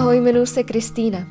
ahoj, 0.00 0.16
jmenuji 0.16 0.46
se 0.46 0.62
Kristýna. 0.62 1.26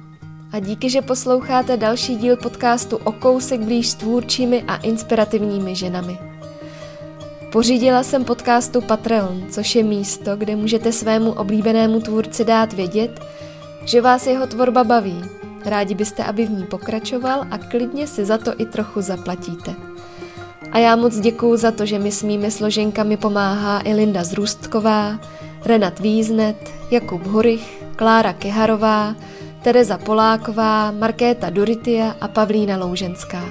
A 0.51 0.59
díky, 0.59 0.89
že 0.89 1.01
posloucháte 1.01 1.77
další 1.77 2.15
díl 2.15 2.37
podcastu 2.37 2.97
o 2.97 3.11
kousek 3.11 3.61
blíž 3.61 3.89
s 3.89 3.95
tvůrčími 3.95 4.63
a 4.67 4.75
inspirativními 4.75 5.75
ženami. 5.75 6.17
Pořídila 7.51 8.03
jsem 8.03 8.25
podcastu 8.25 8.81
Patreon, 8.81 9.43
což 9.49 9.75
je 9.75 9.83
místo, 9.83 10.35
kde 10.35 10.55
můžete 10.55 10.91
svému 10.91 11.31
oblíbenému 11.31 12.01
tvůrci 12.01 12.45
dát 12.45 12.73
vědět, 12.73 13.19
že 13.85 14.01
vás 14.01 14.27
jeho 14.27 14.47
tvorba 14.47 14.83
baví. 14.83 15.21
Rádi 15.65 15.95
byste, 15.95 16.23
aby 16.23 16.45
v 16.45 16.49
ní 16.49 16.63
pokračoval 16.63 17.45
a 17.51 17.57
klidně 17.57 18.07
si 18.07 18.25
za 18.25 18.37
to 18.37 18.51
i 18.57 18.65
trochu 18.65 19.01
zaplatíte. 19.01 19.75
A 20.71 20.77
já 20.77 20.95
moc 20.95 21.19
děkuju 21.19 21.57
za 21.57 21.71
to, 21.71 21.85
že 21.85 21.99
mi 21.99 22.11
s 22.11 22.23
mými 22.23 22.51
složenkami 22.51 23.17
pomáhá 23.17 23.81
i 23.83 23.93
Linda 23.93 24.23
Zrůstková, 24.23 25.19
Renat 25.65 25.99
Víznet, 25.99 26.71
Jakub 26.91 27.27
Horych, 27.27 27.78
Klára 27.99 28.33
Keharová, 28.33 29.15
Tereza 29.61 29.97
Poláková, 29.97 30.91
Markéta 30.91 31.49
Duritia 31.49 32.15
a 32.21 32.27
Pavlína 32.27 32.77
Louženská. 32.77 33.43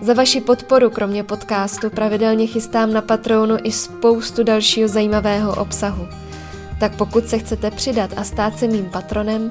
Za 0.00 0.14
vaši 0.14 0.40
podporu 0.40 0.90
kromě 0.90 1.24
podcastu 1.24 1.90
pravidelně 1.90 2.46
chystám 2.46 2.92
na 2.92 3.02
Patronu 3.02 3.56
i 3.62 3.72
spoustu 3.72 4.42
dalšího 4.42 4.88
zajímavého 4.88 5.54
obsahu. 5.54 6.08
Tak 6.80 6.96
pokud 6.96 7.28
se 7.28 7.38
chcete 7.38 7.70
přidat 7.70 8.10
a 8.16 8.24
stát 8.24 8.58
se 8.58 8.66
mým 8.66 8.84
patronem, 8.84 9.50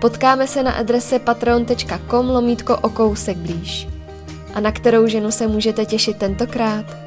potkáme 0.00 0.46
se 0.46 0.62
na 0.62 0.72
adrese 0.72 1.18
patreon.com 1.18 2.30
lomítko 2.30 2.76
o 2.76 2.88
kousek 2.88 3.36
blíž. 3.36 3.88
A 4.54 4.60
na 4.60 4.72
kterou 4.72 5.06
ženu 5.06 5.30
se 5.30 5.46
můžete 5.46 5.84
těšit 5.84 6.16
tentokrát? 6.16 7.05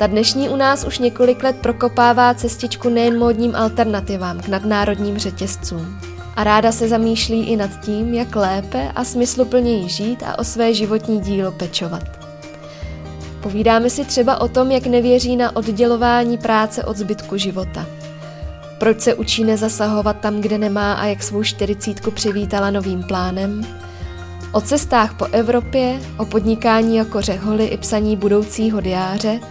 Ta 0.00 0.06
dnešní 0.06 0.48
u 0.48 0.56
nás 0.56 0.84
už 0.84 0.98
několik 0.98 1.42
let 1.42 1.56
prokopává 1.56 2.34
cestičku 2.34 2.88
nejen 2.88 3.18
módním 3.18 3.56
alternativám 3.56 4.40
k 4.40 4.48
nadnárodním 4.48 5.18
řetězcům. 5.18 6.00
A 6.36 6.44
ráda 6.44 6.72
se 6.72 6.88
zamýšlí 6.88 7.46
i 7.46 7.56
nad 7.56 7.80
tím, 7.80 8.14
jak 8.14 8.36
lépe 8.36 8.92
a 8.94 9.04
smysluplněji 9.04 9.88
žít 9.88 10.22
a 10.26 10.38
o 10.38 10.44
své 10.44 10.74
životní 10.74 11.20
dílo 11.20 11.52
pečovat. 11.52 12.02
Povídáme 13.42 13.90
si 13.90 14.04
třeba 14.04 14.40
o 14.40 14.48
tom, 14.48 14.70
jak 14.70 14.86
nevěří 14.86 15.36
na 15.36 15.56
oddělování 15.56 16.38
práce 16.38 16.84
od 16.84 16.96
zbytku 16.96 17.36
života. 17.36 17.86
Proč 18.78 19.00
se 19.00 19.14
učí 19.14 19.44
nezasahovat 19.44 20.20
tam, 20.20 20.40
kde 20.40 20.58
nemá 20.58 20.92
a 20.92 21.06
jak 21.06 21.22
svou 21.22 21.42
čtyřicítku 21.42 22.10
přivítala 22.10 22.70
novým 22.70 23.02
plánem. 23.02 23.66
O 24.52 24.60
cestách 24.60 25.14
po 25.14 25.24
Evropě, 25.24 26.00
o 26.16 26.24
podnikání 26.24 26.96
jako 26.96 27.20
řeholi 27.20 27.64
i 27.64 27.76
psaní 27.76 28.16
budoucího 28.16 28.80
diáře– 28.80 29.40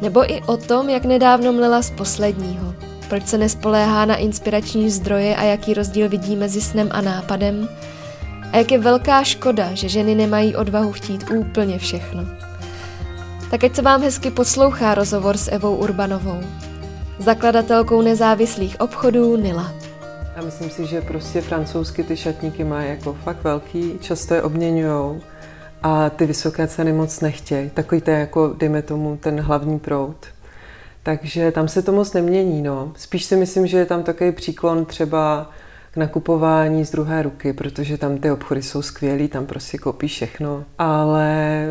nebo 0.00 0.32
i 0.32 0.42
o 0.46 0.56
tom, 0.56 0.90
jak 0.90 1.04
nedávno 1.04 1.52
mlela 1.52 1.82
z 1.82 1.90
posledního. 1.90 2.74
Proč 3.08 3.26
se 3.26 3.38
nespoléhá 3.38 4.04
na 4.04 4.16
inspirační 4.16 4.90
zdroje 4.90 5.36
a 5.36 5.42
jaký 5.42 5.74
rozdíl 5.74 6.08
vidí 6.08 6.36
mezi 6.36 6.60
snem 6.60 6.88
a 6.90 7.00
nápadem. 7.00 7.68
A 8.52 8.56
jak 8.56 8.72
je 8.72 8.78
velká 8.78 9.24
škoda, 9.24 9.74
že 9.74 9.88
ženy 9.88 10.14
nemají 10.14 10.56
odvahu 10.56 10.92
chtít 10.92 11.30
úplně 11.30 11.78
všechno. 11.78 12.22
Tak 13.50 13.64
ať 13.64 13.76
se 13.76 13.82
vám 13.82 14.02
hezky 14.02 14.30
poslouchá 14.30 14.94
rozhovor 14.94 15.36
s 15.36 15.50
Evou 15.50 15.76
Urbanovou, 15.76 16.40
zakladatelkou 17.18 18.02
nezávislých 18.02 18.80
obchodů 18.80 19.36
Nila. 19.36 19.72
Já 20.36 20.42
myslím 20.42 20.70
si, 20.70 20.86
že 20.86 21.00
prostě 21.00 21.40
francouzsky 21.40 22.02
ty 22.02 22.16
šatníky 22.16 22.64
mají 22.64 22.88
jako 22.88 23.16
fakt 23.24 23.44
velký, 23.44 23.98
často 24.00 24.34
je 24.34 24.42
obměňujou 24.42 25.20
a 25.82 26.10
ty 26.10 26.26
vysoké 26.26 26.68
ceny 26.68 26.92
moc 26.92 27.20
nechtějí. 27.20 27.70
Takový 27.70 28.00
to 28.00 28.10
je 28.10 28.18
jako, 28.18 28.54
dejme 28.58 28.82
tomu, 28.82 29.16
ten 29.16 29.40
hlavní 29.40 29.78
proud. 29.78 30.16
Takže 31.02 31.52
tam 31.52 31.68
se 31.68 31.82
to 31.82 31.92
moc 31.92 32.12
nemění. 32.12 32.62
No. 32.62 32.92
Spíš 32.96 33.24
si 33.24 33.36
myslím, 33.36 33.66
že 33.66 33.78
je 33.78 33.86
tam 33.86 34.02
takový 34.02 34.32
příklon 34.32 34.84
třeba 34.84 35.50
k 35.90 35.96
nakupování 35.96 36.84
z 36.84 36.90
druhé 36.90 37.22
ruky, 37.22 37.52
protože 37.52 37.98
tam 37.98 38.18
ty 38.18 38.30
obchody 38.30 38.62
jsou 38.62 38.82
skvělý, 38.82 39.28
tam 39.28 39.46
prostě 39.46 39.78
koupí 39.78 40.08
všechno. 40.08 40.64
Ale 40.78 41.66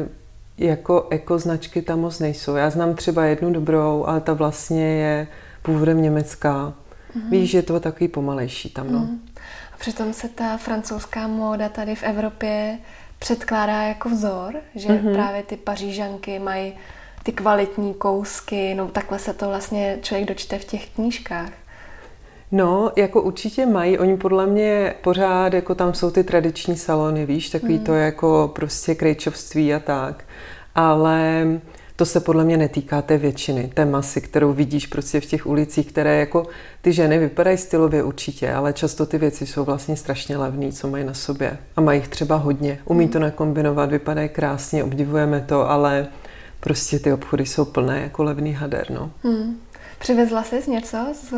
jako 0.58 1.08
ekoznačky 1.10 1.82
tam 1.82 2.00
moc 2.00 2.20
nejsou. 2.20 2.56
Já 2.56 2.70
znám 2.70 2.96
třeba 2.96 3.26
jednu 3.26 3.54
dobrou, 3.54 4.06
ale 4.08 4.22
ta 4.22 4.34
vlastně 4.34 4.86
je 4.86 5.28
původem 5.62 6.02
německá. 6.02 6.74
Mm-hmm. 7.16 7.30
Víš, 7.30 7.50
že 7.50 7.58
je 7.58 7.62
to 7.62 7.80
takový 7.80 8.08
pomalejší 8.08 8.70
tam, 8.70 8.92
no. 8.92 9.00
Mm. 9.00 9.20
A 9.74 9.78
přitom 9.78 10.14
se 10.14 10.30
ta 10.30 10.58
francouzská 10.58 11.28
móda 11.28 11.70
tady 11.70 11.96
v 11.96 12.04
Evropě 12.04 12.78
předkládá 13.20 13.82
jako 13.82 14.10
vzor, 14.10 14.56
že 14.76 14.88
mm-hmm. 14.90 15.14
právě 15.14 15.44
ty 15.44 15.58
pařížanky 15.58 16.40
mají 16.40 16.74
ty 17.24 17.32
kvalitní 17.32 17.94
kousky, 17.94 18.76
no 18.76 18.88
takhle 18.88 19.20
se 19.20 19.34
to 19.34 19.48
vlastně 19.48 19.98
člověk 20.02 20.28
dočte 20.28 20.60
v 20.60 20.66
těch 20.66 20.90
knížkách. 20.90 21.52
No, 22.52 22.92
jako 22.96 23.22
určitě 23.22 23.66
mají, 23.66 23.98
oni 23.98 24.18
podle 24.18 24.48
mě 24.48 24.96
pořád, 25.02 25.54
jako 25.54 25.76
tam 25.76 25.94
jsou 25.94 26.12
ty 26.12 26.24
tradiční 26.24 26.78
salony, 26.78 27.26
víš, 27.26 27.50
takový 27.50 27.78
mm. 27.78 27.84
to 27.84 27.94
jako 27.94 28.52
prostě 28.56 28.96
krejčovství 28.96 29.74
a 29.74 29.80
tak, 29.80 30.24
ale 30.76 31.46
to 32.00 32.06
se 32.06 32.20
podle 32.20 32.46
mě 32.46 32.58
netýká 32.58 33.02
té 33.02 33.18
většiny, 33.18 33.72
té 33.74 33.86
masy, 33.86 34.22
kterou 34.22 34.54
vidíš 34.54 34.88
prostě 34.88 35.22
v 35.22 35.26
těch 35.26 35.48
ulicích, 35.48 35.88
které 35.88 36.20
jako 36.20 36.48
ty 36.82 36.94
ženy 36.94 37.20
vypadají 37.20 37.58
stylově 37.58 38.04
určitě, 38.04 38.54
ale 38.54 38.74
často 38.74 39.06
ty 39.06 39.18
věci 39.18 39.46
jsou 39.46 39.64
vlastně 39.64 39.98
strašně 39.98 40.38
levné, 40.38 40.72
co 40.72 40.88
mají 40.88 41.04
na 41.04 41.14
sobě. 41.14 41.58
A 41.76 41.82
mají 41.82 42.00
jich 42.00 42.08
třeba 42.08 42.36
hodně. 42.36 42.80
Umí 42.86 43.08
to 43.08 43.20
nakombinovat, 43.20 43.92
vypadají 43.92 44.30
krásně, 44.30 44.84
obdivujeme 44.84 45.42
to, 45.42 45.70
ale 45.70 46.08
prostě 46.60 47.00
ty 47.00 47.14
obchody 47.14 47.46
jsou 47.46 47.66
plné 47.66 48.02
jako 48.02 48.24
levný 48.24 48.54
hader, 48.54 48.92
no. 48.92 49.12
Hmm. 49.24 49.60
Přivezla 50.00 50.44
jsi 50.44 50.72
něco 50.72 50.98
z 51.14 51.34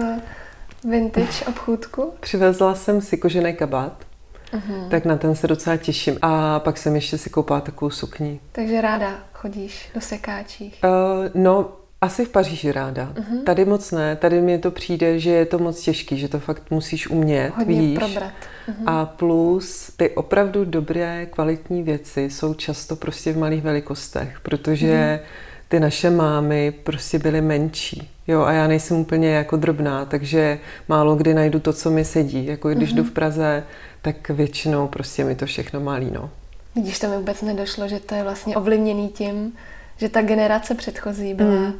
vintage 0.89 1.45
obchůdku? 1.47 2.13
Přivezla 2.19 2.75
jsem 2.75 3.01
si 3.01 3.17
kožený 3.17 3.53
kabát, 3.53 4.05
uh-huh. 4.53 4.89
tak 4.89 5.05
na 5.05 5.17
ten 5.17 5.35
se 5.35 5.47
docela 5.47 5.77
těším. 5.77 6.17
A 6.21 6.59
pak 6.59 6.77
jsem 6.77 6.95
ještě 6.95 7.17
si 7.17 7.29
koupila 7.29 7.61
takovou 7.61 7.89
sukni. 7.89 8.39
Takže 8.51 8.81
ráda 8.81 9.30
chodíš 9.41 9.89
do 9.95 10.01
sekáčích? 10.01 10.81
Uh, 10.83 11.41
no, 11.41 11.69
asi 12.01 12.25
v 12.25 12.29
Paříži 12.29 12.71
ráda. 12.71 13.13
Uh-huh. 13.13 13.43
Tady 13.43 13.65
moc 13.65 13.91
ne. 13.91 14.15
Tady 14.15 14.41
mi 14.41 14.59
to 14.59 14.71
přijde, 14.71 15.19
že 15.19 15.29
je 15.29 15.45
to 15.45 15.59
moc 15.59 15.81
těžký, 15.81 16.17
že 16.17 16.27
to 16.27 16.39
fakt 16.39 16.71
musíš 16.71 17.09
umět, 17.09 17.53
Hodně 17.55 17.81
víš. 17.81 17.97
probrat. 17.97 18.33
Uh-huh. 18.67 18.83
A 18.85 19.05
plus 19.05 19.91
ty 19.97 20.09
opravdu 20.09 20.65
dobré, 20.65 21.25
kvalitní 21.25 21.83
věci 21.83 22.21
jsou 22.21 22.53
často 22.53 22.95
prostě 22.95 23.33
v 23.33 23.37
malých 23.37 23.63
velikostech, 23.63 24.39
protože 24.43 25.19
uh-huh. 25.21 25.27
ty 25.67 25.79
naše 25.79 26.09
mámy 26.09 26.71
prostě 26.71 27.19
byly 27.19 27.41
menší. 27.41 28.09
Jo, 28.27 28.41
a 28.41 28.51
já 28.51 28.67
nejsem 28.67 28.97
úplně 28.97 29.29
jako 29.29 29.57
drobná, 29.57 30.05
takže 30.05 30.59
málo 30.87 31.15
kdy 31.15 31.33
najdu 31.33 31.59
to, 31.59 31.73
co 31.73 31.89
mi 31.89 32.05
sedí. 32.05 32.45
Jako 32.45 32.69
když 32.69 32.93
uh-huh. 32.93 32.95
jdu 32.95 33.03
v 33.03 33.11
Praze, 33.11 33.63
tak 34.01 34.29
většinou 34.29 34.87
prostě 34.87 35.23
mi 35.23 35.35
to 35.35 35.45
všechno 35.45 35.79
malí, 35.79 36.11
no. 36.13 36.29
Vidíš, 36.75 36.99
to 36.99 37.07
mi 37.07 37.17
vůbec 37.17 37.41
nedošlo, 37.41 37.87
že 37.87 37.99
to 37.99 38.15
je 38.15 38.23
vlastně 38.23 38.57
ovlivněný 38.57 39.09
tím, 39.09 39.57
že 39.97 40.09
ta 40.09 40.21
generace 40.21 40.75
předchozí 40.75 41.33
byla, 41.33 41.49
mm. 41.49 41.73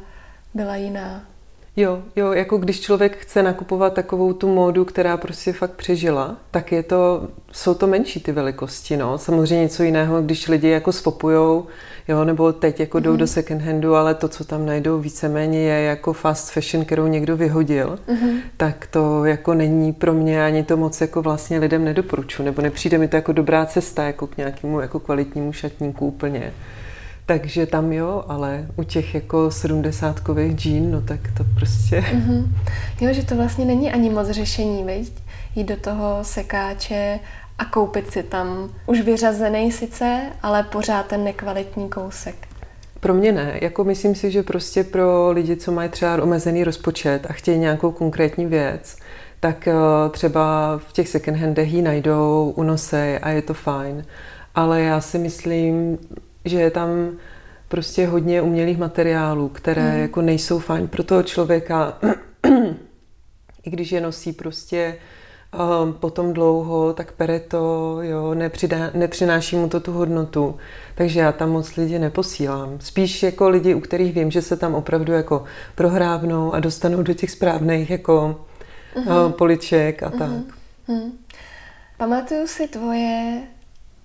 byla 0.54 0.76
jiná. 0.76 1.24
Jo, 1.76 2.02
jo, 2.16 2.32
jako 2.32 2.58
když 2.58 2.80
člověk 2.80 3.16
chce 3.16 3.42
nakupovat 3.42 3.94
takovou 3.94 4.32
tu 4.32 4.48
módu, 4.48 4.84
která 4.84 5.16
prostě 5.16 5.52
fakt 5.52 5.72
přežila, 5.72 6.36
tak 6.50 6.72
je 6.72 6.82
to, 6.82 7.28
jsou 7.52 7.74
to 7.74 7.86
menší 7.86 8.20
ty 8.20 8.32
velikosti, 8.32 8.96
no. 8.96 9.18
Samozřejmě 9.18 9.62
něco 9.62 9.82
jiného, 9.82 10.22
když 10.22 10.48
lidi 10.48 10.68
jako 10.68 10.92
svopujou, 10.92 11.66
jo, 12.08 12.24
nebo 12.24 12.52
teď 12.52 12.80
jako 12.80 12.98
mm-hmm. 12.98 13.02
jdou 13.02 13.16
do 13.16 13.24
mhm. 13.24 13.26
second 13.26 13.62
handu, 13.62 13.94
ale 13.94 14.14
to, 14.14 14.28
co 14.28 14.44
tam 14.44 14.66
najdou 14.66 15.00
víceméně 15.00 15.60
je 15.60 15.84
jako 15.84 16.12
fast 16.12 16.50
fashion, 16.50 16.84
kterou 16.84 17.06
někdo 17.06 17.36
vyhodil, 17.36 17.98
mm-hmm. 18.08 18.36
tak 18.56 18.86
to 18.86 19.24
jako 19.24 19.54
není 19.54 19.92
pro 19.92 20.12
mě 20.12 20.44
ani 20.44 20.62
to 20.62 20.76
moc 20.76 21.00
jako 21.00 21.22
vlastně 21.22 21.58
lidem 21.58 21.84
nedoporučuji, 21.84 22.42
nebo 22.42 22.62
nepřijde 22.62 22.98
mi 22.98 23.08
to 23.08 23.16
jako 23.16 23.32
dobrá 23.32 23.66
cesta 23.66 24.04
jako 24.04 24.26
k 24.26 24.36
nějakému 24.36 24.80
jako 24.80 25.00
kvalitnímu 25.00 25.52
šatníku 25.52 26.06
úplně. 26.06 26.52
Takže 27.26 27.66
tam 27.66 27.92
jo, 27.92 28.24
ale 28.28 28.66
u 28.76 28.82
těch 28.82 29.14
jako 29.14 29.50
sedmdesátkových 29.50 30.52
džín, 30.52 30.90
no 30.90 31.00
tak 31.00 31.20
to 31.36 31.44
prostě... 31.54 32.00
Mm-hmm. 32.00 32.46
Jo, 33.00 33.12
že 33.12 33.26
to 33.26 33.36
vlastně 33.36 33.64
není 33.64 33.92
ani 33.92 34.10
moc 34.10 34.30
řešení, 34.30 34.84
viď? 34.84 35.12
Jít 35.54 35.64
do 35.64 35.76
toho 35.76 36.18
sekáče 36.22 37.20
a 37.58 37.64
koupit 37.64 38.12
si 38.12 38.22
tam 38.22 38.70
už 38.86 39.00
vyřazený 39.00 39.72
sice, 39.72 40.22
ale 40.42 40.62
pořád 40.62 41.06
ten 41.06 41.24
nekvalitní 41.24 41.88
kousek. 41.88 42.34
Pro 43.00 43.14
mě 43.14 43.32
ne. 43.32 43.58
Jako 43.62 43.84
myslím 43.84 44.14
si, 44.14 44.30
že 44.30 44.42
prostě 44.42 44.84
pro 44.84 45.30
lidi, 45.30 45.56
co 45.56 45.72
mají 45.72 45.88
třeba 45.88 46.22
omezený 46.22 46.64
rozpočet 46.64 47.26
a 47.30 47.32
chtějí 47.32 47.58
nějakou 47.58 47.90
konkrétní 47.90 48.46
věc, 48.46 48.96
tak 49.40 49.68
eh, 49.68 49.74
třeba 50.10 50.78
v 50.88 50.92
těch 50.92 51.08
second 51.08 51.38
handech 51.38 51.72
ji 51.72 51.82
najdou, 51.82 52.52
unosej 52.56 53.18
a 53.22 53.28
je 53.28 53.42
to 53.42 53.54
fajn. 53.54 54.04
Ale 54.54 54.80
já 54.80 55.00
si 55.00 55.18
myslím, 55.18 55.98
že 56.44 56.60
je 56.60 56.70
tam 56.70 56.88
prostě 57.68 58.06
hodně 58.06 58.42
umělých 58.42 58.78
materiálů, 58.78 59.48
které 59.48 59.92
mm. 59.92 60.00
jako 60.00 60.22
nejsou 60.22 60.58
fajn 60.58 60.88
pro 60.88 61.02
toho 61.02 61.22
člověka, 61.22 61.98
i 63.62 63.70
když 63.70 63.92
je 63.92 64.00
nosí 64.00 64.32
prostě 64.32 64.96
um, 65.52 65.92
potom 65.92 66.32
dlouho, 66.32 66.92
tak 66.92 67.12
pere 67.12 67.40
to, 67.40 67.98
jo, 68.02 68.34
nepřidá, 68.34 68.90
nepřináší 68.94 69.56
mu 69.56 69.68
to 69.68 69.80
tu 69.80 69.92
hodnotu. 69.92 70.58
Takže 70.94 71.20
já 71.20 71.32
tam 71.32 71.50
moc 71.50 71.76
lidi 71.76 71.98
neposílám. 71.98 72.78
Spíš 72.80 73.22
jako 73.22 73.48
lidi, 73.48 73.74
u 73.74 73.80
kterých 73.80 74.14
vím, 74.14 74.30
že 74.30 74.42
se 74.42 74.56
tam 74.56 74.74
opravdu 74.74 75.12
jako 75.12 75.44
prohrávnou 75.74 76.52
a 76.54 76.60
dostanou 76.60 77.02
do 77.02 77.14
těch 77.14 77.30
správných 77.30 77.90
jako 77.90 78.40
mm-hmm. 78.94 79.26
uh, 79.26 79.32
poliček 79.32 80.02
a 80.02 80.10
mm-hmm. 80.10 80.18
tak. 80.18 80.56
Hmm. 80.86 81.18
Pamatuju 81.96 82.46
si 82.46 82.68
tvoje 82.68 83.42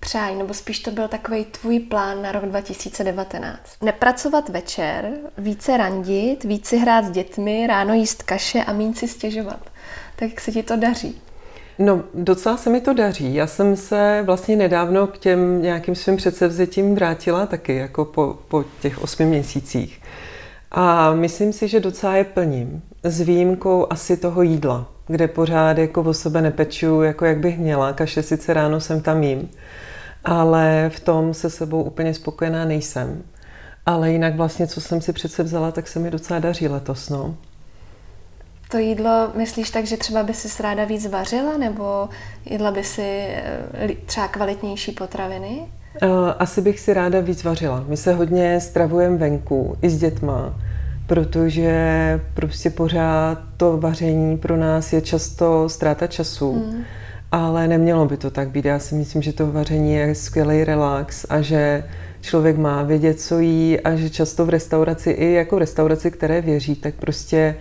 přání, 0.00 0.38
nebo 0.38 0.54
spíš 0.54 0.78
to 0.78 0.90
byl 0.90 1.08
takový 1.08 1.44
tvůj 1.44 1.80
plán 1.80 2.22
na 2.22 2.32
rok 2.32 2.44
2019. 2.44 3.58
Nepracovat 3.82 4.48
večer, 4.48 5.10
více 5.38 5.76
randit, 5.76 6.44
více 6.44 6.76
hrát 6.76 7.04
s 7.04 7.10
dětmi, 7.10 7.66
ráno 7.66 7.94
jíst 7.94 8.22
kaše 8.22 8.64
a 8.64 8.72
méně 8.72 8.94
si 8.94 9.08
stěžovat. 9.08 9.60
Tak 10.16 10.30
jak 10.30 10.40
se 10.40 10.52
ti 10.52 10.62
to 10.62 10.76
daří? 10.76 11.20
No, 11.78 12.02
docela 12.14 12.56
se 12.56 12.70
mi 12.70 12.80
to 12.80 12.92
daří. 12.92 13.34
Já 13.34 13.46
jsem 13.46 13.76
se 13.76 14.22
vlastně 14.26 14.56
nedávno 14.56 15.06
k 15.06 15.18
těm 15.18 15.62
nějakým 15.62 15.94
svým 15.94 16.16
předsevzetím 16.16 16.94
vrátila 16.94 17.46
taky, 17.46 17.76
jako 17.76 18.04
po, 18.04 18.38
po 18.48 18.64
těch 18.80 19.02
osmi 19.02 19.26
měsících. 19.26 20.02
A 20.70 21.14
myslím 21.14 21.52
si, 21.52 21.68
že 21.68 21.80
docela 21.80 22.16
je 22.16 22.24
plním. 22.24 22.82
S 23.02 23.20
výjimkou 23.20 23.86
asi 23.90 24.16
toho 24.16 24.42
jídla, 24.42 24.88
kde 25.06 25.28
pořád 25.28 25.78
jako 25.78 26.02
o 26.02 26.14
sebe 26.14 26.42
nepeču, 26.42 27.02
jako 27.02 27.24
jak 27.24 27.38
bych 27.38 27.58
měla. 27.58 27.92
Kaše 27.92 28.22
sice 28.22 28.54
ráno 28.54 28.80
jsem 28.80 29.00
tam 29.00 29.22
jím, 29.22 29.50
ale 30.24 30.90
v 30.94 31.00
tom 31.00 31.34
se 31.34 31.50
sebou 31.50 31.82
úplně 31.82 32.14
spokojená 32.14 32.64
nejsem. 32.64 33.22
Ale 33.86 34.10
jinak 34.10 34.36
vlastně, 34.36 34.66
co 34.66 34.80
jsem 34.80 35.00
si 35.00 35.12
přece 35.12 35.42
vzala, 35.42 35.72
tak 35.72 35.88
se 35.88 35.98
mi 35.98 36.10
docela 36.10 36.40
daří 36.40 36.68
letos, 36.68 37.08
no. 37.08 37.36
To 38.70 38.78
jídlo 38.78 39.30
myslíš 39.34 39.70
tak, 39.70 39.86
že 39.86 39.96
třeba 39.96 40.22
by 40.22 40.34
si 40.34 40.62
ráda 40.62 40.84
víc 40.84 41.06
vařila, 41.06 41.56
nebo 41.56 42.08
jedla 42.44 42.70
by 42.70 42.84
si 42.84 43.02
eh, 43.02 43.88
třeba 44.06 44.28
kvalitnější 44.28 44.92
potraviny? 44.92 45.60
Eh, 46.02 46.08
asi 46.38 46.60
bych 46.60 46.80
si 46.80 46.94
ráda 46.94 47.20
víc 47.20 47.44
vařila. 47.44 47.84
My 47.88 47.96
se 47.96 48.12
hodně 48.12 48.60
stravujeme 48.60 49.16
venku, 49.16 49.76
i 49.82 49.90
s 49.90 49.98
dětma, 49.98 50.54
protože 51.06 52.20
prostě 52.34 52.70
pořád 52.70 53.38
to 53.56 53.76
vaření 53.76 54.38
pro 54.38 54.56
nás 54.56 54.92
je 54.92 55.00
často 55.00 55.68
ztráta 55.68 56.06
času. 56.06 56.52
Hmm. 56.52 56.84
Ale 57.32 57.68
nemělo 57.68 58.06
by 58.06 58.16
to 58.16 58.30
tak 58.30 58.50
být. 58.50 58.64
Já 58.64 58.78
si 58.78 58.94
myslím, 58.94 59.22
že 59.22 59.32
to 59.32 59.52
vaření 59.52 59.94
je 59.94 60.14
skvělý 60.14 60.64
relax 60.64 61.26
a 61.28 61.40
že 61.40 61.84
člověk 62.20 62.56
má 62.56 62.82
vědět, 62.82 63.20
co 63.20 63.38
jí 63.38 63.80
a 63.80 63.96
že 63.96 64.10
často 64.10 64.46
v 64.46 64.48
restauraci, 64.48 65.10
i 65.10 65.32
jako 65.32 65.56
v 65.56 65.58
restauraci, 65.58 66.10
které 66.10 66.40
věří, 66.40 66.74
tak 66.76 66.94
prostě 66.94 67.54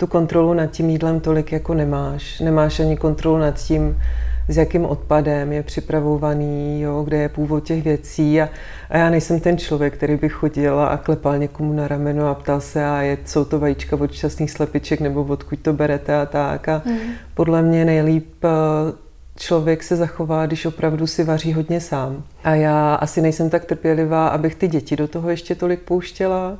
tu 0.00 0.06
kontrolu 0.06 0.54
nad 0.54 0.66
tím 0.66 0.90
jídlem 0.90 1.20
tolik 1.20 1.52
jako 1.52 1.74
nemáš. 1.74 2.40
Nemáš 2.40 2.80
ani 2.80 2.96
kontrolu 2.96 3.38
nad 3.38 3.50
tím, 3.50 3.96
s 4.48 4.56
jakým 4.56 4.84
odpadem 4.84 5.52
je 5.52 5.62
připravovaný, 5.62 6.80
jo, 6.80 7.02
kde 7.02 7.16
je 7.16 7.28
původ 7.28 7.64
těch 7.64 7.84
věcí. 7.84 8.40
A, 8.40 8.48
a 8.90 8.98
já 8.98 9.10
nejsem 9.10 9.40
ten 9.40 9.58
člověk, 9.58 9.94
který 9.94 10.16
by 10.16 10.28
chodil 10.28 10.80
a 10.80 10.96
klepal 10.96 11.38
někomu 11.38 11.72
na 11.72 11.88
rameno 11.88 12.28
a 12.28 12.34
ptal 12.34 12.60
se, 12.60 12.84
a 12.84 13.02
je, 13.02 13.18
jsou 13.24 13.44
to 13.44 13.58
vajíčka 13.58 13.96
od 13.96 14.12
šťastných 14.12 14.50
slepiček 14.50 15.00
nebo 15.00 15.24
odkud 15.24 15.58
to 15.58 15.72
berete 15.72 16.14
a 16.14 16.26
tak. 16.26 16.68
A 16.68 16.82
hmm. 16.84 16.98
podle 17.34 17.62
mě 17.62 17.84
nejlíp 17.84 18.44
eh, 18.44 18.48
člověk 19.36 19.82
se 19.82 19.96
zachová, 19.96 20.46
když 20.46 20.66
opravdu 20.66 21.06
si 21.06 21.24
vaří 21.24 21.52
hodně 21.52 21.80
sám. 21.80 22.22
A 22.44 22.54
já 22.54 22.94
asi 22.94 23.22
nejsem 23.22 23.50
tak 23.50 23.64
trpělivá, 23.64 24.28
abych 24.28 24.54
ty 24.54 24.68
děti 24.68 24.96
do 24.96 25.08
toho 25.08 25.30
ještě 25.30 25.54
tolik 25.54 25.80
pouštěla 25.80 26.58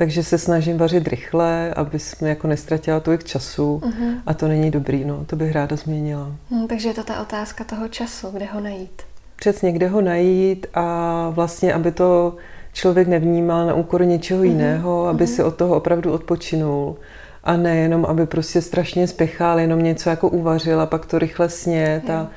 takže 0.00 0.22
se 0.22 0.38
snažím 0.38 0.78
vařit 0.78 1.08
rychle, 1.08 1.74
aby 1.74 1.98
jsme 1.98 2.28
jako 2.28 2.46
nestratila 2.46 3.00
tolik 3.00 3.24
času 3.24 3.80
uh-huh. 3.84 4.14
a 4.26 4.34
to 4.34 4.48
není 4.48 4.70
dobrý, 4.70 5.04
no, 5.04 5.24
to 5.24 5.36
bych 5.36 5.52
ráda 5.52 5.76
změnila. 5.76 6.32
Hmm, 6.50 6.68
takže 6.68 6.88
je 6.88 6.94
to 6.94 7.04
ta 7.04 7.20
otázka 7.22 7.64
toho 7.64 7.88
času, 7.88 8.30
kde 8.30 8.44
ho 8.44 8.60
najít. 8.60 9.02
Přesně, 9.36 9.72
kde 9.72 9.88
ho 9.88 10.00
najít 10.00 10.66
a 10.74 11.28
vlastně, 11.34 11.74
aby 11.74 11.92
to 11.92 12.36
člověk 12.72 13.08
nevnímal 13.08 13.66
na 13.66 13.74
úkor 13.74 14.04
něčeho 14.04 14.40
uh-huh. 14.40 14.48
jiného, 14.48 15.06
aby 15.06 15.24
uh-huh. 15.24 15.34
si 15.34 15.42
od 15.42 15.56
toho 15.56 15.76
opravdu 15.76 16.12
odpočinul 16.12 16.96
a 17.44 17.56
nejenom, 17.56 18.04
aby 18.04 18.26
prostě 18.26 18.62
strašně 18.62 19.06
spěchal, 19.06 19.60
jenom 19.60 19.82
něco 19.82 20.10
jako 20.10 20.28
uvařil 20.28 20.80
a 20.80 20.86
pak 20.86 21.06
to 21.06 21.18
rychle 21.18 21.48
snět 21.48 22.10
a 22.10 22.28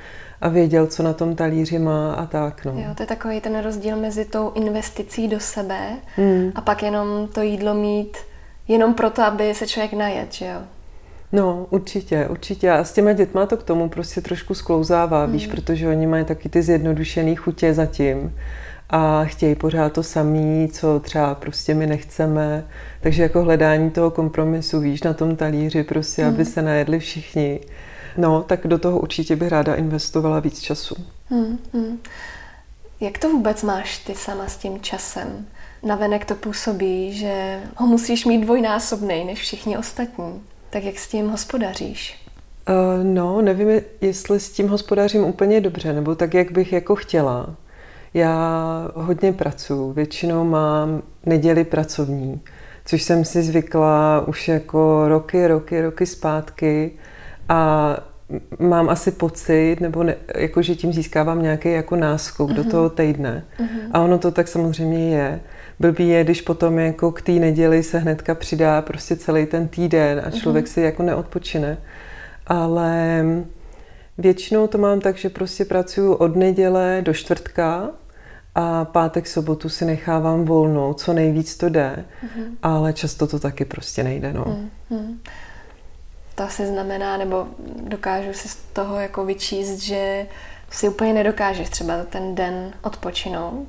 a 0.44 0.50
věděl, 0.50 0.88
co 0.88 1.04
na 1.04 1.14
tom 1.14 1.36
talíři 1.36 1.80
má 1.80 2.14
a 2.14 2.26
tak. 2.26 2.66
No. 2.66 2.72
Jo, 2.72 2.96
to 2.96 3.04
je 3.04 3.08
takový 3.08 3.42
ten 3.42 3.60
rozdíl 3.60 3.98
mezi 3.98 4.26
tou 4.26 4.52
investicí 4.56 5.28
do 5.28 5.40
sebe 5.40 5.90
hmm. 6.16 6.52
a 6.56 6.62
pak 6.62 6.84
jenom 6.84 7.28
to 7.28 7.42
jídlo 7.42 7.74
mít 7.74 8.18
jenom 8.68 8.94
proto, 8.94 9.22
aby 9.22 9.54
se 9.54 9.68
člověk 9.68 9.94
najet, 9.94 10.34
že 10.34 10.46
jo? 10.46 10.60
No, 11.32 11.68
určitě, 11.70 12.28
určitě. 12.30 12.72
A 12.72 12.84
s 12.84 12.94
těma 12.94 13.14
dětma 13.14 13.46
to 13.46 13.58
k 13.58 13.64
tomu 13.64 13.90
prostě 13.90 14.22
trošku 14.22 14.54
sklouzává, 14.54 15.24
hmm. 15.24 15.34
víš, 15.34 15.48
protože 15.48 15.88
oni 15.88 16.08
mají 16.08 16.26
taky 16.26 16.50
ty 16.50 16.62
zjednodušený 16.62 17.36
chutě 17.36 17.74
zatím 17.74 18.36
a 18.90 19.26
chtějí 19.26 19.56
pořád 19.56 19.94
to 19.94 20.04
samý, 20.04 20.70
co 20.74 21.00
třeba 21.00 21.36
prostě 21.36 21.74
my 21.74 21.88
nechceme. 21.88 22.66
Takže 23.02 23.24
jako 23.24 23.44
hledání 23.44 23.92
toho 23.92 24.12
kompromisu, 24.12 24.80
víš, 24.80 25.04
na 25.04 25.14
tom 25.14 25.36
talíři 25.36 25.84
prostě, 25.84 26.24
hmm. 26.24 26.34
aby 26.34 26.46
se 26.46 26.62
najedli 26.62 27.00
všichni. 27.00 27.60
No, 28.18 28.44
tak 28.44 28.68
do 28.68 28.78
toho 28.78 29.00
určitě 29.00 29.36
bych 29.36 29.50
ráda 29.50 29.76
investovala 29.76 30.40
víc 30.40 30.60
času. 30.60 30.96
Hmm, 31.30 31.60
hmm. 31.74 32.00
Jak 33.00 33.18
to 33.18 33.30
vůbec 33.30 33.64
máš 33.64 33.98
ty 33.98 34.16
sama 34.16 34.48
s 34.48 34.58
tím 34.58 34.82
časem? 34.82 35.46
Navenek 35.84 36.26
to 36.26 36.36
působí, 36.36 37.14
že 37.14 37.60
ho 37.76 37.88
musíš 37.88 38.26
mít 38.26 38.42
dvojnásobný 38.42 39.26
než 39.26 39.40
všichni 39.40 39.78
ostatní. 39.78 40.42
Tak 40.70 40.84
jak 40.84 41.00
s 41.00 41.08
tím 41.08 41.30
hospodaříš? 41.30 42.24
Uh, 42.70 43.04
no, 43.04 43.42
nevím, 43.42 43.82
jestli 44.02 44.40
s 44.40 44.52
tím 44.52 44.68
hospodařím 44.68 45.24
úplně 45.24 45.62
dobře, 45.62 45.94
nebo 45.94 46.16
tak, 46.16 46.34
jak 46.34 46.52
bych 46.52 46.74
jako 46.74 46.96
chtěla. 46.96 47.56
Já 48.14 48.92
hodně 48.96 49.34
pracuji, 49.34 49.94
většinou 49.94 50.44
mám 50.44 51.02
neděli 51.26 51.64
pracovní, 51.64 52.42
což 52.86 53.04
jsem 53.04 53.26
si 53.26 53.44
zvykla 53.44 54.24
už 54.28 54.48
jako 54.48 55.08
roky, 55.08 55.48
roky, 55.48 55.82
roky 55.82 56.06
zpátky 56.06 56.92
a 57.50 57.98
mám 58.60 58.90
asi 58.90 59.12
pocit, 59.12 59.78
nebo 59.80 60.04
ne, 60.04 60.16
jako, 60.36 60.62
že 60.62 60.76
tím 60.76 60.94
získávám 60.94 61.42
nějaký 61.42 61.72
jako 61.72 61.96
náskok 61.96 62.50
uh-huh. 62.50 62.56
do 62.56 62.62
mhm. 62.62 62.72
toho 62.72 62.90
týdne. 62.90 63.44
Uh-huh. 63.60 63.90
A 63.92 64.00
ono 64.00 64.18
to 64.18 64.32
tak 64.32 64.48
samozřejmě 64.48 65.16
je. 65.16 65.40
Blbý 65.80 66.10
je, 66.10 66.24
když 66.24 66.42
potom 66.42 66.80
jako 66.80 67.12
k 67.12 67.22
té 67.22 67.32
neděli 67.32 67.84
se 67.84 68.00
hnedka 68.00 68.36
přidá 68.36 68.82
prostě 68.82 69.16
celý 69.16 69.46
ten 69.46 69.68
týden 69.68 70.22
a 70.26 70.32
člověk 70.32 70.66
uh-huh. 70.66 70.70
si 70.70 70.82
jako 70.82 71.04
neodpočine. 71.04 71.78
Ale 72.48 73.24
většinou 74.18 74.68
to 74.68 74.78
mám 74.78 75.00
tak, 75.00 75.18
že 75.18 75.30
prostě 75.30 75.66
pracuju 75.66 76.14
od 76.14 76.36
neděle 76.36 77.02
do 77.06 77.14
čtvrtka 77.14 77.90
a 78.56 78.86
pátek, 78.86 79.28
sobotu 79.28 79.70
si 79.70 79.86
nechávám 79.86 80.46
volnou, 80.46 80.94
co 80.94 81.14
nejvíc 81.14 81.58
to 81.58 81.70
jde, 81.70 82.06
uh-huh. 82.24 82.46
ale 82.64 82.94
často 82.94 83.28
to 83.28 83.40
taky 83.40 83.66
prostě 83.66 84.04
nejde. 84.04 84.34
No. 84.34 84.46
Uh-huh 84.92 85.16
to 86.36 86.44
asi 86.44 86.68
znamená, 86.68 87.18
nebo 87.18 87.48
dokážu 87.84 88.34
si 88.34 88.48
z 88.48 88.56
toho 88.56 89.00
jako 89.00 89.26
vyčíst, 89.26 89.80
že 89.80 90.28
si 90.70 90.90
úplně 90.90 91.14
nedokážeš 91.14 91.70
třeba 91.70 91.94
ten 92.10 92.36
den 92.36 92.74
odpočinout, 92.82 93.68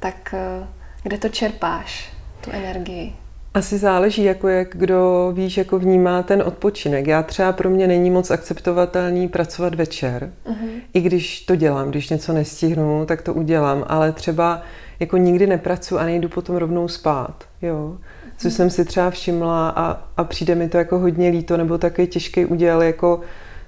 tak 0.00 0.34
eh, 0.34 0.66
kde 1.02 1.18
to 1.18 1.28
čerpáš, 1.28 2.12
tu 2.40 2.50
energii? 2.50 3.12
Asi 3.54 3.78
záleží, 3.78 4.24
jako 4.24 4.48
jak 4.48 4.68
kdo 4.76 5.32
víš, 5.34 5.56
jako 5.56 5.78
vnímá 5.78 6.22
ten 6.22 6.42
odpočinek. 6.42 7.06
Já 7.06 7.22
třeba 7.22 7.52
pro 7.52 7.70
mě 7.70 7.86
není 7.86 8.10
moc 8.10 8.30
akceptovatelný 8.30 9.28
pracovat 9.28 9.74
večer, 9.74 10.32
uh-huh. 10.46 10.80
i 10.94 11.00
když 11.00 11.40
to 11.40 11.56
dělám, 11.56 11.90
když 11.90 12.08
něco 12.08 12.32
nestihnu, 12.32 13.06
tak 13.06 13.22
to 13.22 13.34
udělám, 13.34 13.84
ale 13.88 14.12
třeba 14.12 14.62
jako 15.00 15.16
nikdy 15.16 15.46
nepracuji 15.46 15.98
a 15.98 16.04
nejdu 16.04 16.28
potom 16.28 16.56
rovnou 16.56 16.88
spát, 16.88 17.44
jo 17.62 17.98
co 18.42 18.50
jsem 18.50 18.70
si 18.70 18.84
třeba 18.84 19.10
všimla 19.10 19.68
a, 19.68 20.08
a 20.16 20.24
přijde 20.24 20.54
mi 20.54 20.68
to 20.68 20.78
jako 20.78 20.98
hodně 20.98 21.28
líto, 21.28 21.56
nebo 21.56 21.78
takový 21.78 22.06
těžký 22.06 22.44
úděl 22.44 22.82
jako 22.82 23.20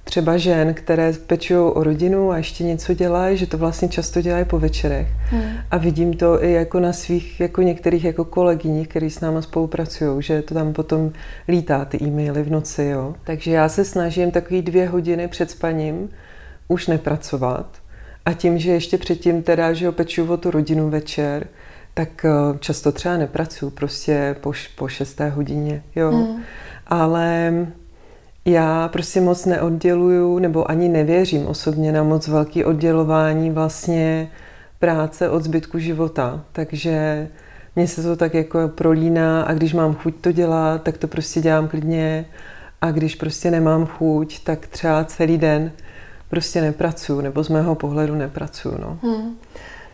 třeba 0.04 0.37
žen, 0.37 0.75
které 0.75 1.12
pečují 1.26 1.61
o 1.61 1.83
rodinu 1.83 2.31
a 2.31 2.37
ještě 2.37 2.64
něco 2.64 2.95
dělají, 2.95 3.37
že 3.37 3.47
to 3.47 3.59
vlastně 3.59 3.88
často 3.88 4.21
dělají 4.21 4.45
po 4.45 4.59
večerech. 4.59 5.09
Hmm. 5.31 5.43
A 5.71 5.76
vidím 5.76 6.14
to 6.14 6.45
i 6.45 6.52
jako 6.52 6.81
na 6.81 6.93
svých 6.93 7.40
jako 7.40 7.62
některých 7.62 8.04
jako 8.04 8.25
kolegyních, 8.25 8.88
kteří 8.88 9.11
s 9.11 9.21
náma 9.21 9.43
spolupracují, 9.43 10.23
že 10.23 10.43
to 10.43 10.54
tam 10.54 10.73
potom 10.73 11.12
lítá 11.49 11.85
ty 11.85 11.99
e-maily 12.04 12.43
v 12.43 12.50
noci. 12.50 12.85
Jo. 12.85 13.14
Takže 13.25 13.50
já 13.50 13.69
se 13.69 13.85
snažím 13.85 14.31
takový 14.31 14.62
dvě 14.62 14.88
hodiny 14.88 15.28
před 15.28 15.50
spaním 15.50 16.09
už 16.69 16.87
nepracovat. 16.87 17.66
A 18.25 18.33
tím, 18.33 18.59
že 18.59 18.73
ještě 18.73 18.99
předtím 18.99 19.43
teda, 19.43 19.73
že 19.73 19.93
peču 19.93 20.33
o 20.33 20.37
tu 20.37 20.50
rodinu 20.50 20.90
večer, 20.90 21.47
tak 21.94 22.24
eh, 22.24 22.58
často 22.58 22.92
třeba 22.92 23.16
nepracuji, 23.16 23.70
prostě 23.70 24.36
po, 24.40 24.52
po 24.76 24.88
šesté 24.88 25.28
hodině, 25.28 25.82
jo. 25.96 26.12
Mm. 26.12 26.42
Ale 26.86 27.52
já 28.44 28.88
prostě 28.88 29.20
moc 29.20 29.46
neodděluju, 29.46 30.38
nebo 30.38 30.70
ani 30.70 30.88
nevěřím 30.88 31.46
osobně 31.46 31.92
na 31.92 32.02
moc 32.02 32.28
velký 32.28 32.64
oddělování 32.64 33.50
vlastně 33.50 34.30
práce 34.78 35.30
od 35.30 35.44
zbytku 35.44 35.78
života. 35.78 36.44
Takže 36.52 37.28
mně 37.76 37.88
se 37.88 38.02
to 38.02 38.16
tak 38.16 38.34
jako 38.34 38.68
prolíná 38.68 39.42
a 39.42 39.52
když 39.52 39.72
mám 39.72 39.94
chuť 39.94 40.14
to 40.20 40.32
dělat, 40.32 40.82
tak 40.82 40.98
to 40.98 41.08
prostě 41.08 41.40
dělám 41.40 41.68
klidně 41.68 42.26
a 42.80 42.90
když 42.90 43.14
prostě 43.14 43.50
nemám 43.50 43.86
chuť, 43.86 44.44
tak 44.44 44.66
třeba 44.66 45.04
celý 45.04 45.38
den 45.38 45.72
prostě 46.28 46.60
nepracuju, 46.60 47.20
nebo 47.20 47.44
z 47.44 47.48
mého 47.48 47.74
pohledu 47.74 48.14
nepracuju, 48.14 48.78
no. 48.80 48.98
Hmm. 49.02 49.36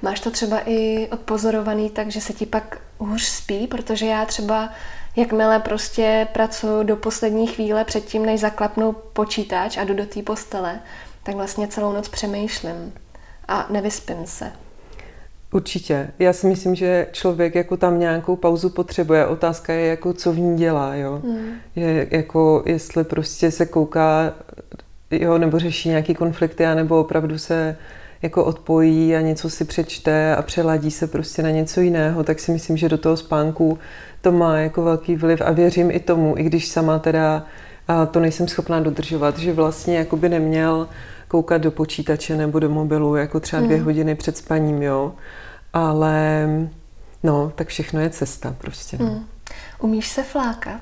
Máš 0.03 0.21
to 0.21 0.31
třeba 0.31 0.61
i 0.67 1.09
odpozorovaný 1.13 1.91
tak, 1.91 2.11
že 2.11 2.21
se 2.21 2.33
ti 2.33 2.47
pak 2.47 2.79
hůř 2.99 3.23
spí, 3.23 3.67
protože 3.67 4.07
já 4.07 4.25
třeba 4.25 4.71
jakmile 5.17 5.59
prostě 5.59 6.29
pracuji 6.33 6.83
do 6.83 6.97
poslední 6.97 7.47
chvíle 7.47 7.85
předtím, 7.85 8.27
než 8.27 8.41
zaklapnu 8.41 8.93
počítač 8.93 9.77
a 9.77 9.85
jdu 9.85 9.95
do 9.95 10.07
té 10.07 10.23
postele, 10.23 10.81
tak 11.23 11.35
vlastně 11.35 11.69
celou 11.69 11.93
noc 11.93 12.09
přemýšlím 12.09 12.93
a 13.49 13.67
nevyspím 13.71 14.27
se. 14.27 14.53
Určitě. 15.53 16.11
Já 16.19 16.33
si 16.33 16.47
myslím, 16.47 16.75
že 16.75 17.07
člověk 17.13 17.55
jako 17.55 17.77
tam 17.77 18.01
nějakou 18.01 18.37
pauzu 18.37 18.71
potřebuje. 18.71 19.27
Otázka 19.27 19.73
je, 19.73 19.87
jako 19.87 20.13
co 20.13 20.33
v 20.33 20.39
ní 20.39 20.57
dělá, 20.57 20.95
jo. 20.95 21.21
Hmm. 21.25 21.53
Je, 21.77 22.07
jako 22.11 22.63
jestli 22.67 23.05
prostě 23.05 23.51
se 23.51 23.67
kouká, 23.67 24.35
jo, 25.11 25.39
nebo 25.39 25.59
řeší 25.59 25.89
nějaký 25.89 26.15
konflikty, 26.15 26.67
anebo 26.67 27.01
opravdu 27.01 27.39
se 27.39 27.77
jako 28.23 28.45
odpojí 28.45 29.17
a 29.17 29.21
něco 29.21 29.51
si 29.51 29.65
přečte 29.65 30.37
a 30.37 30.43
přeladí 30.43 30.91
se 30.91 31.07
prostě 31.07 31.43
na 31.43 31.51
něco 31.51 31.81
jiného, 31.81 32.25
tak 32.25 32.41
si 32.41 32.53
myslím, 32.53 32.77
že 32.77 32.89
do 32.89 32.99
toho 32.99 33.17
spánku 33.17 33.79
to 34.21 34.33
má 34.33 34.57
jako 34.57 34.83
velký 34.83 35.17
vliv 35.17 35.41
a 35.45 35.51
věřím 35.53 35.91
i 35.91 36.01
tomu, 36.01 36.39
i 36.39 36.43
když 36.43 36.69
sama 36.69 36.99
teda 36.99 37.47
a 37.89 38.07
to 38.07 38.21
nejsem 38.21 38.49
schopná 38.49 38.81
dodržovat, 38.81 39.39
že 39.39 39.53
vlastně 39.53 39.99
jako 39.99 40.17
by 40.17 40.29
neměl 40.29 40.89
koukat 41.29 41.63
do 41.63 41.71
počítače 41.71 42.37
nebo 42.37 42.59
do 42.59 42.71
mobilu 42.71 43.17
jako 43.17 43.41
třeba 43.41 43.63
dvě 43.63 43.77
hmm. 43.77 43.85
hodiny 43.87 44.15
před 44.15 44.37
spaním, 44.37 44.83
jo. 44.83 45.13
Ale 45.73 46.49
no, 47.23 47.53
tak 47.55 47.69
všechno 47.69 48.01
je 48.01 48.11
cesta 48.11 48.55
prostě. 48.59 48.99
No. 49.01 49.07
Hmm. 49.07 49.27
Umíš 49.81 50.09
se 50.09 50.23
flákat? 50.23 50.81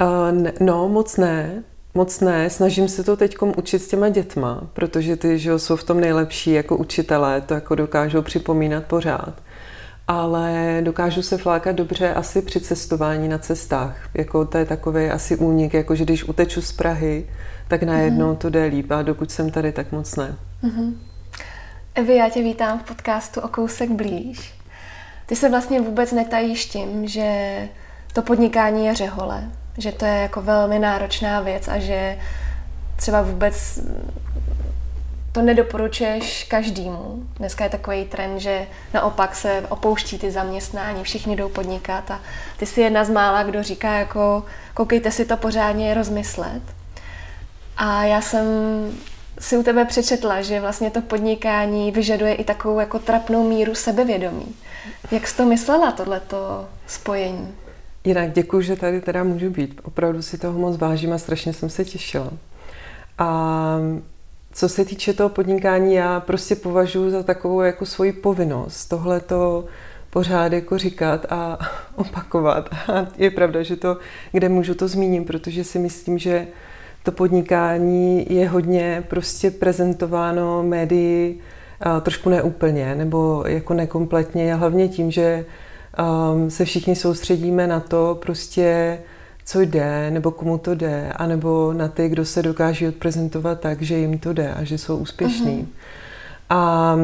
Uh, 0.00 0.48
no, 0.60 0.88
moc 0.88 1.16
ne. 1.16 1.62
Moc 1.94 2.20
ne, 2.20 2.50
snažím 2.50 2.88
se 2.88 3.04
to 3.04 3.16
teď 3.16 3.36
učit 3.56 3.78
s 3.78 3.88
těma 3.88 4.08
dětma, 4.08 4.60
protože 4.72 5.16
ty 5.16 5.38
že 5.38 5.58
jsou 5.58 5.76
v 5.76 5.84
tom 5.84 6.00
nejlepší 6.00 6.52
jako 6.52 6.76
učitelé, 6.76 7.40
to 7.40 7.54
jako 7.54 7.74
dokážou 7.74 8.22
připomínat 8.22 8.84
pořád. 8.84 9.34
Ale 10.08 10.80
dokážu 10.84 11.22
se 11.22 11.38
flákat 11.38 11.76
dobře 11.76 12.14
asi 12.14 12.42
při 12.42 12.60
cestování 12.60 13.28
na 13.28 13.38
cestách. 13.38 13.96
Jako 14.14 14.44
to 14.44 14.58
je 14.58 14.64
takový 14.64 15.06
asi 15.06 15.36
únik, 15.36 15.74
jako 15.74 15.94
že 15.94 16.04
když 16.04 16.24
uteču 16.24 16.62
z 16.62 16.72
Prahy, 16.72 17.26
tak 17.68 17.82
najednou 17.82 18.32
mm-hmm. 18.32 18.36
to 18.36 18.50
jde 18.50 18.64
líp 18.64 18.90
a 18.90 19.02
dokud 19.02 19.30
jsem 19.30 19.50
tady, 19.50 19.72
tak 19.72 19.92
moc 19.92 20.16
ne. 20.16 20.36
Mm-hmm. 20.64 20.94
Evi, 21.94 22.16
já 22.16 22.28
tě 22.28 22.42
vítám 22.42 22.78
v 22.78 22.82
podcastu 22.82 23.40
o 23.40 23.48
kousek 23.48 23.90
blíž. 23.90 24.54
Ty 25.26 25.36
se 25.36 25.48
vlastně 25.48 25.80
vůbec 25.80 26.12
netajíš 26.12 26.66
tím, 26.66 27.08
že 27.08 27.68
to 28.12 28.22
podnikání 28.22 28.86
je 28.86 28.94
řehole, 28.94 29.50
že 29.78 29.92
to 29.92 30.04
je 30.04 30.14
jako 30.14 30.42
velmi 30.42 30.78
náročná 30.78 31.40
věc 31.40 31.68
a 31.68 31.78
že 31.78 32.18
třeba 32.96 33.22
vůbec 33.22 33.80
to 35.32 35.42
nedoporučuješ 35.42 36.44
každému. 36.44 37.22
Dneska 37.36 37.64
je 37.64 37.70
takový 37.70 38.04
trend, 38.04 38.40
že 38.40 38.66
naopak 38.94 39.36
se 39.36 39.64
opouští 39.68 40.18
ty 40.18 40.30
zaměstnání, 40.30 41.04
všichni 41.04 41.36
jdou 41.36 41.48
podnikat 41.48 42.10
a 42.10 42.20
ty 42.56 42.66
jsi 42.66 42.80
jedna 42.80 43.04
z 43.04 43.10
mála, 43.10 43.42
kdo 43.42 43.62
říká 43.62 43.92
jako 43.92 44.44
koukejte 44.74 45.10
si 45.10 45.24
to 45.24 45.36
pořádně 45.36 45.94
rozmyslet. 45.94 46.62
A 47.76 48.04
já 48.04 48.20
jsem 48.20 48.46
si 49.38 49.56
u 49.56 49.62
tebe 49.62 49.84
přečetla, 49.84 50.42
že 50.42 50.60
vlastně 50.60 50.90
to 50.90 51.02
podnikání 51.02 51.92
vyžaduje 51.92 52.34
i 52.34 52.44
takovou 52.44 52.80
jako 52.80 52.98
trapnou 52.98 53.48
míru 53.48 53.74
sebevědomí. 53.74 54.56
Jak 55.10 55.26
jsi 55.26 55.36
to 55.36 55.44
myslela, 55.44 55.92
tohleto 55.92 56.68
spojení? 56.86 57.54
Jinak 58.04 58.32
děkuji, 58.32 58.60
že 58.60 58.76
tady 58.76 59.00
teda 59.00 59.24
můžu 59.24 59.50
být. 59.50 59.80
Opravdu 59.84 60.22
si 60.22 60.38
toho 60.38 60.58
moc 60.58 60.76
vážím 60.76 61.12
a 61.12 61.18
strašně 61.18 61.52
jsem 61.52 61.70
se 61.70 61.84
těšila. 61.84 62.30
A 63.18 63.78
co 64.52 64.68
se 64.68 64.84
týče 64.84 65.12
toho 65.12 65.28
podnikání, 65.28 65.94
já 65.94 66.20
prostě 66.20 66.56
považuji 66.56 67.10
za 67.10 67.22
takovou 67.22 67.60
jako 67.60 67.86
svoji 67.86 68.12
povinnost 68.12 68.86
tohle 68.86 69.20
to 69.20 69.64
pořád 70.10 70.52
jako 70.52 70.78
říkat 70.78 71.26
a 71.30 71.58
opakovat. 71.96 72.70
A 72.92 73.06
je 73.16 73.30
pravda, 73.30 73.62
že 73.62 73.76
to, 73.76 73.96
kde 74.32 74.48
můžu, 74.48 74.74
to 74.74 74.88
zmíním, 74.88 75.24
protože 75.24 75.64
si 75.64 75.78
myslím, 75.78 76.18
že 76.18 76.46
to 77.02 77.12
podnikání 77.12 78.26
je 78.30 78.48
hodně 78.48 79.04
prostě 79.08 79.50
prezentováno 79.50 80.62
médii 80.62 81.40
trošku 82.02 82.30
neúplně 82.30 82.94
nebo 82.94 83.44
jako 83.46 83.74
nekompletně, 83.74 84.54
hlavně 84.54 84.88
tím, 84.88 85.10
že 85.10 85.44
um, 85.98 86.50
se 86.50 86.64
všichni 86.64 86.96
soustředíme 86.96 87.66
na 87.66 87.80
to 87.80 88.18
prostě, 88.22 88.98
co 89.44 89.60
jde, 89.60 90.10
nebo 90.10 90.30
komu 90.30 90.58
to 90.58 90.74
jde, 90.74 91.12
anebo 91.16 91.72
na 91.72 91.88
ty, 91.88 92.08
kdo 92.08 92.24
se 92.24 92.42
dokáží 92.42 92.88
odprezentovat 92.88 93.60
tak, 93.60 93.82
že 93.82 93.96
jim 93.96 94.18
to 94.18 94.32
jde 94.32 94.54
a 94.54 94.64
že 94.64 94.78
jsou 94.78 94.96
úspěšní. 94.96 95.62
Uh-huh. 95.62 95.66
A 96.50 96.96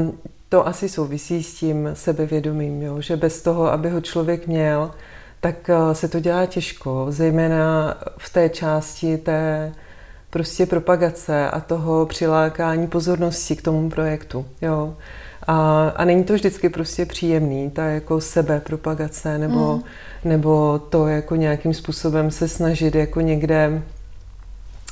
to 0.49 0.67
asi 0.67 0.89
souvisí 0.89 1.43
s 1.43 1.55
tím 1.55 1.91
sebevědomím, 1.95 2.83
jo? 2.83 3.01
že 3.01 3.17
bez 3.17 3.43
toho, 3.43 3.73
aby 3.73 3.91
ho 3.91 4.01
člověk 4.01 4.47
měl, 4.47 4.91
tak 5.41 5.57
uh, 5.69 5.93
se 5.93 6.09
to 6.09 6.21
dělá 6.21 6.47
těžko, 6.47 7.07
zejména 7.09 7.97
v 8.19 8.33
té 8.33 8.49
části 8.49 9.19
té 9.19 9.73
prostě 10.31 10.67
propagace 10.67 11.51
a 11.51 11.61
toho 11.61 12.07
přilákání 12.07 12.87
pozornosti 12.87 13.57
k 13.57 13.63
tomu 13.63 13.91
projektu. 13.91 14.47
Jo. 14.63 14.97
A, 15.47 15.89
a 15.97 16.05
není 16.05 16.25
to 16.25 16.33
vždycky 16.33 16.69
prostě 16.69 17.07
příjemný, 17.07 17.71
ta 17.71 17.85
jako 17.85 18.21
sebe 18.21 18.61
propagace 18.61 19.39
nebo, 19.39 19.77
mm. 19.77 19.83
nebo 20.25 20.79
to 20.79 21.09
jako 21.09 21.37
nějakým 21.37 21.75
způsobem 21.75 22.31
se 22.31 22.49
snažit 22.49 22.95
jako 22.95 23.21
někde 23.21 23.83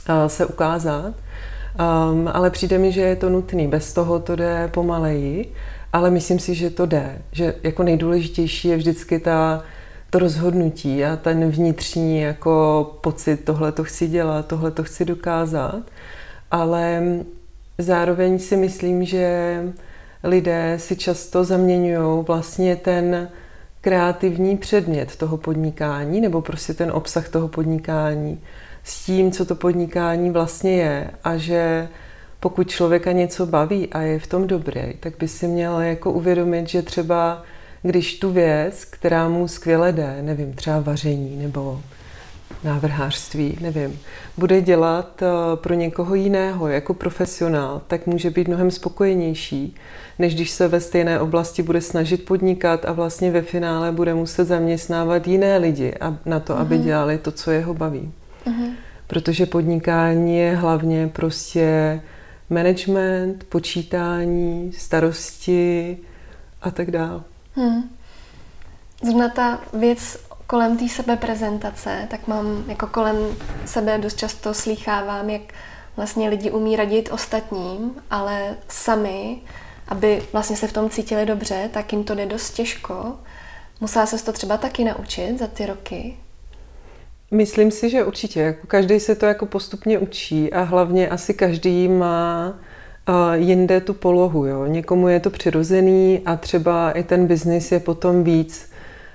uh, 0.08 0.26
se 0.26 0.46
ukázat. 0.46 1.14
Um, 1.14 2.30
ale 2.32 2.50
přijde 2.50 2.78
mi, 2.78 2.92
že 2.92 3.00
je 3.00 3.16
to 3.16 3.30
nutný. 3.30 3.68
Bez 3.68 3.92
toho 3.92 4.18
to 4.18 4.36
jde 4.36 4.68
pomaleji, 4.72 5.52
ale 5.92 6.10
myslím 6.10 6.38
si, 6.38 6.54
že 6.54 6.70
to 6.70 6.86
jde. 6.86 7.18
Že 7.32 7.54
jako 7.62 7.82
nejdůležitější 7.82 8.68
je 8.68 8.76
vždycky 8.76 9.18
ta 9.18 9.62
to 10.14 10.18
rozhodnutí 10.18 11.04
a 11.04 11.16
ten 11.16 11.50
vnitřní 11.50 12.20
jako 12.20 12.90
pocit, 13.00 13.44
tohle 13.44 13.72
to 13.72 13.84
chci 13.84 14.08
dělat, 14.08 14.46
tohle 14.46 14.70
to 14.70 14.84
chci 14.84 15.04
dokázat, 15.04 15.82
ale 16.50 17.02
zároveň 17.78 18.38
si 18.38 18.56
myslím, 18.56 19.04
že 19.04 19.62
lidé 20.24 20.74
si 20.78 20.96
často 20.96 21.44
zaměňují 21.44 22.24
vlastně 22.24 22.76
ten 22.76 23.28
kreativní 23.80 24.56
předmět 24.56 25.16
toho 25.16 25.36
podnikání 25.36 26.20
nebo 26.20 26.42
prostě 26.42 26.74
ten 26.74 26.90
obsah 26.90 27.28
toho 27.28 27.48
podnikání 27.48 28.40
s 28.84 29.04
tím, 29.04 29.32
co 29.32 29.44
to 29.44 29.54
podnikání 29.54 30.30
vlastně 30.30 30.76
je. 30.76 31.10
A 31.24 31.36
že 31.36 31.88
pokud 32.40 32.70
člověka 32.70 33.12
něco 33.12 33.46
baví 33.46 33.88
a 33.92 34.00
je 34.00 34.18
v 34.18 34.26
tom 34.26 34.46
dobrý, 34.46 34.94
tak 35.00 35.14
by 35.18 35.28
si 35.28 35.48
měl 35.48 35.80
jako 35.80 36.12
uvědomit, 36.12 36.68
že 36.68 36.82
třeba 36.82 37.42
když 37.82 38.18
tu 38.18 38.32
věc, 38.32 38.84
která 38.84 39.28
mu 39.28 39.48
skvěle 39.48 39.92
jde, 39.92 40.18
nevím, 40.22 40.52
třeba 40.52 40.80
vaření 40.80 41.36
nebo 41.36 41.80
návrhářství, 42.64 43.58
nevím, 43.60 44.00
bude 44.38 44.60
dělat 44.60 45.22
eh, 45.22 45.26
pro 45.56 45.74
někoho 45.74 46.14
jiného 46.14 46.68
jako 46.68 46.94
profesionál, 46.94 47.82
tak 47.86 48.06
může 48.06 48.30
být 48.30 48.48
mnohem 48.48 48.70
spokojenější, 48.70 49.76
než 50.18 50.34
když 50.34 50.50
se 50.50 50.68
ve 50.68 50.80
stejné 50.80 51.20
oblasti 51.20 51.62
bude 51.62 51.80
snažit 51.80 52.24
podnikat 52.24 52.84
a 52.84 52.92
vlastně 52.92 53.30
ve 53.30 53.42
finále 53.42 53.92
bude 53.92 54.14
muset 54.14 54.44
zaměstnávat 54.44 55.26
jiné 55.26 55.58
lidi 55.58 55.94
na 56.26 56.40
to, 56.40 56.58
aby 56.58 56.74
mhm. 56.74 56.84
dělali 56.84 57.18
to, 57.18 57.32
co 57.32 57.50
jeho 57.50 57.74
baví. 57.74 58.12
Uh-huh. 58.46 58.72
Protože 59.06 59.46
podnikání 59.46 60.38
je 60.38 60.56
hlavně 60.56 61.10
prostě 61.12 62.00
management, 62.50 63.44
počítání, 63.44 64.72
starosti 64.78 65.98
a 66.62 66.70
tak 66.70 66.90
dále. 66.90 67.20
Hmm. 67.54 67.90
Zrovna 69.02 69.28
ta 69.28 69.60
věc 69.78 70.18
kolem 70.54 70.76
té 70.76 70.88
sebeprezentace, 70.88 72.06
tak 72.10 72.26
mám 72.26 72.64
jako 72.68 72.86
kolem 72.86 73.16
sebe 73.66 73.98
dost 73.98 74.18
často 74.18 74.54
slýchávám, 74.54 75.30
jak 75.30 75.42
vlastně 75.96 76.28
lidi 76.28 76.50
umí 76.50 76.76
radit 76.76 77.08
ostatním, 77.12 77.94
ale 78.10 78.56
sami, 78.68 79.36
aby 79.88 80.22
vlastně 80.32 80.56
se 80.56 80.66
v 80.66 80.72
tom 80.72 80.90
cítili 80.90 81.26
dobře, 81.26 81.70
tak 81.72 81.92
jim 81.92 82.04
to 82.04 82.14
jde 82.14 82.26
dost 82.26 82.50
těžko. 82.50 83.12
Musela 83.80 84.06
se 84.06 84.24
to 84.24 84.32
třeba 84.32 84.56
taky 84.56 84.84
naučit 84.84 85.38
za 85.38 85.46
ty 85.46 85.66
roky? 85.66 86.16
Myslím 87.30 87.70
si, 87.70 87.90
že 87.90 88.04
určitě. 88.04 88.40
Jako 88.40 88.66
každý 88.66 89.00
se 89.00 89.14
to 89.14 89.26
jako 89.26 89.46
postupně 89.46 89.98
učí 89.98 90.52
a 90.52 90.62
hlavně 90.62 91.08
asi 91.08 91.34
každý 91.34 91.88
má 91.88 92.54
jinde 93.34 93.80
tu 93.80 93.94
polohu. 93.94 94.46
Jo. 94.46 94.66
Někomu 94.66 95.08
je 95.08 95.20
to 95.20 95.30
přirozený 95.30 96.22
a 96.26 96.36
třeba 96.36 96.90
i 96.90 97.02
ten 97.02 97.26
biznis 97.26 97.72
je 97.72 97.80
potom 97.80 98.24
víc 98.24 98.73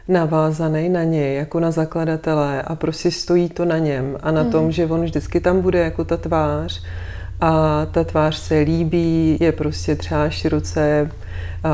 navázaný 0.10 0.90
na 0.90 1.04
něj, 1.04 1.36
jako 1.36 1.60
na 1.60 1.72
zakladatele 1.72 2.62
a 2.62 2.76
prostě 2.76 3.12
stojí 3.12 3.50
to 3.50 3.66
na 3.66 3.78
něm 3.78 4.18
a 4.24 4.32
na 4.32 4.44
mm. 4.44 4.52
tom, 4.52 4.72
že 4.72 4.86
on 4.86 5.04
vždycky 5.04 5.40
tam 5.40 5.62
bude 5.62 5.80
jako 5.80 6.04
ta 6.04 6.18
tvář 6.18 6.84
a 7.42 7.86
ta 7.86 8.04
tvář 8.04 8.36
se 8.36 8.60
líbí, 8.60 9.38
je 9.40 9.52
prostě 9.52 9.96
třeba 9.96 10.30
široce 10.30 11.12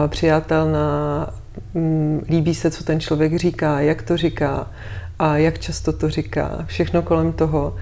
přijatelná, 0.08 1.30
mm, 1.74 2.26
líbí 2.30 2.56
se, 2.56 2.72
co 2.72 2.84
ten 2.84 3.00
člověk 3.00 3.36
říká, 3.36 3.80
jak 3.80 4.02
to 4.02 4.18
říká 4.18 4.68
a 5.20 5.38
jak 5.38 5.60
často 5.60 5.94
to 5.94 6.10
říká, 6.10 6.64
všechno 6.66 7.02
kolem 7.02 7.32
toho. 7.32 7.76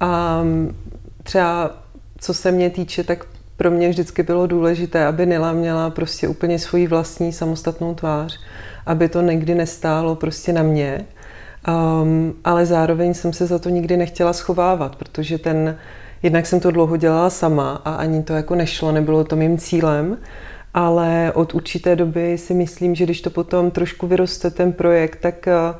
A 0.00 0.42
mm, 0.42 0.76
třeba 1.22 1.70
co 2.18 2.34
se 2.34 2.52
mě 2.52 2.70
týče, 2.70 3.04
tak 3.04 3.26
pro 3.60 3.70
mě 3.70 3.88
vždycky 3.88 4.22
bylo 4.22 4.46
důležité, 4.46 5.06
aby 5.06 5.26
Nila 5.26 5.52
měla 5.52 5.90
prostě 5.90 6.28
úplně 6.28 6.58
svoji 6.58 6.86
vlastní 6.86 7.32
samostatnou 7.32 7.94
tvář, 7.94 8.40
aby 8.86 9.08
to 9.08 9.20
nikdy 9.20 9.54
nestálo 9.54 10.16
prostě 10.16 10.52
na 10.52 10.62
mě, 10.62 11.04
um, 12.02 12.34
ale 12.44 12.66
zároveň 12.66 13.14
jsem 13.14 13.32
se 13.32 13.46
za 13.46 13.58
to 13.58 13.68
nikdy 13.68 13.96
nechtěla 13.96 14.32
schovávat, 14.32 14.96
protože 14.96 15.38
ten 15.38 15.76
jednak 16.22 16.46
jsem 16.46 16.60
to 16.60 16.70
dlouho 16.70 16.96
dělala 16.96 17.30
sama 17.30 17.82
a 17.84 17.94
ani 17.94 18.22
to 18.22 18.32
jako 18.32 18.54
nešlo, 18.54 18.92
nebylo 18.92 19.24
to 19.24 19.36
mým 19.36 19.58
cílem, 19.58 20.18
ale 20.74 21.32
od 21.34 21.54
určité 21.54 21.96
doby 21.96 22.38
si 22.38 22.54
myslím, 22.54 22.94
že 22.94 23.04
když 23.04 23.20
to 23.20 23.30
potom 23.30 23.70
trošku 23.70 24.06
vyroste 24.06 24.50
ten 24.50 24.72
projekt, 24.72 25.16
tak 25.20 25.48
eh, 25.48 25.74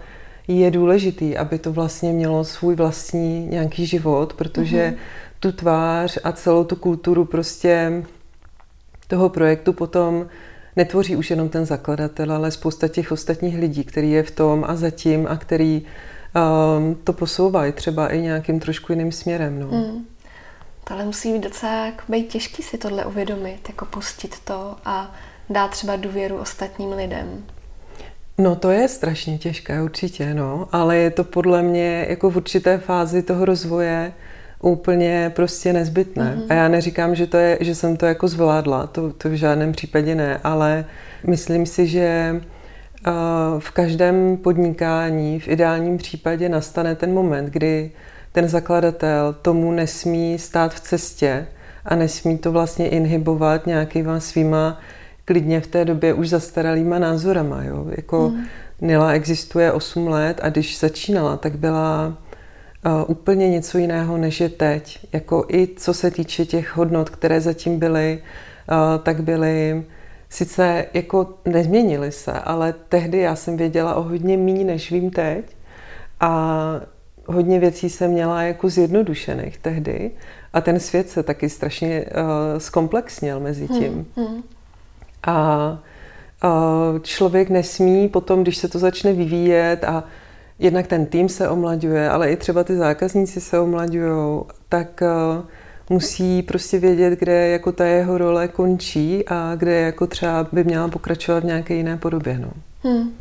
je 0.49 0.71
důležitý, 0.71 1.37
aby 1.37 1.59
to 1.59 1.73
vlastně 1.73 2.13
mělo 2.13 2.45
svůj 2.45 2.75
vlastní 2.75 3.47
nějaký 3.47 3.87
život, 3.87 4.33
protože 4.33 4.89
mm-hmm. 4.89 5.30
Tu 5.41 5.53
tvář 5.53 6.19
a 6.25 6.33
celou 6.33 6.65
tu 6.65 6.77
kulturu 6.77 7.25
prostě 7.25 8.03
toho 9.07 9.29
projektu 9.29 9.73
potom 9.73 10.27
netvoří 10.77 11.17
už 11.17 11.31
jenom 11.31 11.49
ten 11.49 11.67
zakladatel, 11.67 12.33
ale 12.33 12.51
spousta 12.51 12.89
těch 12.89 13.13
ostatních 13.13 13.59
lidí, 13.59 13.85
který 13.85 14.11
je 14.11 14.23
v 14.23 14.31
tom 14.31 14.65
a 14.69 14.77
zatím 14.77 15.27
a 15.27 15.37
který 15.37 15.83
um, 16.77 16.95
to 17.05 17.13
posouvají 17.13 17.73
třeba 17.73 18.09
i 18.09 18.21
nějakým 18.21 18.61
trošku 18.61 18.93
jiným 18.93 19.13
směrem. 19.13 19.61
No. 19.61 19.67
Mm. 19.67 20.07
Ale 20.91 21.05
musí 21.05 21.33
být 21.33 21.43
docela 21.43 21.87
jako 21.87 22.03
být 22.09 22.29
těžký 22.29 22.63
si 22.63 22.79
tohle 22.79 23.05
uvědomit, 23.05 23.69
jako 23.69 23.85
pustit 23.85 24.41
to 24.45 24.77
a 24.85 25.15
dát 25.51 25.71
třeba 25.71 25.97
důvěru 25.97 26.37
ostatním 26.37 26.93
lidem. 26.93 27.45
No 28.39 28.57
to 28.57 28.71
je 28.71 28.89
strašně 28.89 29.39
těžké, 29.39 29.83
určitě, 29.83 30.35
no, 30.35 30.69
ale 30.73 30.97
je 30.97 31.11
to 31.11 31.25
podle 31.25 31.63
mě 31.63 32.07
jako 32.09 32.31
v 32.31 32.37
určité 32.37 32.79
fázi 32.79 33.23
toho 33.23 33.45
rozvoje 33.45 34.13
úplně 34.63 35.33
prostě 35.37 35.73
nezbytné. 35.73 36.37
Mm-hmm. 36.37 36.47
A 36.49 36.55
já 36.55 36.69
neříkám, 36.69 37.15
že, 37.15 37.27
to 37.27 37.37
je, 37.37 37.59
že 37.61 37.75
jsem 37.75 37.97
to 37.97 38.07
jako 38.07 38.29
zvládla, 38.29 38.87
to, 38.87 39.13
to 39.13 39.29
v 39.29 39.33
žádném 39.33 39.73
případě 39.73 40.15
ne, 40.15 40.41
ale 40.45 40.85
myslím 41.27 41.67
si, 41.67 41.87
že 41.87 42.41
v 43.59 43.71
každém 43.71 44.37
podnikání 44.37 45.41
v 45.41 45.49
ideálním 45.49 45.99
případě 45.99 46.49
nastane 46.49 46.95
ten 46.95 47.13
moment, 47.15 47.47
kdy 47.47 47.91
ten 48.33 48.49
zakladatel 48.49 49.37
tomu 49.43 49.73
nesmí 49.73 50.39
stát 50.39 50.75
v 50.75 50.81
cestě 50.81 51.47
a 51.85 51.95
nesmí 51.95 52.39
to 52.39 52.53
vlastně 52.53 52.89
inhibovat 52.89 53.67
nějakýma 53.67 54.21
svýma 54.21 54.81
klidně 55.25 55.61
v 55.61 55.67
té 55.67 55.85
době 55.85 56.15
už 56.15 56.29
zastaralýma 56.29 56.99
názorama. 56.99 57.65
Jo? 57.65 57.87
Jako 57.97 58.29
mm. 58.29 58.45
Nila 58.81 59.13
existuje 59.13 59.73
8 59.73 60.09
let 60.09 60.41
a 60.43 60.49
když 60.49 60.79
začínala, 60.79 61.37
tak 61.37 61.57
byla 61.57 62.19
úplně 63.07 63.49
něco 63.49 63.79
jiného, 63.79 64.17
než 64.17 64.41
je 64.41 64.49
teď. 64.49 64.99
Jako 65.13 65.45
i 65.49 65.69
co 65.77 65.95
se 65.95 66.11
týče 66.11 66.47
těch 66.47 66.77
hodnot, 66.77 67.11
které 67.11 67.41
zatím 67.41 67.79
byly, 67.79 68.23
tak 69.03 69.23
byly 69.23 69.85
sice 70.29 70.87
jako 70.95 71.35
nezměnily 71.45 72.13
se, 72.13 72.33
ale 72.33 72.75
tehdy 72.89 73.19
já 73.19 73.37
jsem 73.37 73.57
věděla 73.57 73.95
o 73.95 74.03
hodně 74.03 74.37
méně, 74.37 74.65
než 74.65 74.93
vím 74.93 75.11
teď. 75.11 75.45
A 76.21 76.81
hodně 77.27 77.59
věcí 77.59 77.91
jsem 77.91 78.11
měla 78.11 78.43
jako 78.43 78.69
zjednodušených 78.69 79.59
tehdy 79.59 80.11
a 80.53 80.61
ten 80.61 80.81
svět 80.81 81.11
se 81.11 81.23
taky 81.23 81.49
strašně 81.49 82.05
uh, 82.05 82.59
zkomplexnil 82.59 83.41
mezi 83.41 83.67
hmm, 83.67 83.79
tím. 83.79 84.07
Hmm, 84.17 84.27
hmm. 84.27 84.43
A 85.23 85.79
uh, 86.45 86.99
člověk 86.99 87.51
nesmí 87.51 88.09
potom, 88.09 88.43
když 88.43 88.57
se 88.57 88.69
to 88.69 88.79
začne 88.79 89.13
vyvíjet 89.13 89.85
a 89.85 90.05
jednak 90.61 90.87
ten 90.87 91.07
tým 91.07 91.29
se 91.29 91.49
omlaďuje, 91.49 92.11
ale 92.11 92.33
i 92.33 92.37
třeba 92.37 92.65
ty 92.65 92.77
zákazníci 92.77 93.41
se 93.41 93.61
omlaďují, 93.61 94.41
tak 94.69 95.03
uh, 95.03 95.45
musí 95.91 96.43
prostě 96.43 96.79
vědět, 96.79 97.19
kde 97.19 97.49
jako 97.49 97.73
ta 97.73 97.87
jeho 97.87 98.19
role 98.19 98.49
končí 98.49 99.29
a 99.29 99.55
kde 99.57 99.81
jako 99.81 100.07
třeba 100.07 100.47
by 100.53 100.65
měla 100.65 100.89
pokračovat 100.89 101.43
v 101.43 101.47
nějaké 101.47 101.75
jiné 101.75 101.97
podobě. 101.97 102.39
No. 102.39 102.51
Hmm. 102.83 103.17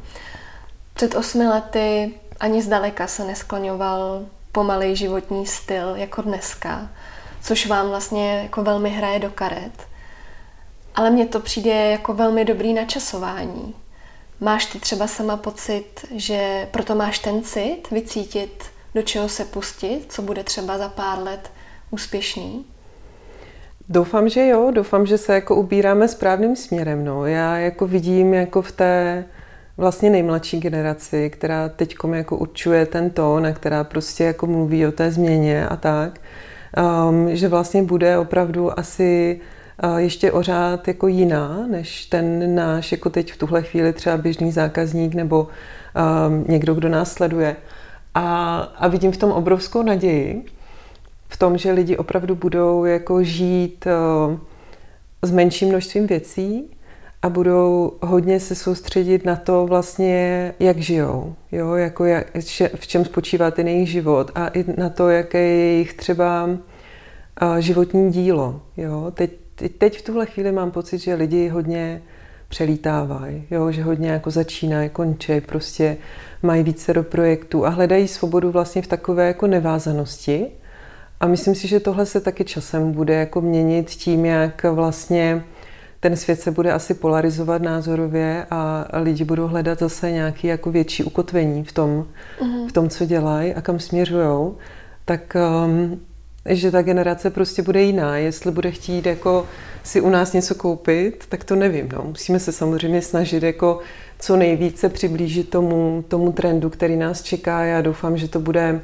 Před 0.93 1.15
osmi 1.15 1.47
lety 1.47 2.13
ani 2.39 2.61
zdaleka 2.61 3.07
se 3.07 3.25
neskloňoval 3.25 4.25
pomalej 4.51 4.95
životní 4.95 5.45
styl 5.45 5.95
jako 5.95 6.21
dneska, 6.21 6.89
což 7.41 7.67
vám 7.67 7.89
vlastně 7.89 8.39
jako 8.43 8.63
velmi 8.63 8.89
hraje 8.89 9.19
do 9.19 9.29
karet. 9.29 9.71
Ale 10.95 11.09
mně 11.09 11.25
to 11.25 11.39
přijde 11.39 11.91
jako 11.91 12.13
velmi 12.13 12.45
dobrý 12.45 12.73
načasování. 12.73 13.75
Máš 14.41 14.65
ty 14.65 14.79
třeba 14.79 15.07
sama 15.07 15.37
pocit, 15.37 15.85
že 16.15 16.67
proto 16.71 16.95
máš 16.95 17.19
ten 17.19 17.43
cit 17.43 17.91
vycítit, 17.91 18.63
do 18.95 19.01
čeho 19.01 19.29
se 19.29 19.45
pustit, 19.45 20.05
co 20.09 20.21
bude 20.21 20.43
třeba 20.43 20.77
za 20.77 20.89
pár 20.89 21.19
let 21.23 21.51
úspěšný? 21.91 22.65
Doufám, 23.89 24.29
že 24.29 24.47
jo, 24.47 24.71
doufám, 24.71 25.05
že 25.05 25.17
se 25.17 25.33
jako 25.33 25.55
ubíráme 25.55 26.07
správným 26.07 26.55
směrem. 26.55 27.05
No. 27.05 27.25
Já 27.25 27.57
jako 27.57 27.87
vidím 27.87 28.33
jako 28.33 28.61
v 28.61 28.71
té 28.71 29.25
vlastně 29.77 30.09
nejmladší 30.09 30.59
generaci, 30.59 31.29
která 31.29 31.69
teď 31.69 31.95
jako 32.13 32.37
určuje 32.37 32.85
ten 32.85 33.09
tón 33.09 33.45
a 33.45 33.51
která 33.51 33.83
prostě 33.83 34.23
jako 34.23 34.47
mluví 34.47 34.87
o 34.87 34.91
té 34.91 35.11
změně 35.11 35.67
a 35.67 35.75
tak, 35.75 36.21
um, 37.09 37.35
že 37.35 37.47
vlastně 37.47 37.83
bude 37.83 38.17
opravdu 38.17 38.79
asi 38.79 39.39
uh, 39.41 39.58
ještě 39.97 40.31
ořád 40.31 40.87
jako 40.87 41.07
jiná, 41.07 41.67
než 41.67 42.05
ten 42.05 42.55
náš 42.55 42.91
jako 42.91 43.09
teď 43.09 43.33
v 43.33 43.37
tuhle 43.37 43.63
chvíli 43.63 43.93
třeba 43.93 44.17
běžný 44.17 44.51
zákazník 44.51 45.13
nebo 45.13 45.47
um, 45.47 46.45
někdo, 46.47 46.73
kdo 46.73 46.89
nás 46.89 47.13
sleduje. 47.13 47.55
A, 48.15 48.57
a 48.59 48.87
vidím 48.87 49.11
v 49.11 49.17
tom 49.17 49.31
obrovskou 49.31 49.83
naději, 49.83 50.45
v 51.29 51.37
tom, 51.37 51.57
že 51.57 51.71
lidi 51.71 51.97
opravdu 51.97 52.35
budou 52.35 52.85
jako 52.85 53.23
žít 53.23 53.85
uh, 54.29 54.37
s 55.21 55.31
menším 55.31 55.69
množstvím 55.69 56.07
věcí, 56.07 56.69
a 57.21 57.29
budou 57.29 57.93
hodně 58.01 58.39
se 58.39 58.55
soustředit 58.55 59.25
na 59.25 59.35
to 59.35 59.65
vlastně, 59.67 60.53
jak 60.59 60.77
žijou, 60.77 61.35
jo, 61.51 61.73
jako 61.73 62.05
jak, 62.05 62.27
v 62.75 62.87
čem 62.87 63.05
spočívá 63.05 63.51
ten 63.51 63.67
jejich 63.67 63.89
život 63.89 64.31
a 64.35 64.47
i 64.47 64.65
na 64.77 64.89
to, 64.89 65.09
jaké 65.09 65.39
je 65.39 65.73
jejich 65.73 65.93
třeba 65.93 66.49
životní 67.59 68.11
dílo, 68.11 68.61
jo. 68.77 69.11
Teď, 69.13 69.31
teď 69.77 69.99
v 69.99 70.01
tuhle 70.01 70.25
chvíli 70.25 70.51
mám 70.51 70.71
pocit, 70.71 70.97
že 70.97 71.13
lidi 71.13 71.47
hodně 71.47 72.01
přelítávají, 72.49 73.43
jo, 73.51 73.71
že 73.71 73.83
hodně 73.83 74.09
jako 74.09 74.31
začínají, 74.31 74.89
končí, 74.89 75.41
prostě 75.41 75.97
mají 76.43 76.63
více 76.63 76.93
do 76.93 77.03
projektů 77.03 77.65
a 77.65 77.69
hledají 77.69 78.07
svobodu 78.07 78.51
vlastně 78.51 78.81
v 78.81 78.87
takové 78.87 79.27
jako 79.27 79.47
nevázanosti. 79.47 80.47
A 81.19 81.27
myslím 81.27 81.55
si, 81.55 81.67
že 81.67 81.79
tohle 81.79 82.05
se 82.05 82.21
taky 82.21 82.43
časem 82.43 82.91
bude 82.91 83.13
jako 83.13 83.41
měnit 83.41 83.89
tím, 83.89 84.25
jak 84.25 84.63
vlastně 84.63 85.43
ten 85.99 86.15
svět 86.15 86.41
se 86.41 86.51
bude 86.51 86.71
asi 86.71 86.93
polarizovat 86.93 87.61
názorově 87.61 88.45
a 88.51 88.87
lidi 88.93 89.23
budou 89.23 89.47
hledat 89.47 89.79
zase 89.79 90.11
nějaký 90.11 90.47
jako 90.47 90.71
větší 90.71 91.03
ukotvení 91.03 91.63
v 91.63 91.71
tom, 91.71 92.05
mm-hmm. 92.41 92.67
v 92.67 92.71
tom 92.71 92.89
co 92.89 93.05
dělají 93.05 93.53
a 93.53 93.61
kam 93.61 93.79
směřují, 93.79 94.51
tak 95.05 95.37
um, 95.65 95.99
že 96.45 96.71
ta 96.71 96.81
generace 96.81 97.29
prostě 97.29 97.61
bude 97.61 97.81
jiná. 97.81 98.17
Jestli 98.17 98.51
bude 98.51 98.71
chtít 98.71 99.05
jako 99.05 99.45
si 99.83 100.01
u 100.01 100.09
nás 100.09 100.33
něco 100.33 100.55
koupit, 100.55 101.25
tak 101.29 101.43
to 101.43 101.55
nevím. 101.55 101.89
No. 101.93 102.03
Musíme 102.03 102.39
se 102.39 102.51
samozřejmě 102.51 103.01
snažit 103.01 103.43
jako 103.43 103.79
co 104.19 104.35
nejvíce 104.35 104.89
přiblížit 104.89 105.49
tomu, 105.49 106.03
tomu 106.07 106.31
trendu, 106.31 106.69
který 106.69 106.95
nás 106.95 107.21
čeká. 107.21 107.63
Já 107.63 107.81
doufám, 107.81 108.17
že 108.17 108.27
to 108.27 108.39
bude 108.39 108.81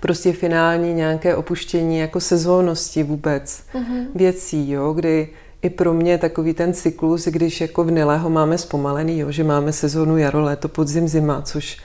prostě 0.00 0.32
finální 0.32 0.94
nějaké 0.94 1.36
opuštění 1.36 1.98
jako 1.98 2.20
sezónnosti 2.20 3.02
vůbec 3.02 3.62
mm-hmm. 3.74 4.06
věcí, 4.14 4.70
jo, 4.70 4.92
kdy 4.92 5.28
i 5.62 5.70
pro 5.70 5.94
mě 5.94 6.18
takový 6.18 6.54
ten 6.54 6.74
cyklus, 6.74 7.24
když 7.24 7.60
jako 7.60 7.84
v 7.84 7.90
Nile 7.90 8.18
ho 8.18 8.30
máme 8.30 8.58
zpomalený, 8.58 9.18
jo, 9.18 9.30
že 9.30 9.44
máme 9.44 9.72
sezónu 9.72 10.16
jaro, 10.16 10.42
léto, 10.42 10.68
podzim, 10.68 11.08
zima, 11.08 11.42
což 11.42 11.76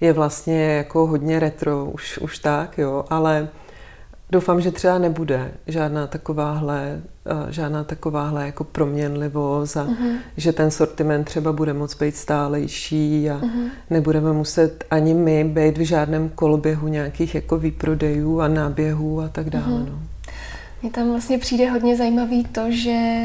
je 0.00 0.12
vlastně 0.12 0.64
jako 0.64 1.06
hodně 1.06 1.40
retro, 1.40 1.84
už, 1.84 2.18
už 2.18 2.38
tak, 2.38 2.78
jo, 2.78 3.04
ale 3.10 3.48
doufám, 4.30 4.60
že 4.60 4.70
třeba 4.70 4.98
nebude 4.98 5.52
žádná 5.66 6.06
takováhle, 6.06 7.00
eh, 7.26 7.52
žádná 7.52 7.84
takováhle 7.84 8.46
jako 8.46 8.64
proměnlivost 8.64 9.76
a 9.76 9.86
uh-huh. 9.86 10.18
že 10.36 10.52
ten 10.52 10.70
sortiment 10.70 11.24
třeba 11.24 11.52
bude 11.52 11.72
moc 11.72 11.94
být 11.94 12.16
stálejší 12.16 13.30
a 13.30 13.38
uh-huh. 13.38 13.70
nebudeme 13.90 14.32
muset 14.32 14.84
ani 14.90 15.14
my 15.14 15.44
být 15.44 15.78
v 15.78 15.84
žádném 15.84 16.28
koloběhu 16.28 16.88
nějakých 16.88 17.34
jako 17.34 17.58
výprodejů 17.58 18.40
a 18.40 18.48
náběhů 18.48 19.20
a 19.20 19.28
tak 19.28 19.50
dále. 19.50 19.66
Uh-huh. 19.66 19.88
No. 19.88 19.98
Mně 20.82 20.90
tam 20.90 21.10
vlastně 21.10 21.38
přijde 21.38 21.70
hodně 21.70 21.96
zajímavý 21.96 22.44
to, 22.44 22.60
že 22.68 23.20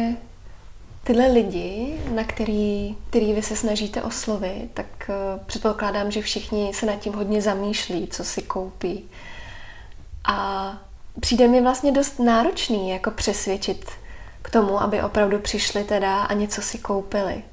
tyhle 1.03 1.27
lidi, 1.27 1.95
na 2.15 2.23
který, 2.23 2.95
který 3.09 3.33
vy 3.33 3.41
se 3.41 3.55
snažíte 3.55 4.01
oslovit, 4.01 4.69
tak 4.73 4.85
uh, 5.09 5.15
předpokládám, 5.45 6.11
že 6.11 6.21
všichni 6.21 6.73
se 6.73 6.85
nad 6.85 6.95
tím 6.95 7.13
hodně 7.13 7.41
zamýšlí, 7.41 8.07
co 8.07 8.23
si 8.23 8.41
koupí. 8.41 9.03
A 10.27 10.84
přijde 11.19 11.47
mi 11.47 11.61
vlastně 11.61 11.91
dost 11.91 12.19
náročný 12.19 12.89
jako 12.89 13.11
přesvědčit 13.11 13.85
k 14.41 14.49
tomu, 14.49 14.81
aby 14.81 15.01
opravdu 15.01 15.39
přišli 15.39 15.83
teda 15.83 16.23
a 16.23 16.33
něco 16.33 16.61
si 16.61 16.77
koupili. 16.77 17.43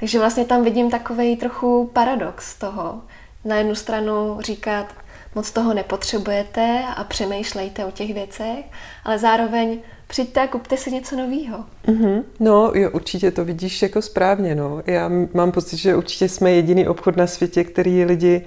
Takže 0.00 0.18
vlastně 0.18 0.44
tam 0.44 0.64
vidím 0.64 0.90
takový 0.90 1.36
trochu 1.36 1.90
paradox 1.92 2.58
toho. 2.58 3.00
Na 3.44 3.56
jednu 3.56 3.74
stranu 3.74 4.38
říkat, 4.40 4.86
moc 5.34 5.50
toho 5.50 5.74
nepotřebujete 5.74 6.84
a 6.96 7.04
přemýšlejte 7.04 7.84
o 7.84 7.90
těch 7.90 8.14
věcech, 8.14 8.64
ale 9.04 9.18
zároveň 9.18 9.78
přijďte 10.06 10.40
a 10.40 10.46
kupte 10.46 10.76
si 10.76 10.92
něco 10.92 11.16
nového. 11.16 11.64
Mm-hmm. 11.86 12.22
No, 12.40 12.72
jo, 12.74 12.90
určitě 12.92 13.30
to 13.30 13.44
vidíš 13.44 13.82
jako 13.82 14.02
správně. 14.02 14.54
No. 14.54 14.82
Já 14.86 15.10
mám 15.34 15.52
pocit, 15.52 15.76
že 15.76 15.96
určitě 15.96 16.28
jsme 16.28 16.50
jediný 16.50 16.88
obchod 16.88 17.16
na 17.16 17.26
světě, 17.26 17.64
který 17.64 18.04
lidi 18.04 18.46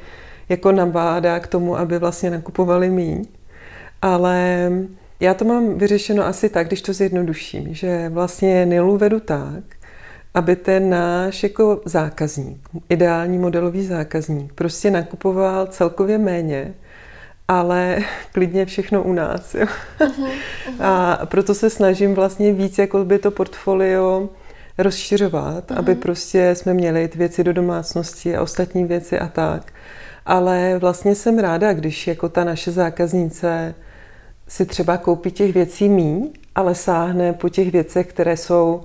jako 0.49 0.71
nabádá 0.71 1.39
k 1.39 1.47
tomu, 1.47 1.77
aby 1.77 1.99
vlastně 1.99 2.29
nakupovali 2.29 2.89
míň. 2.89 3.25
Ale 4.03 4.69
Já 5.23 5.33
to 5.33 5.45
mám 5.45 5.77
vyřešeno 5.77 6.25
asi 6.25 6.49
tak, 6.49 6.67
když 6.67 6.81
to 6.81 6.93
zjednoduším, 6.93 7.73
že 7.73 8.09
vlastně 8.09 8.65
Nilu 8.65 8.97
vedu 8.97 9.19
tak, 9.19 9.63
aby 10.33 10.55
ten 10.55 10.89
náš 10.89 11.43
jako 11.43 11.81
zákazník, 11.85 12.69
ideální 12.89 13.37
modelový 13.37 13.85
zákazník, 13.85 14.53
prostě 14.53 14.91
nakupoval 14.91 15.67
celkově 15.67 16.17
méně, 16.17 16.73
ale 17.47 17.97
klidně 18.31 18.65
všechno 18.65 19.03
u 19.03 19.13
nás. 19.13 19.55
Jo. 19.55 19.65
Uh-huh, 19.99 20.09
uh-huh. 20.09 20.29
A 20.79 21.25
proto 21.25 21.53
se 21.53 21.69
snažím 21.69 22.13
vlastně 22.13 22.53
víc 22.53 22.77
jako 22.77 23.05
by 23.05 23.19
to 23.19 23.31
portfolio 23.31 24.29
rozšiřovat, 24.77 25.71
uh-huh. 25.71 25.79
aby 25.79 25.95
prostě 25.95 26.55
jsme 26.55 26.73
měli 26.73 27.07
ty 27.07 27.17
věci 27.17 27.43
do 27.43 27.53
domácnosti 27.53 28.35
a 28.35 28.41
ostatní 28.41 28.85
věci 28.85 29.19
a 29.19 29.27
tak. 29.27 29.73
Ale 30.25 30.77
vlastně 30.79 31.15
jsem 31.15 31.39
ráda, 31.39 31.73
když 31.73 32.07
jako 32.07 32.29
ta 32.29 32.43
naše 32.43 32.71
zákaznice 32.71 33.75
si 34.47 34.65
třeba 34.65 34.97
koupí 34.97 35.31
těch 35.31 35.53
věcí 35.53 35.89
míň, 35.89 36.29
ale 36.55 36.75
sáhne 36.75 37.33
po 37.33 37.49
těch 37.49 37.71
věcech, 37.71 38.07
které 38.07 38.37
jsou 38.37 38.83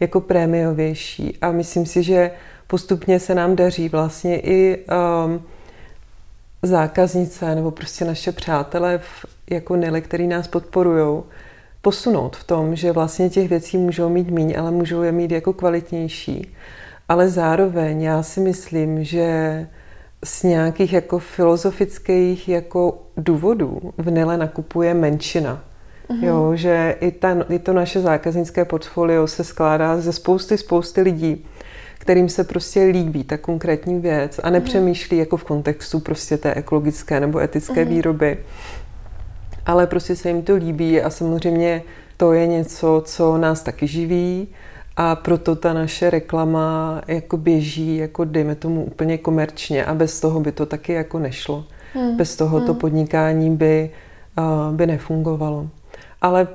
jako 0.00 0.20
prémiovější. 0.20 1.38
A 1.40 1.52
myslím 1.52 1.86
si, 1.86 2.02
že 2.02 2.30
postupně 2.66 3.20
se 3.20 3.34
nám 3.34 3.56
daří 3.56 3.88
vlastně 3.88 4.40
i 4.40 4.84
um, 5.26 5.42
zákaznice 6.62 7.54
nebo 7.54 7.70
prostě 7.70 8.04
naše 8.04 8.32
přátelé 8.32 8.98
v, 8.98 9.26
jako 9.50 9.76
Nily, 9.76 10.02
který 10.02 10.26
nás 10.26 10.48
podporují, 10.48 11.22
posunout 11.82 12.36
v 12.36 12.44
tom, 12.44 12.76
že 12.76 12.92
vlastně 12.92 13.30
těch 13.30 13.48
věcí 13.48 13.78
můžou 13.78 14.08
mít 14.08 14.30
míň, 14.30 14.54
ale 14.58 14.70
můžou 14.70 15.02
je 15.02 15.12
mít 15.12 15.30
jako 15.30 15.52
kvalitnější. 15.52 16.54
Ale 17.08 17.28
zároveň 17.28 18.02
já 18.02 18.22
si 18.22 18.40
myslím, 18.40 19.04
že 19.04 19.66
z 20.24 20.42
nějakých 20.42 20.92
jako 20.92 21.18
filozofických 21.18 22.48
jako 22.48 22.98
důvodů 23.16 23.80
v 23.96 24.10
Nile 24.10 24.36
nakupuje 24.36 24.94
menšina. 24.94 25.64
Mm-hmm. 26.08 26.24
Jo, 26.24 26.52
že 26.54 26.96
i, 27.00 27.10
ta, 27.10 27.36
i 27.48 27.58
to 27.58 27.72
naše 27.72 28.00
zákaznické 28.00 28.64
portfolio 28.64 29.26
se 29.26 29.44
skládá 29.44 30.00
ze 30.00 30.12
spousty, 30.12 30.58
spousty 30.58 31.00
lidí, 31.00 31.46
kterým 31.98 32.28
se 32.28 32.44
prostě 32.44 32.84
líbí 32.84 33.24
ta 33.24 33.38
konkrétní 33.38 34.00
věc 34.00 34.40
a 34.42 34.50
nepřemýšlí 34.50 35.16
jako 35.16 35.36
v 35.36 35.44
kontextu 35.44 36.00
prostě 36.00 36.36
té 36.36 36.54
ekologické 36.54 37.20
nebo 37.20 37.38
etické 37.38 37.84
mm-hmm. 37.84 37.88
výroby. 37.88 38.38
Ale 39.66 39.86
prostě 39.86 40.16
se 40.16 40.28
jim 40.28 40.42
to 40.42 40.56
líbí 40.56 41.00
a 41.00 41.10
samozřejmě 41.10 41.82
to 42.16 42.32
je 42.32 42.46
něco, 42.46 43.02
co 43.06 43.38
nás 43.38 43.62
taky 43.62 43.86
živí 43.86 44.48
a 44.96 45.16
proto 45.16 45.56
ta 45.56 45.72
naše 45.72 46.10
reklama 46.10 47.00
jako 47.08 47.36
běží, 47.36 47.96
jako 47.96 48.24
dejme 48.24 48.54
tomu 48.54 48.84
úplně 48.84 49.18
komerčně 49.18 49.84
a 49.84 49.94
bez 49.94 50.20
toho 50.20 50.40
by 50.40 50.52
to 50.52 50.66
taky 50.66 50.92
jako 50.92 51.18
nešlo. 51.18 51.64
Hmm. 51.94 52.16
Bez 52.16 52.36
toho 52.36 52.60
to 52.60 52.72
hmm. 52.72 52.80
podnikání 52.80 53.56
by, 53.56 53.90
uh, 54.38 54.76
by 54.76 54.86
nefungovalo. 54.86 55.68
Ale 56.20 56.48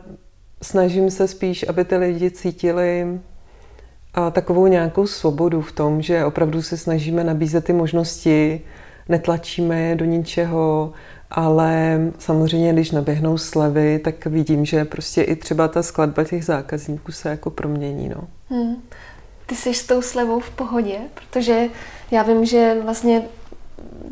snažím 0.61 1.11
se 1.11 1.27
spíš, 1.27 1.65
aby 1.69 1.85
ty 1.85 1.97
lidi 1.97 2.31
cítili 2.31 3.05
uh, 4.17 4.29
takovou 4.31 4.67
nějakou 4.67 5.07
svobodu 5.07 5.61
v 5.61 5.71
tom, 5.71 6.01
že 6.01 6.25
opravdu 6.25 6.61
se 6.61 6.77
snažíme 6.77 7.23
nabízet 7.23 7.65
ty 7.65 7.73
možnosti, 7.73 8.61
netlačíme 9.09 9.81
je 9.81 9.95
do 9.95 10.05
ničeho, 10.05 10.93
ale 11.31 11.99
samozřejmě, 12.19 12.73
když 12.73 12.91
naběhnou 12.91 13.37
slevy, 13.37 13.99
tak 13.99 14.25
vidím, 14.25 14.65
že 14.65 14.85
prostě 14.85 15.21
i 15.21 15.35
třeba 15.35 15.67
ta 15.67 15.83
skladba 15.83 16.23
těch 16.23 16.45
zákazníků 16.45 17.11
se 17.11 17.29
jako 17.29 17.49
promění. 17.49 18.09
No. 18.09 18.27
Hmm. 18.49 18.75
Ty 19.45 19.55
jsi 19.55 19.73
s 19.73 19.87
tou 19.87 20.01
slevou 20.01 20.39
v 20.39 20.49
pohodě, 20.49 20.97
protože 21.13 21.67
já 22.11 22.23
vím, 22.23 22.45
že 22.45 22.77
vlastně 22.83 23.21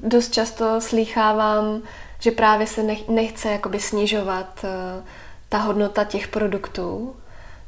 dost 0.03 0.33
často 0.33 0.81
slýchávám, 0.81 1.81
že 2.19 2.31
právě 2.31 2.67
se 2.67 2.83
nech, 2.83 3.09
nechce 3.09 3.51
jakoby 3.51 3.79
snižovat 3.79 4.63
uh, 4.63 5.03
ta 5.49 5.57
hodnota 5.57 6.03
těch 6.03 6.27
produktů, 6.27 7.15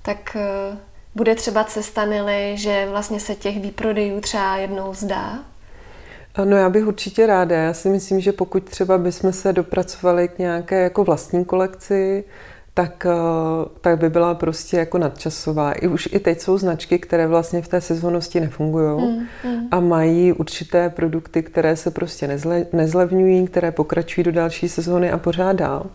tak 0.02 0.38
uh, 0.72 0.78
bude 1.16 1.36
třeba 1.36 1.64
cesta 1.64 2.06
Nily, 2.06 2.54
že 2.58 2.88
vlastně 2.90 3.20
se 3.20 3.36
těch 3.36 3.60
výprodejů 3.60 4.22
třeba 4.22 4.56
jednou 4.56 4.94
zdá? 4.94 5.40
No 6.44 6.58
já 6.58 6.70
bych 6.70 6.88
určitě 6.88 7.26
ráda. 7.26 7.56
Já 7.56 7.74
si 7.74 7.90
myslím, 7.90 8.20
že 8.20 8.32
pokud 8.32 8.64
třeba 8.64 8.98
bychom 8.98 9.34
se 9.34 9.54
dopracovali 9.54 10.28
k 10.28 10.40
nějaké 10.40 10.84
jako 10.84 11.04
vlastní 11.04 11.46
kolekci, 11.46 12.24
tak, 12.74 13.06
eh, 13.06 13.70
tak 13.82 14.00
by 14.00 14.10
byla 14.10 14.36
prostě 14.36 14.78
jako 14.78 14.98
nadčasová. 14.98 15.72
I 15.72 15.88
už 15.88 16.10
i 16.12 16.20
teď 16.20 16.42
jsou 16.42 16.58
značky, 16.58 17.00
které 17.00 17.28
vlastně 17.28 17.62
v 17.62 17.68
té 17.68 17.82
sezónnosti 17.82 18.40
nefungují 18.40 19.02
mm, 19.02 19.28
mm. 19.52 19.68
a 19.72 19.80
mají 19.80 20.34
určité 20.34 20.90
produkty, 20.90 21.44
které 21.44 21.76
se 21.76 21.92
prostě 21.92 22.28
nezle, 22.28 22.66
nezlevňují, 22.74 23.48
které 23.48 23.72
pokračují 23.72 24.24
do 24.24 24.32
další 24.32 24.70
sezóny 24.70 25.12
a 25.12 25.18
pořád 25.18 25.54
dál. 25.54 25.86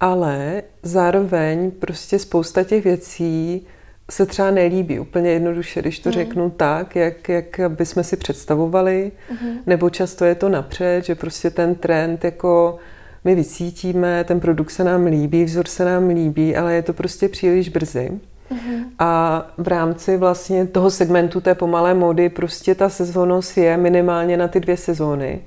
Ale 0.00 0.62
zároveň 0.82 1.70
prostě 1.70 2.18
spousta 2.18 2.64
těch 2.64 2.84
věcí 2.84 3.66
se 4.10 4.26
třeba 4.26 4.50
nelíbí 4.50 4.98
úplně 4.98 5.30
jednoduše, 5.30 5.80
když 5.80 5.98
to 5.98 6.08
mm. 6.08 6.12
řeknu 6.12 6.50
tak, 6.50 6.96
jak, 6.96 7.28
jak 7.28 7.60
bychom 7.68 8.04
si 8.04 8.16
představovali, 8.16 9.12
mm. 9.30 9.58
nebo 9.66 9.90
často 9.90 10.24
je 10.24 10.34
to 10.34 10.48
napřed, 10.48 11.04
že 11.04 11.14
prostě 11.14 11.50
ten 11.50 11.74
trend 11.74 12.24
jako 12.24 12.78
my 13.24 13.34
vycítíme, 13.34 14.24
ten 14.24 14.40
produkt 14.40 14.70
se 14.70 14.84
nám 14.84 15.06
líbí, 15.06 15.44
vzor 15.44 15.66
se 15.66 15.84
nám 15.84 16.08
líbí, 16.08 16.56
ale 16.56 16.74
je 16.74 16.82
to 16.82 16.92
prostě 16.92 17.28
příliš 17.28 17.68
brzy. 17.68 18.10
Mm. 18.50 18.84
A 18.98 19.42
v 19.58 19.68
rámci 19.68 20.16
vlastně 20.16 20.66
toho 20.66 20.90
segmentu 20.90 21.40
té 21.40 21.54
pomalé 21.54 21.94
mody 21.94 22.28
prostě 22.28 22.74
ta 22.74 22.88
sezónnost 22.88 23.58
je 23.58 23.76
minimálně 23.76 24.36
na 24.36 24.48
ty 24.48 24.60
dvě 24.60 24.76
sezóny. 24.76 25.40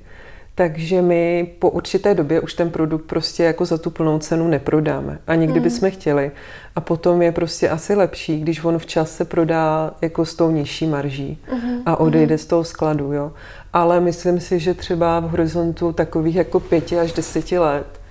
Takže 0.54 1.02
my 1.02 1.50
po 1.58 1.70
určité 1.70 2.14
době 2.14 2.40
už 2.40 2.54
ten 2.54 2.70
produkt 2.70 3.04
prostě 3.04 3.42
jako 3.42 3.64
za 3.64 3.78
tu 3.78 3.90
plnou 3.90 4.18
cenu 4.18 4.48
neprodáme. 4.48 5.18
A 5.26 5.34
nikdy 5.34 5.60
mm. 5.60 5.64
bychom 5.64 5.90
chtěli. 5.90 6.30
A 6.76 6.80
potom 6.80 7.22
je 7.22 7.32
prostě 7.32 7.68
asi 7.68 7.94
lepší, 7.94 8.40
když 8.40 8.64
on 8.64 8.78
včas 8.78 9.16
se 9.16 9.24
prodá 9.24 9.94
jako 10.00 10.24
s 10.24 10.34
tou 10.34 10.50
nižší 10.50 10.86
marží 10.86 11.38
mm. 11.52 11.82
a 11.86 12.00
odejde 12.00 12.34
mm. 12.34 12.38
z 12.38 12.46
toho 12.46 12.64
skladu. 12.64 13.12
Jo. 13.12 13.32
Ale 13.72 14.00
myslím 14.00 14.40
si, 14.40 14.58
že 14.58 14.74
třeba 14.74 15.20
v 15.20 15.30
horizontu 15.30 15.92
takových 15.92 16.36
jako 16.36 16.60
pěti 16.60 16.98
až 16.98 17.12
deseti 17.12 17.58
let 17.58 18.02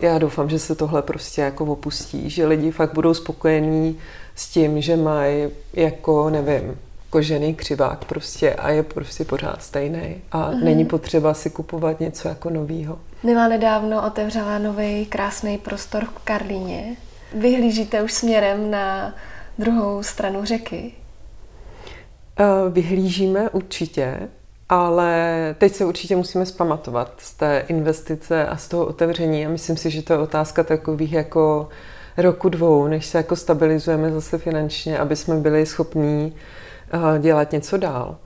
já 0.00 0.18
doufám, 0.18 0.48
že 0.48 0.58
se 0.58 0.74
tohle 0.74 1.02
prostě 1.02 1.40
jako 1.40 1.64
opustí, 1.64 2.30
že 2.30 2.46
lidi 2.46 2.70
fakt 2.70 2.94
budou 2.94 3.14
spokojení 3.14 3.98
s 4.34 4.48
tím, 4.48 4.80
že 4.80 4.96
mají 4.96 5.48
jako, 5.72 6.30
nevím, 6.30 6.78
kožený 7.10 7.54
křivák 7.54 8.04
prostě 8.04 8.54
a 8.54 8.70
je 8.70 8.82
prostě 8.82 9.24
pořád 9.24 9.62
stejný 9.62 10.16
a 10.32 10.50
mm-hmm. 10.50 10.64
není 10.64 10.84
potřeba 10.84 11.34
si 11.34 11.50
kupovat 11.50 12.00
něco 12.00 12.28
jako 12.28 12.50
novýho. 12.50 12.98
Mila 13.22 13.48
nedávno 13.48 14.06
otevřela 14.06 14.58
nový 14.58 15.06
krásný 15.06 15.58
prostor 15.58 16.04
v 16.04 16.18
Karlíně. 16.24 16.96
Vyhlížíte 17.34 18.02
už 18.02 18.12
směrem 18.12 18.70
na 18.70 19.14
druhou 19.58 20.02
stranu 20.02 20.44
řeky? 20.44 20.92
Vyhlížíme 22.70 23.50
určitě, 23.50 24.28
ale 24.68 25.54
teď 25.58 25.74
se 25.74 25.84
určitě 25.84 26.16
musíme 26.16 26.46
zpamatovat 26.46 27.12
z 27.18 27.34
té 27.34 27.64
investice 27.68 28.46
a 28.46 28.56
z 28.56 28.68
toho 28.68 28.86
otevření 28.86 29.46
a 29.46 29.50
myslím 29.50 29.76
si, 29.76 29.90
že 29.90 30.02
to 30.02 30.12
je 30.12 30.18
otázka 30.18 30.64
takových 30.64 31.12
jako 31.12 31.68
roku 32.16 32.48
dvou, 32.48 32.86
než 32.86 33.06
se 33.06 33.18
jako 33.18 33.36
stabilizujeme 33.36 34.12
zase 34.12 34.38
finančně, 34.38 34.98
aby 34.98 35.16
jsme 35.16 35.36
byli 35.36 35.66
schopní 35.66 36.34
dělat 37.18 37.52
něco 37.52 37.76
dál. 37.76 38.16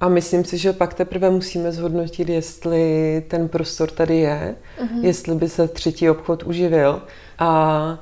A 0.00 0.08
myslím 0.08 0.44
si, 0.44 0.58
že 0.58 0.72
pak 0.72 0.94
teprve 0.94 1.30
musíme 1.30 1.72
zhodnotit, 1.72 2.28
jestli 2.28 3.22
ten 3.28 3.48
prostor 3.48 3.90
tady 3.90 4.16
je, 4.16 4.54
uh-huh. 4.82 5.04
jestli 5.04 5.34
by 5.34 5.48
se 5.48 5.68
třetí 5.68 6.10
obchod 6.10 6.42
uživil 6.42 7.02
a 7.38 7.98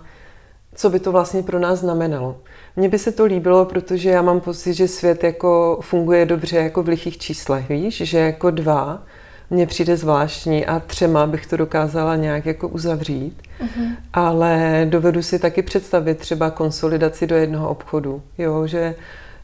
co 0.74 0.90
by 0.90 1.00
to 1.00 1.12
vlastně 1.12 1.42
pro 1.42 1.58
nás 1.58 1.78
znamenalo. 1.78 2.36
Mně 2.76 2.88
by 2.88 2.98
se 2.98 3.12
to 3.12 3.24
líbilo, 3.24 3.64
protože 3.64 4.10
já 4.10 4.22
mám 4.22 4.40
pocit, 4.40 4.74
že 4.74 4.88
svět 4.88 5.24
jako 5.24 5.78
funguje 5.82 6.26
dobře 6.26 6.56
jako 6.56 6.82
v 6.82 6.88
lichých 6.88 7.18
číslech, 7.18 7.68
víš, 7.68 7.96
že 7.96 8.18
jako 8.18 8.50
dva 8.50 9.02
mně 9.50 9.66
přijde 9.66 9.96
zvláštní 9.96 10.66
a 10.66 10.80
třema 10.80 11.26
bych 11.26 11.46
to 11.46 11.56
dokázala 11.56 12.16
nějak 12.16 12.46
jako 12.46 12.68
uzavřít, 12.68 13.42
uh-huh. 13.60 13.96
ale 14.12 14.86
dovedu 14.90 15.22
si 15.22 15.38
taky 15.38 15.62
představit 15.62 16.18
třeba 16.18 16.50
konsolidaci 16.50 17.26
do 17.26 17.36
jednoho 17.36 17.68
obchodu, 17.68 18.22
jo, 18.38 18.66
že 18.66 18.94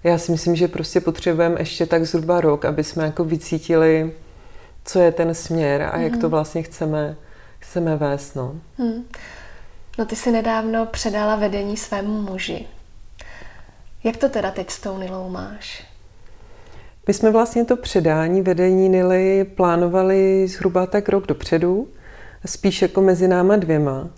já 0.05 0.19
si 0.19 0.33
myslím, 0.33 0.57
že 0.57 0.69
prostě 0.69 1.01
potřebujeme 1.01 1.61
ještě 1.61 1.87
tak 1.87 2.05
zhruba 2.05 2.41
rok, 2.41 2.65
aby 2.65 2.85
jsme 2.85 3.05
jako 3.05 3.25
vycítili, 3.25 4.13
co 4.85 4.99
je 4.99 5.13
ten 5.13 5.35
směr 5.35 5.91
a 5.93 5.99
jak 5.99 6.13
to 6.13 6.19
mhm. 6.19 6.31
vlastně 6.31 6.63
chceme, 6.63 7.17
chceme 7.59 7.97
vést. 7.97 8.35
No. 8.35 8.55
Hmm. 8.79 9.05
no 9.99 10.05
ty 10.05 10.17
si 10.17 10.31
nedávno 10.31 10.87
předala 10.87 11.37
vedení 11.37 11.77
svému 11.77 12.23
muži. 12.23 12.67
Jak 14.05 14.17
to 14.17 14.29
teda 14.29 14.51
teď 14.51 14.71
s 14.71 14.81
tou 14.81 14.99
Nilou 14.99 15.29
máš? 15.29 15.87
My 17.07 17.15
jsme 17.15 17.31
vlastně 17.31 17.65
to 17.65 17.77
předání 17.77 18.43
vedení 18.43 18.89
Nily 18.89 19.45
plánovali 19.45 20.49
zhruba 20.49 20.87
tak 20.87 21.09
rok 21.09 21.27
dopředu, 21.27 21.89
spíš 22.47 22.83
jako 22.83 23.01
mezi 23.01 23.29
náma 23.29 23.57
dvěma. 23.57 24.09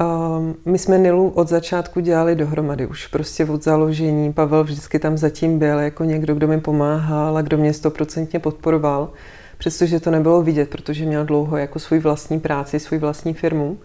Um, 0.00 0.56
my 0.64 0.78
jsme 0.78 0.98
Nilu 0.98 1.28
od 1.28 1.48
začátku 1.48 2.00
dělali 2.00 2.34
dohromady, 2.34 2.86
už 2.86 3.06
prostě 3.06 3.44
od 3.44 3.64
založení. 3.64 4.32
Pavel 4.32 4.64
vždycky 4.64 4.98
tam 4.98 5.18
zatím 5.18 5.58
byl 5.58 5.78
jako 5.78 6.04
někdo, 6.04 6.34
kdo 6.34 6.48
mi 6.48 6.60
pomáhal 6.60 7.36
a 7.36 7.42
kdo 7.42 7.58
mě 7.58 7.72
stoprocentně 7.72 8.40
podporoval, 8.40 9.10
přestože 9.58 10.00
to 10.00 10.10
nebylo 10.10 10.42
vidět, 10.42 10.70
protože 10.70 11.04
měl 11.04 11.24
dlouho 11.24 11.56
jako 11.56 11.78
svůj 11.78 11.98
vlastní 11.98 12.40
práci, 12.40 12.80
svůj 12.80 12.98
vlastní 12.98 13.34
firmu. 13.34 13.78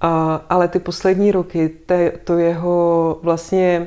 A, 0.00 0.44
ale 0.48 0.68
ty 0.68 0.78
poslední 0.78 1.32
roky, 1.32 1.68
te, 1.86 2.12
to 2.24 2.38
jeho 2.38 3.18
vlastně 3.22 3.86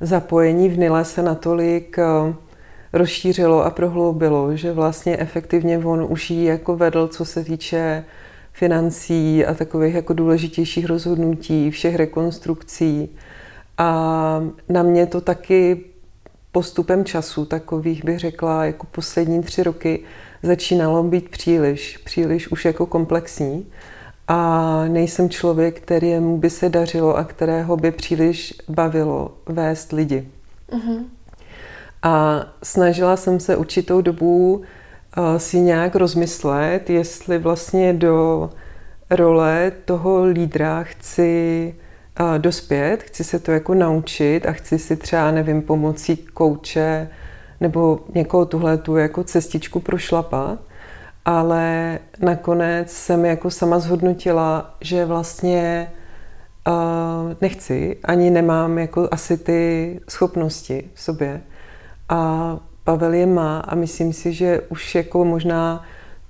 zapojení 0.00 0.68
v 0.68 0.78
Nile 0.78 1.04
se 1.04 1.22
natolik 1.22 1.98
uh, 1.98 2.34
rozšířilo 2.92 3.64
a 3.64 3.70
prohloubilo, 3.70 4.56
že 4.56 4.72
vlastně 4.72 5.16
efektivně 5.16 5.78
on 5.78 6.06
už 6.08 6.30
jako 6.30 6.76
vedl, 6.76 7.08
co 7.08 7.24
se 7.24 7.44
týče 7.44 8.04
financí 8.52 9.44
a 9.46 9.54
takových 9.54 9.94
jako 9.94 10.12
důležitějších 10.12 10.86
rozhodnutí, 10.86 11.70
všech 11.70 11.96
rekonstrukcí. 11.96 13.08
A 13.78 14.42
na 14.68 14.82
mě 14.82 15.06
to 15.06 15.20
taky 15.20 15.84
postupem 16.52 17.04
času, 17.04 17.44
takových 17.44 18.04
bych 18.04 18.18
řekla, 18.18 18.64
jako 18.64 18.86
poslední 18.86 19.42
tři 19.42 19.62
roky, 19.62 20.00
začínalo 20.42 21.02
být 21.02 21.28
příliš, 21.28 21.96
příliš 21.96 22.48
už 22.48 22.64
jako 22.64 22.86
komplexní. 22.86 23.66
A 24.28 24.84
nejsem 24.88 25.30
člověk, 25.30 25.80
kterému 25.80 26.38
by 26.38 26.50
se 26.50 26.68
dařilo 26.68 27.16
a 27.16 27.24
kterého 27.24 27.76
by 27.76 27.90
příliš 27.90 28.54
bavilo 28.68 29.34
vést 29.46 29.92
lidi. 29.92 30.28
Mm-hmm. 30.70 31.04
A 32.02 32.44
snažila 32.62 33.16
jsem 33.16 33.40
se 33.40 33.56
určitou 33.56 34.00
dobu 34.00 34.62
si 35.36 35.60
nějak 35.60 35.94
rozmyslet, 35.96 36.90
jestli 36.90 37.38
vlastně 37.38 37.92
do 37.92 38.50
role 39.10 39.72
toho 39.84 40.24
lídra 40.24 40.82
chci 40.82 41.74
dospět, 42.38 43.02
chci 43.02 43.24
se 43.24 43.38
to 43.38 43.52
jako 43.52 43.74
naučit 43.74 44.46
a 44.46 44.52
chci 44.52 44.78
si 44.78 44.96
třeba, 44.96 45.30
nevím, 45.30 45.62
pomocí 45.62 46.16
kouče 46.16 47.08
nebo 47.60 48.00
někoho 48.14 48.46
tuhle 48.46 48.78
tu 48.78 48.96
jako 48.96 49.24
cestičku 49.24 49.80
prošlapat. 49.80 50.58
Ale 51.24 51.98
nakonec 52.20 52.90
jsem 52.90 53.24
jako 53.24 53.50
sama 53.50 53.78
zhodnotila, 53.78 54.74
že 54.80 55.04
vlastně 55.04 55.92
uh, 56.68 56.74
nechci, 57.40 57.98
ani 58.04 58.30
nemám 58.30 58.78
jako 58.78 59.08
asi 59.10 59.38
ty 59.38 60.00
schopnosti 60.08 60.90
v 60.94 61.00
sobě. 61.00 61.40
A 62.08 62.58
Pavel 62.84 63.14
je 63.14 63.26
má 63.26 63.58
a 63.58 63.74
myslím 63.74 64.12
si, 64.12 64.32
že 64.32 64.60
už 64.68 64.94
jako 64.94 65.24
možná 65.24 65.84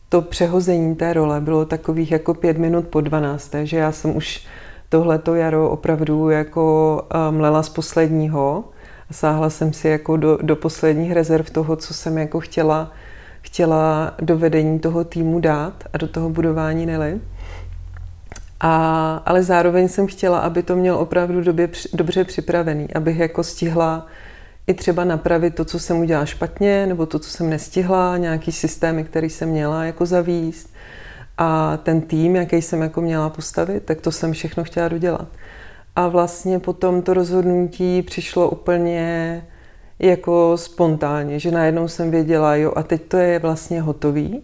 to 0.08 0.22
přehození 0.22 0.96
té 0.96 1.12
role 1.12 1.40
bylo 1.40 1.64
takových 1.64 2.12
jako 2.12 2.34
pět 2.34 2.58
minut 2.58 2.88
po 2.88 3.00
12. 3.00 3.54
že 3.62 3.76
já 3.76 3.92
jsem 3.92 4.16
už 4.16 4.46
tohleto 4.88 5.34
jaro 5.34 5.70
opravdu 5.70 6.30
jako 6.30 7.06
mlela 7.30 7.62
z 7.62 7.68
posledního. 7.68 8.64
Sáhla 9.10 9.50
jsem 9.50 9.72
si 9.72 9.88
jako 9.88 10.16
do, 10.16 10.38
do 10.42 10.56
posledních 10.56 11.12
rezerv 11.12 11.50
toho, 11.50 11.76
co 11.76 11.94
jsem 11.94 12.18
jako 12.18 12.40
chtěla, 12.40 12.92
chtěla 13.42 14.14
do 14.20 14.38
vedení 14.38 14.78
toho 14.78 15.04
týmu 15.04 15.40
dát 15.40 15.84
a 15.92 15.98
do 15.98 16.08
toho 16.08 16.30
budování 16.30 16.86
Nely. 16.86 17.20
A, 18.60 19.22
ale 19.26 19.42
zároveň 19.42 19.88
jsem 19.88 20.06
chtěla, 20.06 20.38
aby 20.38 20.62
to 20.62 20.76
měl 20.76 20.96
opravdu 20.96 21.40
době, 21.40 21.68
dobře 21.92 22.24
připravený, 22.24 22.94
abych 22.94 23.18
jako 23.18 23.42
stihla 23.42 24.06
i 24.66 24.75
třeba 24.75 25.05
napravit 25.05 25.55
to, 25.55 25.64
co 25.64 25.79
jsem 25.79 25.98
udělala 25.98 26.27
špatně, 26.27 26.87
nebo 26.87 27.07
to, 27.07 27.18
co 27.18 27.31
jsem 27.31 27.51
nestihla, 27.51 28.16
nějaký 28.16 28.53
systémy, 28.53 29.05
který 29.05 29.31
jsem 29.31 29.48
měla 29.48 29.85
jako 29.85 30.07
zavíst. 30.07 30.70
A 31.38 31.77
ten 31.77 32.01
tým, 32.01 32.37
jaký 32.37 32.62
jsem 32.62 32.83
jako 32.83 33.01
měla 33.01 33.31
postavit, 33.31 33.85
tak 33.85 34.01
to 34.01 34.12
jsem 34.12 34.33
všechno 34.33 34.64
chtěla 34.64 34.88
dodělat. 34.88 35.29
A 35.96 36.09
vlastně 36.09 36.59
potom 36.59 37.03
to 37.03 37.14
rozhodnutí 37.14 38.03
přišlo 38.03 38.51
úplně 38.51 39.42
jako 39.98 40.57
spontánně, 40.57 41.38
že 41.38 41.51
najednou 41.51 41.88
jsem 41.88 42.11
věděla, 42.11 42.57
jo, 42.57 42.72
a 42.77 42.83
teď 42.83 43.03
to 43.03 43.16
je 43.16 43.38
vlastně 43.38 43.81
hotový 43.81 44.42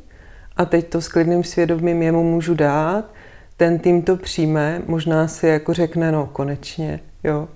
a 0.57 0.65
teď 0.65 0.89
to 0.89 1.01
s 1.01 1.09
klidným 1.09 1.45
svědomím 1.45 2.03
jemu 2.03 2.23
můžu 2.23 2.55
dát, 2.55 3.05
ten 3.57 3.79
tým 3.79 4.03
to 4.03 4.17
přijme, 4.17 4.83
možná 4.87 5.29
si 5.29 5.47
jako 5.47 5.75
řekne, 5.75 6.13
no 6.13 6.29
konečně, 6.33 7.01
jo, 7.25 7.49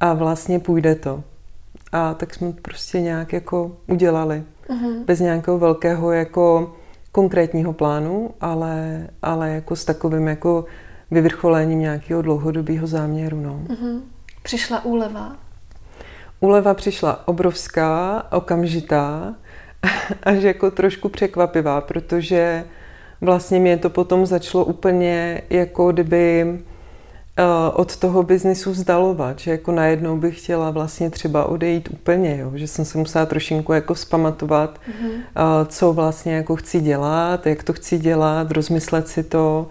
a 0.00 0.14
vlastně 0.14 0.58
půjde 0.58 0.94
to. 0.94 1.24
A 1.92 2.14
tak 2.14 2.34
jsme 2.34 2.52
to 2.52 2.60
prostě 2.62 3.00
nějak 3.00 3.32
jako 3.32 3.76
udělali. 3.86 4.42
Uh-huh. 4.68 5.04
Bez 5.04 5.20
nějakého 5.20 5.58
velkého 5.58 6.12
jako 6.12 6.74
konkrétního 7.12 7.72
plánu, 7.72 8.30
ale, 8.40 9.06
ale 9.22 9.50
jako 9.50 9.76
s 9.76 9.84
takovým 9.84 10.28
jako 10.28 10.64
vyvrcholením 11.10 11.78
nějakého 11.78 12.22
dlouhodobého 12.22 12.86
záměru. 12.86 13.40
No. 13.40 13.60
Uh-huh. 13.68 14.00
Přišla 14.42 14.84
úleva? 14.84 15.36
Úleva 16.40 16.74
přišla 16.74 17.28
obrovská, 17.28 18.22
okamžitá, 18.32 19.34
až 20.22 20.42
jako 20.42 20.70
trošku 20.70 21.08
překvapivá, 21.08 21.80
protože 21.80 22.64
vlastně 23.20 23.58
mě 23.58 23.76
to 23.76 23.90
potom 23.90 24.26
začalo 24.26 24.64
úplně 24.64 25.42
jako 25.50 25.92
kdyby 25.92 26.58
od 27.72 27.96
toho 27.96 28.22
biznisu 28.22 28.70
vzdalovat, 28.70 29.38
že 29.38 29.50
jako 29.50 29.72
najednou 29.72 30.16
bych 30.16 30.42
chtěla 30.42 30.70
vlastně 30.70 31.10
třeba 31.10 31.44
odejít 31.44 31.88
úplně, 31.92 32.38
jo? 32.38 32.52
že 32.54 32.66
jsem 32.66 32.84
se 32.84 32.98
musela 32.98 33.26
trošinku 33.26 33.72
jako 33.72 33.94
vzpamatovat, 33.94 34.78
mm-hmm. 34.78 35.66
co 35.66 35.92
vlastně 35.92 36.34
jako 36.34 36.56
chci 36.56 36.80
dělat, 36.80 37.46
jak 37.46 37.62
to 37.62 37.72
chci 37.72 37.98
dělat, 37.98 38.50
rozmyslet 38.50 39.08
si 39.08 39.22
to 39.22 39.66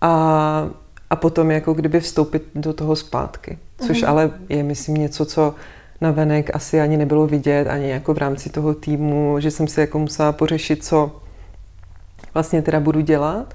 a, 0.00 0.68
a 1.10 1.16
potom 1.16 1.50
jako 1.50 1.74
kdyby 1.74 2.00
vstoupit 2.00 2.42
do 2.54 2.72
toho 2.72 2.96
zpátky. 2.96 3.58
Což 3.86 4.02
mm-hmm. 4.02 4.08
ale 4.08 4.30
je, 4.48 4.62
myslím, 4.62 4.94
něco, 4.96 5.24
co 5.24 5.54
na 6.00 6.10
venek 6.10 6.50
asi 6.54 6.80
ani 6.80 6.96
nebylo 6.96 7.26
vidět, 7.26 7.68
ani 7.68 7.90
jako 7.90 8.14
v 8.14 8.18
rámci 8.18 8.50
toho 8.50 8.74
týmu, 8.74 9.36
že 9.40 9.50
jsem 9.50 9.68
si 9.68 9.80
jako 9.80 9.98
musela 9.98 10.32
pořešit, 10.32 10.84
co 10.84 11.20
vlastně 12.34 12.62
teda 12.62 12.80
budu 12.80 13.00
dělat 13.00 13.54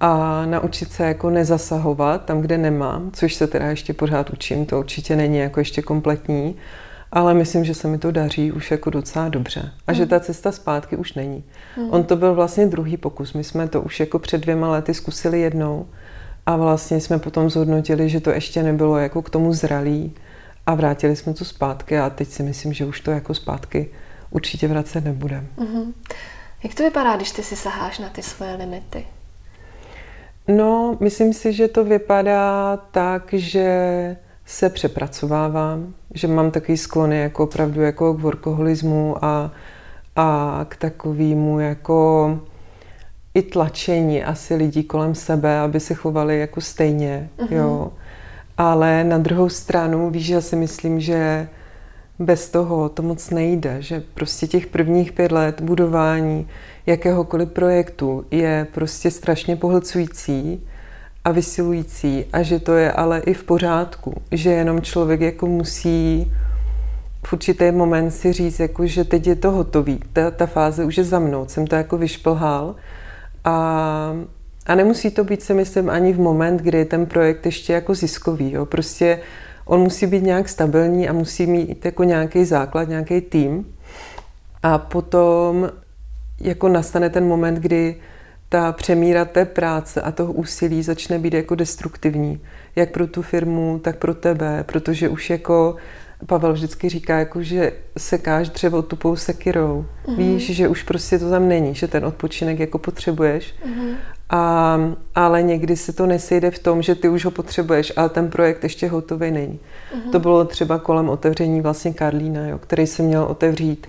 a 0.00 0.46
naučit 0.46 0.92
se 0.92 1.04
jako 1.04 1.30
nezasahovat 1.30 2.24
tam, 2.24 2.40
kde 2.40 2.58
nemám, 2.58 3.10
což 3.12 3.34
se 3.34 3.46
teda 3.46 3.66
ještě 3.66 3.92
pořád 3.92 4.30
učím, 4.30 4.66
to 4.66 4.78
určitě 4.78 5.16
není 5.16 5.38
jako 5.38 5.60
ještě 5.60 5.82
kompletní, 5.82 6.56
ale 7.12 7.34
myslím, 7.34 7.64
že 7.64 7.74
se 7.74 7.88
mi 7.88 7.98
to 7.98 8.10
daří 8.10 8.52
už 8.52 8.70
jako 8.70 8.90
docela 8.90 9.28
dobře. 9.28 9.72
A 9.86 9.92
že 9.92 10.02
hmm. 10.02 10.08
ta 10.08 10.20
cesta 10.20 10.52
zpátky 10.52 10.96
už 10.96 11.14
není. 11.14 11.44
Hmm. 11.76 11.90
On 11.90 12.04
to 12.04 12.16
byl 12.16 12.34
vlastně 12.34 12.66
druhý 12.66 12.96
pokus. 12.96 13.32
My 13.32 13.44
jsme 13.44 13.68
to 13.68 13.82
už 13.82 14.00
jako 14.00 14.18
před 14.18 14.40
dvěma 14.40 14.70
lety 14.70 14.94
zkusili 14.94 15.40
jednou 15.40 15.86
a 16.46 16.56
vlastně 16.56 17.00
jsme 17.00 17.18
potom 17.18 17.50
zhodnotili, 17.50 18.08
že 18.08 18.20
to 18.20 18.30
ještě 18.30 18.62
nebylo 18.62 18.96
jako 18.96 19.22
k 19.22 19.30
tomu 19.30 19.52
zralý 19.52 20.14
a 20.66 20.74
vrátili 20.74 21.16
jsme 21.16 21.34
to 21.34 21.44
zpátky 21.44 21.98
a 21.98 22.10
teď 22.10 22.28
si 22.28 22.42
myslím, 22.42 22.72
že 22.72 22.86
už 22.86 23.00
to 23.00 23.10
jako 23.10 23.34
zpátky 23.34 23.90
určitě 24.30 24.68
vracet 24.68 25.04
nebudeme. 25.04 25.46
Mm-hmm. 25.58 25.92
Jak 26.62 26.74
to 26.74 26.82
vypadá, 26.82 27.16
když 27.16 27.30
ty 27.30 27.42
si 27.42 27.56
saháš 27.56 27.98
na 27.98 28.08
ty 28.08 28.22
svoje 28.22 28.54
limity? 28.54 29.06
No, 30.48 30.96
myslím 31.00 31.32
si, 31.32 31.52
že 31.52 31.68
to 31.68 31.84
vypadá 31.84 32.76
tak, 32.90 33.28
že 33.32 34.16
se 34.44 34.70
přepracovávám, 34.70 35.94
že 36.14 36.28
mám 36.28 36.50
takový 36.50 36.78
sklony 36.78 37.20
jako 37.20 37.44
opravdu 37.44 37.80
jako 37.80 38.14
k 38.14 38.20
workoholismu 38.20 39.24
a, 39.24 39.52
a 40.16 40.60
k 40.68 40.76
takovému 40.76 41.60
jako 41.60 42.40
i 43.34 43.42
tlačení 43.42 44.24
asi 44.24 44.54
lidí 44.54 44.84
kolem 44.84 45.14
sebe, 45.14 45.58
aby 45.58 45.80
se 45.80 45.94
chovali 45.94 46.40
jako 46.40 46.60
stejně, 46.60 47.30
uh-huh. 47.38 47.52
jo. 47.56 47.92
Ale 48.58 49.04
na 49.04 49.18
druhou 49.18 49.48
stranu, 49.48 50.10
víš, 50.10 50.28
já 50.28 50.40
si 50.40 50.56
myslím, 50.56 51.00
že 51.00 51.48
bez 52.18 52.50
toho 52.50 52.88
to 52.88 53.02
moc 53.02 53.30
nejde, 53.30 53.76
že 53.82 54.02
prostě 54.14 54.46
těch 54.46 54.66
prvních 54.66 55.12
pět 55.12 55.32
let 55.32 55.60
budování 55.60 56.48
jakéhokoliv 56.86 57.48
projektu 57.48 58.24
je 58.30 58.66
prostě 58.74 59.10
strašně 59.10 59.56
pohlcující 59.56 60.66
a 61.24 61.32
vysilující 61.32 62.24
a 62.32 62.42
že 62.42 62.58
to 62.58 62.74
je 62.74 62.92
ale 62.92 63.20
i 63.20 63.34
v 63.34 63.44
pořádku, 63.44 64.14
že 64.32 64.50
jenom 64.50 64.82
člověk 64.82 65.20
jako 65.20 65.46
musí 65.46 66.32
v 67.26 67.32
určitý 67.32 67.70
moment 67.70 68.10
si 68.10 68.32
říct, 68.32 68.60
jako, 68.60 68.86
že 68.86 69.04
teď 69.04 69.26
je 69.26 69.36
to 69.36 69.50
hotový, 69.50 70.00
ta, 70.12 70.30
ta 70.30 70.46
fáze 70.46 70.84
už 70.84 70.98
je 70.98 71.04
za 71.04 71.18
mnou, 71.18 71.46
jsem 71.48 71.66
to 71.66 71.74
jako 71.74 71.98
vyšplhal 71.98 72.74
a, 73.44 74.16
a 74.66 74.74
nemusí 74.74 75.10
to 75.10 75.24
být, 75.24 75.42
si 75.42 75.54
myslím, 75.54 75.90
ani 75.90 76.12
v 76.12 76.20
moment, 76.20 76.62
kdy 76.62 76.78
je 76.78 76.84
ten 76.84 77.06
projekt 77.06 77.46
ještě 77.46 77.72
jako 77.72 77.94
ziskový. 77.94 78.52
Jo. 78.52 78.66
Prostě 78.66 79.20
on 79.64 79.80
musí 79.80 80.06
být 80.06 80.22
nějak 80.22 80.48
stabilní 80.48 81.08
a 81.08 81.12
musí 81.12 81.46
mít 81.46 81.84
jako 81.84 82.04
nějaký 82.04 82.44
základ, 82.44 82.88
nějaký 82.88 83.20
tým. 83.20 83.66
A 84.62 84.78
potom 84.78 85.70
jako 86.40 86.68
nastane 86.68 87.10
ten 87.10 87.26
moment, 87.26 87.54
kdy 87.54 87.96
ta 88.48 88.72
přemíra 88.72 89.24
té 89.24 89.44
práce 89.44 90.00
a 90.00 90.12
toho 90.12 90.32
úsilí 90.32 90.82
začne 90.82 91.18
být 91.18 91.34
jako 91.34 91.54
destruktivní. 91.54 92.40
Jak 92.76 92.90
pro 92.90 93.06
tu 93.06 93.22
firmu, 93.22 93.80
tak 93.84 93.96
pro 93.96 94.14
tebe, 94.14 94.64
protože 94.66 95.08
už 95.08 95.30
jako 95.30 95.76
Pavel 96.26 96.52
vždycky 96.52 96.88
říká, 96.88 97.18
jako, 97.18 97.42
že 97.42 97.72
sekáš 97.98 98.48
dřevo 98.48 98.82
tupou 98.82 99.16
sekirou. 99.16 99.86
Mm-hmm. 100.06 100.16
Víš, 100.16 100.50
že 100.50 100.68
už 100.68 100.82
prostě 100.82 101.18
to 101.18 101.30
tam 101.30 101.48
není, 101.48 101.74
že 101.74 101.88
ten 101.88 102.04
odpočinek 102.04 102.58
jako 102.58 102.78
potřebuješ. 102.78 103.54
Mm-hmm. 103.66 103.94
A, 104.30 104.78
ale 105.14 105.42
někdy 105.42 105.76
se 105.76 105.92
to 105.92 106.06
nesejde 106.06 106.50
v 106.50 106.58
tom, 106.58 106.82
že 106.82 106.94
ty 106.94 107.08
už 107.08 107.24
ho 107.24 107.30
potřebuješ, 107.30 107.92
ale 107.96 108.08
ten 108.08 108.30
projekt 108.30 108.62
ještě 108.62 108.88
hotový 108.88 109.30
není. 109.30 109.58
Mm-hmm. 109.58 110.10
To 110.10 110.20
bylo 110.20 110.44
třeba 110.44 110.78
kolem 110.78 111.08
otevření 111.08 111.60
vlastně 111.60 111.92
Karlína, 111.92 112.48
jo, 112.48 112.58
který 112.58 112.86
se 112.86 113.02
měl 113.02 113.22
otevřít 113.22 113.86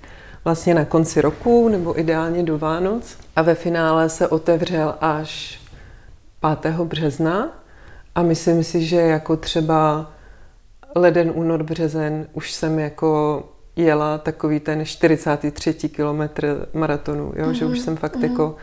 vlastně 0.47 0.73
na 0.73 0.85
konci 0.85 1.21
roku 1.21 1.69
nebo 1.69 1.99
ideálně 1.99 2.43
do 2.43 2.57
Vánoc 2.57 3.17
a 3.35 3.41
ve 3.41 3.55
finále 3.55 4.09
se 4.09 4.27
otevřel 4.27 4.95
až 5.01 5.61
5. 6.61 6.75
března 6.75 7.49
A 8.15 8.23
myslím 8.23 8.63
si, 8.63 8.85
že 8.85 8.95
jako 8.95 9.37
třeba 9.37 10.11
leden, 10.95 11.31
únor, 11.35 11.63
březen 11.63 12.27
už 12.33 12.51
jsem 12.51 12.79
jako 12.79 13.43
jela 13.75 14.17
takový 14.17 14.59
ten 14.59 14.85
43. 14.85 15.73
kilometr 15.73 16.67
maratonu, 16.73 17.33
jo? 17.35 17.45
Mm-hmm. 17.45 17.51
že 17.51 17.65
už 17.65 17.77
mhm, 17.77 17.85
jsem 17.85 17.97
fakt 17.97 18.15
mm-hmm. 18.15 18.31
jako 18.31 18.55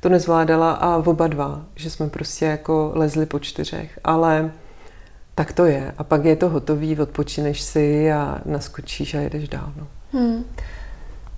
to 0.00 0.08
nezvládala 0.08 0.72
a 0.72 0.98
v 0.98 1.08
oba 1.08 1.26
dva, 1.26 1.62
že 1.74 1.90
jsme 1.90 2.08
prostě 2.08 2.44
jako 2.44 2.92
lezli 2.94 3.26
po 3.26 3.38
čtyřech, 3.38 3.98
ale 4.04 4.52
tak 5.34 5.52
to 5.52 5.64
je. 5.64 5.94
A 5.98 6.04
pak 6.04 6.24
je 6.24 6.36
to 6.36 6.48
hotový, 6.48 7.00
odpočineš 7.00 7.60
si 7.60 8.12
a 8.12 8.40
naskočíš 8.44 9.14
a 9.14 9.20
jedeš 9.20 9.48
dál. 9.48 9.72
No. 9.76 9.86
Hmm. 10.12 10.44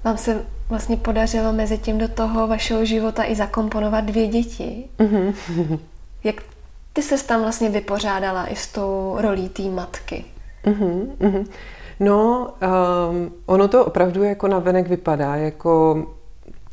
Vám 0.05 0.17
se 0.17 0.43
vlastně 0.69 0.97
podařilo 0.97 1.53
mezi 1.53 1.79
tím 1.79 1.99
do 1.99 2.09
toho 2.09 2.47
vašeho 2.47 2.85
života 2.85 3.25
i 3.25 3.35
zakomponovat 3.35 4.05
dvě 4.05 4.27
děti. 4.27 4.85
Mm-hmm. 4.99 5.79
Jak 6.25 6.37
ty 6.93 7.03
se 7.03 7.25
tam 7.25 7.43
vlastně 7.43 7.71
vypořádala 7.71 8.47
i 8.47 8.57
s 8.57 8.67
tou 8.73 9.17
rolí 9.19 9.49
té 9.49 9.63
matky? 9.63 10.25
Mm-hmm. 10.65 11.47
No, 12.01 12.49
um, 13.11 13.33
ono 13.47 13.69
to 13.69 13.85
opravdu 13.85 14.23
jako 14.23 14.49
navenek 14.49 14.89
vypadá, 14.89 15.37
jako 15.37 16.05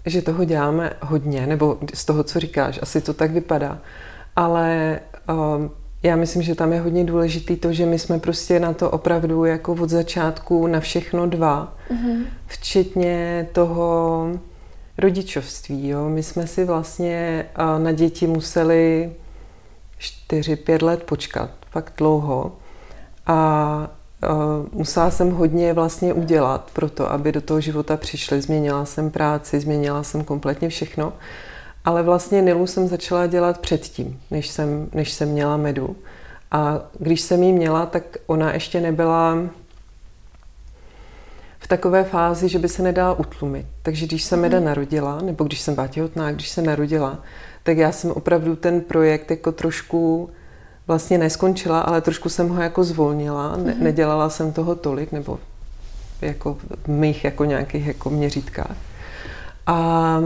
že 0.06 0.22
toho 0.22 0.44
děláme 0.44 0.94
hodně, 1.02 1.48
nebo 1.48 1.78
z 1.94 2.06
toho, 2.06 2.24
co 2.24 2.40
říkáš, 2.40 2.80
asi 2.82 3.02
to 3.02 3.14
tak 3.14 3.32
vypadá. 3.32 3.78
Ale 4.36 5.00
um, 5.30 5.72
já 6.04 6.16
myslím, 6.16 6.42
že 6.42 6.56
tam 6.56 6.74
je 6.74 6.80
hodně 6.82 7.04
důležitý 7.04 7.56
to, 7.56 7.74
že 7.74 7.86
my 7.86 8.00
jsme 8.00 8.20
prostě 8.20 8.60
na 8.60 8.74
to 8.74 8.92
opravdu 8.92 9.46
jako 9.46 9.74
od 9.74 9.90
začátku 9.90 10.68
na 10.68 10.80
všechno 10.80 11.28
dva, 11.28 11.74
mm-hmm. 11.92 12.26
včetně 12.48 13.48
toho 13.52 14.28
rodičovství. 14.98 15.88
Jo. 15.88 16.10
My 16.10 16.24
jsme 16.24 16.48
si 16.48 16.66
vlastně 16.66 17.46
na 17.78 17.92
děti 17.92 18.28
museli 18.28 19.12
4-5 20.30 20.86
let 20.86 21.04
počkat, 21.04 21.50
fakt 21.72 21.94
dlouho. 21.98 22.52
A 23.28 23.90
musela 24.72 25.12
jsem 25.12 25.32
hodně 25.32 25.74
vlastně 25.74 26.14
udělat 26.14 26.70
pro 26.74 26.90
to, 26.90 27.12
aby 27.12 27.32
do 27.32 27.42
toho 27.42 27.62
života 27.62 27.98
přišly. 27.98 28.42
Změnila 28.42 28.86
jsem 28.86 29.12
práci, 29.12 29.60
změnila 29.60 30.04
jsem 30.04 30.24
kompletně 30.24 30.70
všechno. 30.70 31.14
Ale 31.86 32.04
vlastně 32.04 32.42
Nilu 32.42 32.68
jsem 32.68 32.88
začala 32.88 33.28
dělat 33.28 33.60
předtím, 33.60 34.20
než 34.32 34.48
jsem, 34.48 34.90
než 34.94 35.12
jsem 35.12 35.30
měla 35.30 35.58
medu. 35.58 35.96
A 36.52 36.80
když 37.00 37.22
jsem 37.22 37.44
ji 37.44 37.54
měla, 37.54 37.86
tak 37.86 38.04
ona 38.26 38.54
ještě 38.54 38.82
nebyla 38.82 39.38
v 41.60 41.68
takové 41.68 42.04
fázi, 42.04 42.50
že 42.50 42.60
by 42.60 42.70
se 42.70 42.84
nedala 42.84 43.14
utlumit. 43.14 43.66
Takže 43.82 44.08
když 44.08 44.24
se 44.24 44.38
Meda 44.38 44.58
mhm. 44.58 44.66
narodila, 44.66 45.22
nebo 45.22 45.44
když 45.44 45.62
jsem 45.62 45.76
byla 45.76 45.88
těhotná, 45.88 46.32
když 46.32 46.50
se 46.50 46.62
narodila, 46.62 47.20
tak 47.64 47.78
já 47.78 47.92
jsem 47.92 48.12
opravdu 48.12 48.56
ten 48.56 48.82
projekt 48.82 49.32
jako 49.32 49.52
trošku 49.52 50.30
vlastně 50.88 51.18
neskončila, 51.18 51.82
ale 51.82 52.02
trošku 52.02 52.30
jsem 52.30 52.50
ho 52.50 52.62
jako 52.62 52.84
zvolnila. 52.84 53.58
Ne, 53.58 53.74
mhm. 53.74 53.84
nedělala 53.84 54.30
jsem 54.30 54.54
toho 54.54 54.76
tolik, 54.76 55.12
nebo 55.12 55.40
jako 56.22 56.58
v 56.86 56.88
mých 56.88 57.24
jako 57.24 57.46
nějakých 57.46 57.88
jako 57.88 58.10
měřítkách. 58.10 58.76
A 59.68 60.20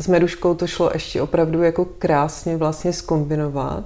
s 0.00 0.06
Meduškou 0.08 0.54
to 0.54 0.66
šlo 0.66 0.90
ještě 0.92 1.22
opravdu 1.22 1.62
jako 1.62 1.84
krásně 1.84 2.56
vlastně 2.56 2.92
skombinovat, 2.92 3.84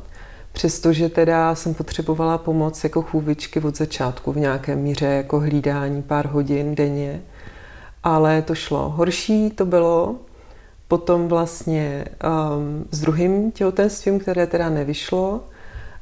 přestože 0.53 1.09
teda 1.09 1.55
jsem 1.55 1.75
potřebovala 1.75 2.39
pomoc 2.39 2.85
jako 2.85 3.03
chůvičky 3.03 3.61
od 3.61 3.77
začátku 3.77 4.33
v 4.33 4.37
nějaké 4.37 4.77
míře 4.77 5.07
jako 5.07 5.41
hlídání 5.41 6.03
pár 6.03 6.27
hodin 6.27 6.75
denně, 6.75 7.23
ale 8.03 8.43
to 8.43 8.55
šlo. 8.55 8.89
Horší 8.89 9.51
to 9.51 9.67
bylo 9.67 10.17
potom 10.89 11.29
vlastně 11.29 12.05
um, 12.25 12.85
s 12.91 13.01
druhým 13.01 13.53
těhotenstvím, 13.53 14.19
které 14.19 14.47
teda 14.47 14.69
nevyšlo, 14.71 15.41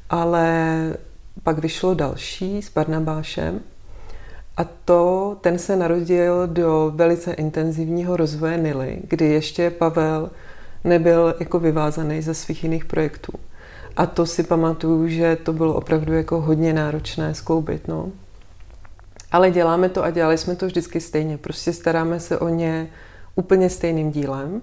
ale 0.09 0.79
pak 1.43 1.57
vyšlo 1.57 1.93
další 1.93 2.61
s 2.61 2.73
Barnabášem 2.73 3.59
a 4.57 4.63
to, 4.63 5.37
ten 5.41 5.59
se 5.59 5.75
narodil 5.75 6.47
do 6.47 6.91
velice 6.95 7.33
intenzivního 7.33 8.17
rozvoje 8.17 8.57
Nily, 8.57 8.99
kdy 9.07 9.25
ještě 9.25 9.69
Pavel 9.69 10.29
nebyl 10.83 11.35
jako 11.39 11.59
vyvázaný 11.59 12.21
ze 12.21 12.33
svých 12.33 12.63
jiných 12.63 12.85
projektů. 12.85 13.33
A 13.97 14.05
to 14.05 14.25
si 14.25 14.43
pamatuju, 14.43 15.07
že 15.07 15.35
to 15.35 15.53
bylo 15.53 15.73
opravdu 15.73 16.13
jako 16.13 16.41
hodně 16.41 16.73
náročné 16.73 17.33
skloubit. 17.33 17.87
No. 17.87 18.09
Ale 19.31 19.51
děláme 19.51 19.89
to 19.89 20.03
a 20.03 20.11
dělali 20.11 20.37
jsme 20.37 20.55
to 20.55 20.65
vždycky 20.65 21.01
stejně. 21.01 21.37
Prostě 21.37 21.73
staráme 21.73 22.19
se 22.19 22.39
o 22.39 22.49
ně 22.49 22.87
úplně 23.35 23.69
stejným 23.69 24.11
dílem. 24.11 24.61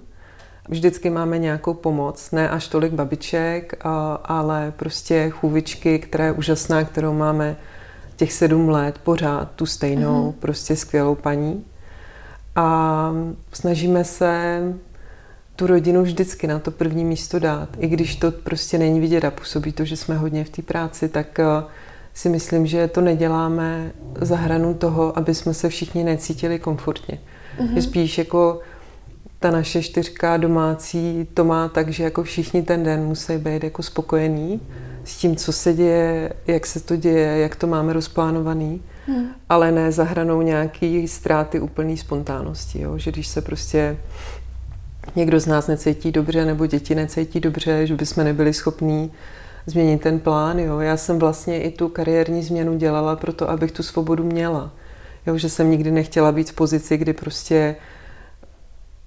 Vždycky 0.68 1.10
máme 1.10 1.38
nějakou 1.38 1.74
pomoc, 1.74 2.30
ne 2.30 2.50
až 2.50 2.68
tolik 2.68 2.92
babiček, 2.92 3.74
ale 4.24 4.72
prostě 4.76 5.30
chůvičky, 5.30 5.98
která 5.98 6.24
je 6.24 6.32
úžasná, 6.32 6.84
kterou 6.84 7.14
máme 7.14 7.56
těch 8.16 8.32
sedm 8.32 8.68
let 8.68 8.98
pořád 9.04 9.50
tu 9.56 9.66
stejnou, 9.66 10.30
mm-hmm. 10.30 10.40
prostě 10.40 10.76
skvělou 10.76 11.14
paní. 11.14 11.64
A 12.56 13.12
snažíme 13.52 14.04
se 14.04 14.60
tu 15.56 15.66
rodinu 15.66 16.02
vždycky 16.02 16.46
na 16.46 16.58
to 16.58 16.70
první 16.70 17.04
místo 17.04 17.38
dát. 17.38 17.68
I 17.78 17.88
když 17.88 18.16
to 18.16 18.30
prostě 18.30 18.78
není 18.78 19.00
vidět 19.00 19.24
a 19.24 19.30
působí 19.30 19.72
to, 19.72 19.84
že 19.84 19.96
jsme 19.96 20.16
hodně 20.16 20.44
v 20.44 20.50
té 20.50 20.62
práci, 20.62 21.08
tak 21.08 21.38
eh, 21.38 21.44
si 22.14 22.28
myslím, 22.28 22.66
že 22.66 22.88
to 22.88 23.00
neděláme 23.00 23.92
za 24.20 24.36
hranu 24.36 24.74
toho, 24.74 25.18
aby 25.18 25.34
jsme 25.34 25.54
se 25.54 25.68
všichni 25.68 26.04
necítili 26.04 26.58
komfortně. 26.58 27.18
Mm-hmm. 27.58 27.80
spíš 27.80 28.18
jako 28.18 28.60
ta 29.38 29.50
naše 29.50 29.82
čtyřka 29.82 30.36
domácí 30.36 31.28
to 31.34 31.44
má 31.44 31.68
tak, 31.68 31.88
že 31.88 32.04
jako 32.04 32.22
všichni 32.22 32.62
ten 32.62 32.84
den 32.84 33.04
musí 33.04 33.38
být 33.38 33.64
jako 33.64 33.82
spokojení 33.82 34.60
s 35.04 35.16
tím, 35.16 35.36
co 35.36 35.52
se 35.52 35.72
děje, 35.72 36.32
jak 36.46 36.66
se 36.66 36.80
to 36.80 36.96
děje, 36.96 37.38
jak 37.38 37.56
to 37.56 37.66
máme 37.66 37.92
rozplánovaný, 37.92 38.82
hmm. 39.06 39.26
ale 39.48 39.72
ne 39.72 39.92
za 39.92 40.04
hranou 40.04 40.42
nějaký 40.42 41.08
ztráty 41.08 41.60
úplný 41.60 41.96
spontánnosti. 41.96 42.80
Jo? 42.80 42.98
Že 42.98 43.12
když 43.12 43.28
se 43.28 43.40
prostě 43.40 43.96
někdo 45.16 45.40
z 45.40 45.46
nás 45.46 45.66
necítí 45.66 46.12
dobře 46.12 46.44
nebo 46.44 46.66
děti 46.66 46.94
necítí 46.94 47.40
dobře, 47.40 47.86
že 47.86 47.94
bychom 47.94 48.24
nebyli 48.24 48.52
schopní 48.52 49.12
změnit 49.66 50.02
ten 50.02 50.20
plán. 50.20 50.58
Jo? 50.58 50.80
Já 50.80 50.96
jsem 50.96 51.18
vlastně 51.18 51.62
i 51.62 51.70
tu 51.70 51.88
kariérní 51.88 52.42
změnu 52.42 52.76
dělala 52.76 53.16
proto, 53.16 53.50
abych 53.50 53.72
tu 53.72 53.82
svobodu 53.82 54.24
měla. 54.24 54.72
Jo? 55.26 55.38
Že 55.38 55.48
jsem 55.48 55.70
nikdy 55.70 55.90
nechtěla 55.90 56.32
být 56.32 56.50
v 56.50 56.54
pozici, 56.54 56.96
kdy 56.96 57.12
prostě 57.12 57.76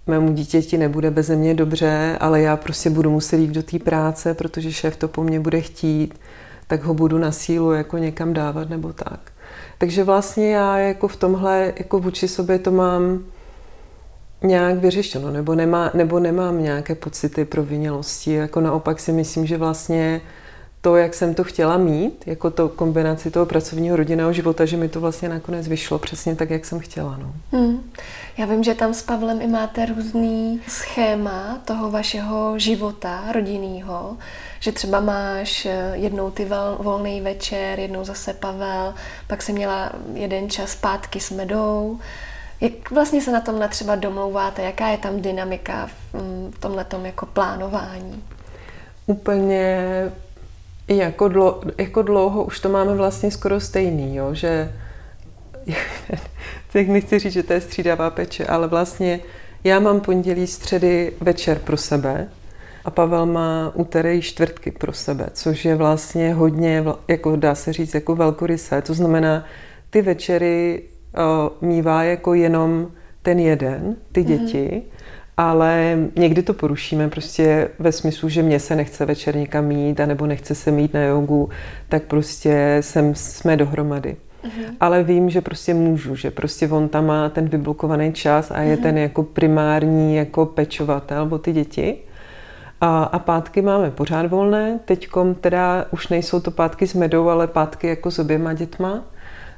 mému 0.07 0.33
dítěti 0.33 0.77
nebude 0.77 1.11
bez 1.11 1.29
mě 1.29 1.53
dobře, 1.53 2.17
ale 2.19 2.41
já 2.41 2.57
prostě 2.57 2.89
budu 2.89 3.11
muset 3.11 3.37
jít 3.37 3.51
do 3.51 3.63
té 3.63 3.79
práce, 3.79 4.33
protože 4.33 4.73
šéf 4.73 4.97
to 4.97 5.07
po 5.07 5.23
mně 5.23 5.39
bude 5.39 5.61
chtít, 5.61 6.19
tak 6.67 6.83
ho 6.83 6.93
budu 6.93 7.17
na 7.17 7.31
sílu 7.31 7.71
jako 7.71 7.97
někam 7.97 8.33
dávat 8.33 8.69
nebo 8.69 8.93
tak. 8.93 9.31
Takže 9.77 10.03
vlastně 10.03 10.51
já 10.51 10.77
jako 10.77 11.07
v 11.07 11.15
tomhle, 11.15 11.73
jako 11.77 11.99
vůči 11.99 12.27
sobě 12.27 12.59
to 12.59 12.71
mám 12.71 13.23
nějak 14.43 14.77
vyřešeno, 14.77 15.31
nebo, 15.31 15.55
nemá, 15.55 15.91
nebo 15.93 16.19
nemám 16.19 16.63
nějaké 16.63 16.95
pocity 16.95 17.45
provinělosti. 17.45 18.33
Jako 18.33 18.61
naopak 18.61 18.99
si 18.99 19.11
myslím, 19.11 19.45
že 19.45 19.57
vlastně 19.57 20.21
to, 20.85 20.95
jak 20.95 21.13
jsem 21.13 21.33
to 21.33 21.43
chtěla 21.43 21.77
mít, 21.77 22.23
jako 22.25 22.51
to 22.51 22.69
kombinaci 22.69 23.31
toho 23.31 23.45
pracovního 23.45 23.95
rodinného 23.95 24.33
života, 24.33 24.65
že 24.65 24.77
mi 24.77 24.89
to 24.89 25.01
vlastně 25.01 25.29
nakonec 25.29 25.67
vyšlo 25.67 25.99
přesně 25.99 26.35
tak, 26.35 26.49
jak 26.49 26.65
jsem 26.65 26.79
chtěla. 26.79 27.17
No. 27.17 27.33
Hmm. 27.51 27.91
Já 28.37 28.45
vím, 28.45 28.63
že 28.63 28.75
tam 28.75 28.93
s 28.93 29.01
Pavlem 29.01 29.41
i 29.41 29.47
máte 29.47 29.85
různý 29.85 30.61
schéma 30.67 31.61
toho 31.65 31.91
vašeho 31.91 32.59
života 32.59 33.23
rodinného, 33.31 34.17
že 34.59 34.71
třeba 34.71 34.99
máš 34.99 35.65
eh, 35.65 35.91
jednou 35.93 36.31
ty 36.31 36.47
volný 36.79 37.21
večer, 37.21 37.79
jednou 37.79 38.05
zase 38.05 38.33
Pavel, 38.33 38.93
pak 39.27 39.41
se 39.41 39.51
měla 39.51 39.91
jeden 40.13 40.49
čas 40.49 40.71
zpátky 40.71 41.19
s 41.19 41.31
medou. 41.31 41.99
Jak 42.61 42.91
vlastně 42.91 43.21
se 43.21 43.31
na 43.31 43.41
tomhle 43.41 43.67
třeba 43.67 43.95
domlouváte? 43.95 44.61
Jaká 44.61 44.87
je 44.87 44.97
tam 44.97 45.21
dynamika 45.21 45.87
v 45.87 46.13
mm, 46.13 46.53
tomhle 46.59 46.85
jako 47.03 47.25
plánování? 47.25 48.23
Úplně 49.05 49.81
jako, 50.87 51.27
dlo, 51.27 51.61
jako 51.77 52.01
dlouho 52.01 52.43
už 52.43 52.59
to 52.59 52.69
máme 52.69 52.95
vlastně 52.95 53.31
skoro 53.31 53.59
stejný, 53.59 54.15
jo? 54.15 54.33
že 54.33 54.71
tak 56.73 56.87
nechci 56.87 57.19
říct, 57.19 57.33
že 57.33 57.43
to 57.43 57.53
je 57.53 57.61
střídavá 57.61 58.09
peče, 58.09 58.45
ale 58.45 58.67
vlastně 58.67 59.19
já 59.63 59.79
mám 59.79 59.99
pondělí, 59.99 60.47
středy, 60.47 61.13
večer 61.21 61.59
pro 61.59 61.77
sebe 61.77 62.27
a 62.85 62.91
Pavel 62.91 63.25
má 63.25 63.71
úterý 63.73 64.21
čtvrtky 64.21 64.71
pro 64.71 64.93
sebe, 64.93 65.27
což 65.33 65.65
je 65.65 65.75
vlastně 65.75 66.33
hodně, 66.33 66.83
jako 67.07 67.35
dá 67.35 67.55
se 67.55 67.73
říct, 67.73 67.93
jako 67.93 68.15
velkorysé. 68.15 68.81
To 68.81 68.93
znamená, 68.93 69.45
ty 69.89 70.01
večery 70.01 70.83
uh, 71.61 71.69
mívá 71.69 72.03
jako 72.03 72.33
jenom 72.33 72.87
ten 73.21 73.39
jeden, 73.39 73.95
ty 74.11 74.21
mhm. 74.21 74.29
děti, 74.29 74.69
mm-hmm 74.69 74.94
ale 75.37 75.97
někdy 76.15 76.43
to 76.43 76.53
porušíme 76.53 77.09
prostě 77.09 77.69
ve 77.79 77.91
smyslu, 77.91 78.29
že 78.29 78.41
mě 78.41 78.59
se 78.59 78.75
nechce 78.75 79.05
večer 79.05 79.35
někam 79.35 79.65
mít, 79.65 79.99
anebo 79.99 80.25
nechce 80.25 80.55
se 80.55 80.71
mít 80.71 80.93
na 80.93 81.01
jogu, 81.03 81.49
tak 81.89 82.03
prostě 82.03 82.77
jsem, 82.81 83.15
jsme 83.15 83.57
dohromady. 83.57 84.15
Uh-huh. 84.43 84.75
Ale 84.79 85.03
vím, 85.03 85.29
že 85.29 85.41
prostě 85.41 85.73
můžu, 85.73 86.15
že 86.15 86.31
prostě 86.31 86.67
on 86.67 86.89
tam 86.89 87.05
má 87.05 87.29
ten 87.29 87.47
vyblokovaný 87.47 88.13
čas 88.13 88.51
a 88.51 88.61
je 88.61 88.75
uh-huh. 88.75 88.81
ten 88.81 88.97
jako 88.97 89.23
primární 89.23 90.15
jako 90.15 90.45
pečovatel 90.45 91.27
o 91.31 91.37
ty 91.37 91.53
děti. 91.53 91.97
A, 92.81 93.03
a 93.03 93.19
pátky 93.19 93.61
máme 93.61 93.91
pořád 93.91 94.25
volné. 94.25 94.79
Teďkom 94.85 95.35
teda 95.35 95.85
už 95.91 96.07
nejsou 96.07 96.39
to 96.39 96.51
pátky 96.51 96.87
s 96.87 96.93
medou, 96.93 97.29
ale 97.29 97.47
pátky 97.47 97.87
jako 97.87 98.11
s 98.11 98.19
oběma 98.19 98.53
dětma 98.53 99.03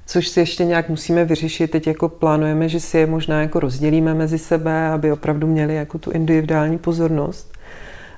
což 0.08 0.28
si 0.28 0.40
ještě 0.40 0.66
nějak 0.66 0.90
musíme 0.90 1.26
vyřešit. 1.26 1.72
Teď 1.72 1.88
jako 1.88 2.10
plánujeme, 2.10 2.70
že 2.70 2.80
si 2.80 2.98
je 2.98 3.06
možná 3.06 3.42
jako 3.42 3.60
rozdělíme 3.60 4.14
mezi 4.14 4.38
sebe, 4.38 4.88
aby 4.88 5.12
opravdu 5.12 5.48
měli 5.48 5.76
jako 5.76 5.98
tu 5.98 6.12
individuální 6.12 6.78
pozornost. 6.78 7.54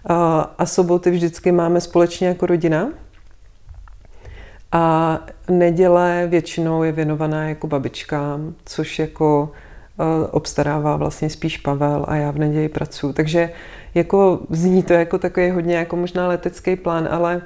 A, 0.05 0.65
soboty 0.65 1.11
vždycky 1.11 1.51
máme 1.51 1.81
společně 1.81 2.27
jako 2.27 2.45
rodina. 2.45 2.89
A 4.71 5.19
neděle 5.49 6.27
většinou 6.29 6.83
je 6.83 6.91
věnovaná 6.91 7.49
jako 7.49 7.67
babičkám, 7.67 8.53
což 8.65 8.99
jako 8.99 9.51
obstarává 10.31 10.95
vlastně 10.95 11.29
spíš 11.29 11.57
Pavel 11.57 12.05
a 12.07 12.15
já 12.15 12.31
v 12.31 12.37
neděli 12.37 12.69
pracuji. 12.69 13.13
Takže 13.13 13.51
jako 13.95 14.39
zní 14.49 14.83
to 14.83 14.93
jako 14.93 15.17
takový 15.17 15.51
hodně 15.51 15.75
jako 15.75 15.95
možná 15.95 16.27
letecký 16.27 16.75
plán, 16.75 17.07
ale 17.11 17.41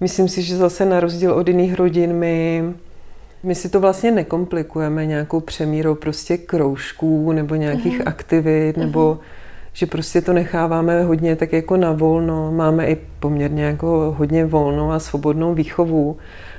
myslím 0.00 0.28
si, 0.28 0.42
že 0.42 0.56
zase 0.56 0.84
na 0.84 1.00
rozdíl 1.00 1.32
od 1.32 1.48
jiných 1.48 1.74
rodin 1.74 2.12
my 2.12 2.64
my 3.42 3.54
si 3.54 3.68
to 3.68 3.80
vlastně 3.80 4.10
nekomplikujeme 4.10 5.06
nějakou 5.06 5.40
přemírou 5.40 5.94
prostě 5.94 6.36
kroužků 6.36 7.32
nebo 7.32 7.54
nějakých 7.54 8.00
mm-hmm. 8.00 8.08
aktivit, 8.08 8.76
nebo 8.76 9.14
mm-hmm. 9.14 9.26
že 9.72 9.86
prostě 9.86 10.20
to 10.20 10.32
necháváme 10.32 11.04
hodně 11.04 11.36
tak 11.36 11.52
jako 11.52 11.76
na 11.76 11.92
volno. 11.92 12.52
Máme 12.52 12.86
i 12.86 12.98
poměrně 13.20 13.64
jako 13.64 14.14
hodně 14.18 14.46
volnou 14.46 14.90
a 14.90 14.98
svobodnou 14.98 15.54
výchovu 15.54 16.16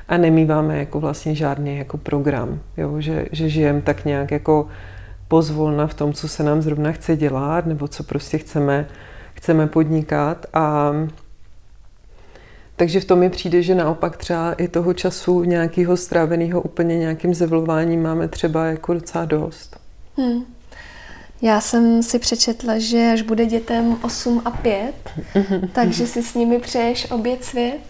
a 0.08 0.18
nemýváme 0.18 0.78
jako 0.78 1.00
vlastně 1.00 1.36
žádný 1.36 1.78
jako 1.78 1.98
program, 1.98 2.60
jo? 2.78 3.02
že, 3.02 3.26
že 3.32 3.50
žijeme 3.50 3.82
tak 3.82 4.06
nějak 4.06 4.32
jako 4.32 4.68
pozvolna 5.28 5.88
v 5.88 5.94
tom, 5.94 6.14
co 6.14 6.28
se 6.28 6.44
nám 6.44 6.62
zrovna 6.62 6.92
chce 6.92 7.16
dělat, 7.16 7.66
nebo 7.66 7.88
co 7.88 8.04
prostě 8.04 8.38
chceme, 8.38 8.88
chceme 9.34 9.68
podnikat 9.68 10.46
a 10.54 10.92
takže 12.82 13.00
v 13.00 13.06
tom 13.06 13.20
mi 13.20 13.30
přijde, 13.30 13.62
že 13.62 13.76
naopak 13.76 14.18
třeba 14.18 14.54
i 14.54 14.68
toho 14.68 14.94
času 14.94 15.44
nějakého 15.44 15.98
stráveného 15.98 16.62
úplně 16.62 16.98
nějakým 16.98 17.34
zevlováním 17.34 18.04
máme 18.04 18.28
třeba 18.28 18.66
jako 18.66 18.94
docela 18.94 19.26
dost. 19.26 19.80
Hmm. 20.18 20.46
Já 21.42 21.62
jsem 21.62 22.04
si 22.04 22.20
přečetla, 22.20 22.74
že 22.78 23.12
až 23.14 23.22
bude 23.22 23.46
dětem 23.46 23.98
8 24.02 24.42
a 24.46 24.52
5, 24.52 24.94
takže 25.74 26.08
si 26.08 26.24
s 26.24 26.34
nimi 26.34 26.60
přeješ 26.60 27.12
obět 27.12 27.44
svět. 27.44 27.82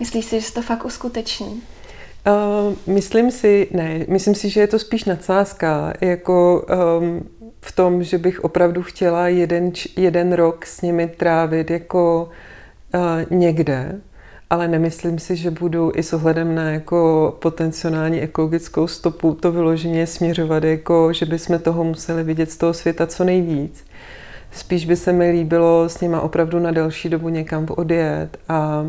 Myslíš 0.00 0.24
si, 0.24 0.40
že 0.40 0.46
se 0.46 0.54
to 0.54 0.62
fakt 0.62 0.84
uskuteční? 0.84 1.46
Uh, 1.46 2.94
myslím 2.94 3.30
si, 3.30 3.68
ne, 3.70 4.04
myslím 4.08 4.34
si, 4.34 4.48
že 4.50 4.60
je 4.60 4.66
to 4.66 4.78
spíš 4.78 5.04
nadsázka, 5.04 5.92
jako 6.00 6.66
um, 7.00 7.28
v 7.60 7.72
tom, 7.72 8.02
že 8.02 8.18
bych 8.18 8.44
opravdu 8.44 8.82
chtěla 8.82 9.28
jeden, 9.28 9.72
jeden 9.96 10.32
rok 10.32 10.66
s 10.66 10.82
nimi 10.82 11.08
trávit 11.08 11.70
jako 11.70 12.28
uh, 12.94 13.38
někde, 13.38 14.00
ale 14.50 14.68
nemyslím 14.68 15.18
si, 15.18 15.36
že 15.36 15.50
budu 15.50 15.92
i 15.94 16.02
s 16.02 16.12
ohledem 16.12 16.54
na 16.54 16.70
jako 16.70 17.36
potenciální 17.40 18.20
ekologickou 18.20 18.86
stopu 18.86 19.34
to 19.34 19.52
vyloženě 19.52 20.06
směřovat, 20.06 20.64
jako 20.64 21.12
že 21.12 21.26
bychom 21.26 21.58
toho 21.58 21.84
museli 21.84 22.24
vidět 22.24 22.50
z 22.50 22.56
toho 22.56 22.74
světa 22.74 23.06
co 23.06 23.24
nejvíc. 23.24 23.84
Spíš 24.52 24.86
by 24.86 24.96
se 24.96 25.12
mi 25.12 25.30
líbilo 25.30 25.88
s 25.88 26.00
nima 26.00 26.20
opravdu 26.20 26.58
na 26.58 26.70
delší 26.70 27.08
dobu 27.08 27.28
někam 27.28 27.66
odjet 27.70 28.38
a 28.48 28.86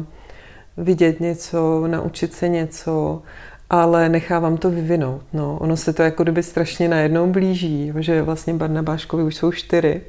vidět 0.78 1.20
něco, 1.20 1.88
naučit 1.88 2.34
se 2.34 2.49
něco, 2.49 3.22
ale 3.70 4.09
nechávám 4.09 4.57
to 4.57 4.70
vyvinout. 4.70 5.22
No. 5.34 5.57
Ono 5.62 5.78
se 5.78 5.93
to 5.93 6.03
jako 6.03 6.24
kdyby 6.24 6.43
strašně 6.43 6.89
najednou 6.89 7.28
blíží, 7.28 7.93
že 7.99 8.22
vlastně 8.22 8.53
Barnabáškovi 8.53 9.24
už 9.24 9.36
jsou 9.36 9.51
čtyři, 9.51 10.01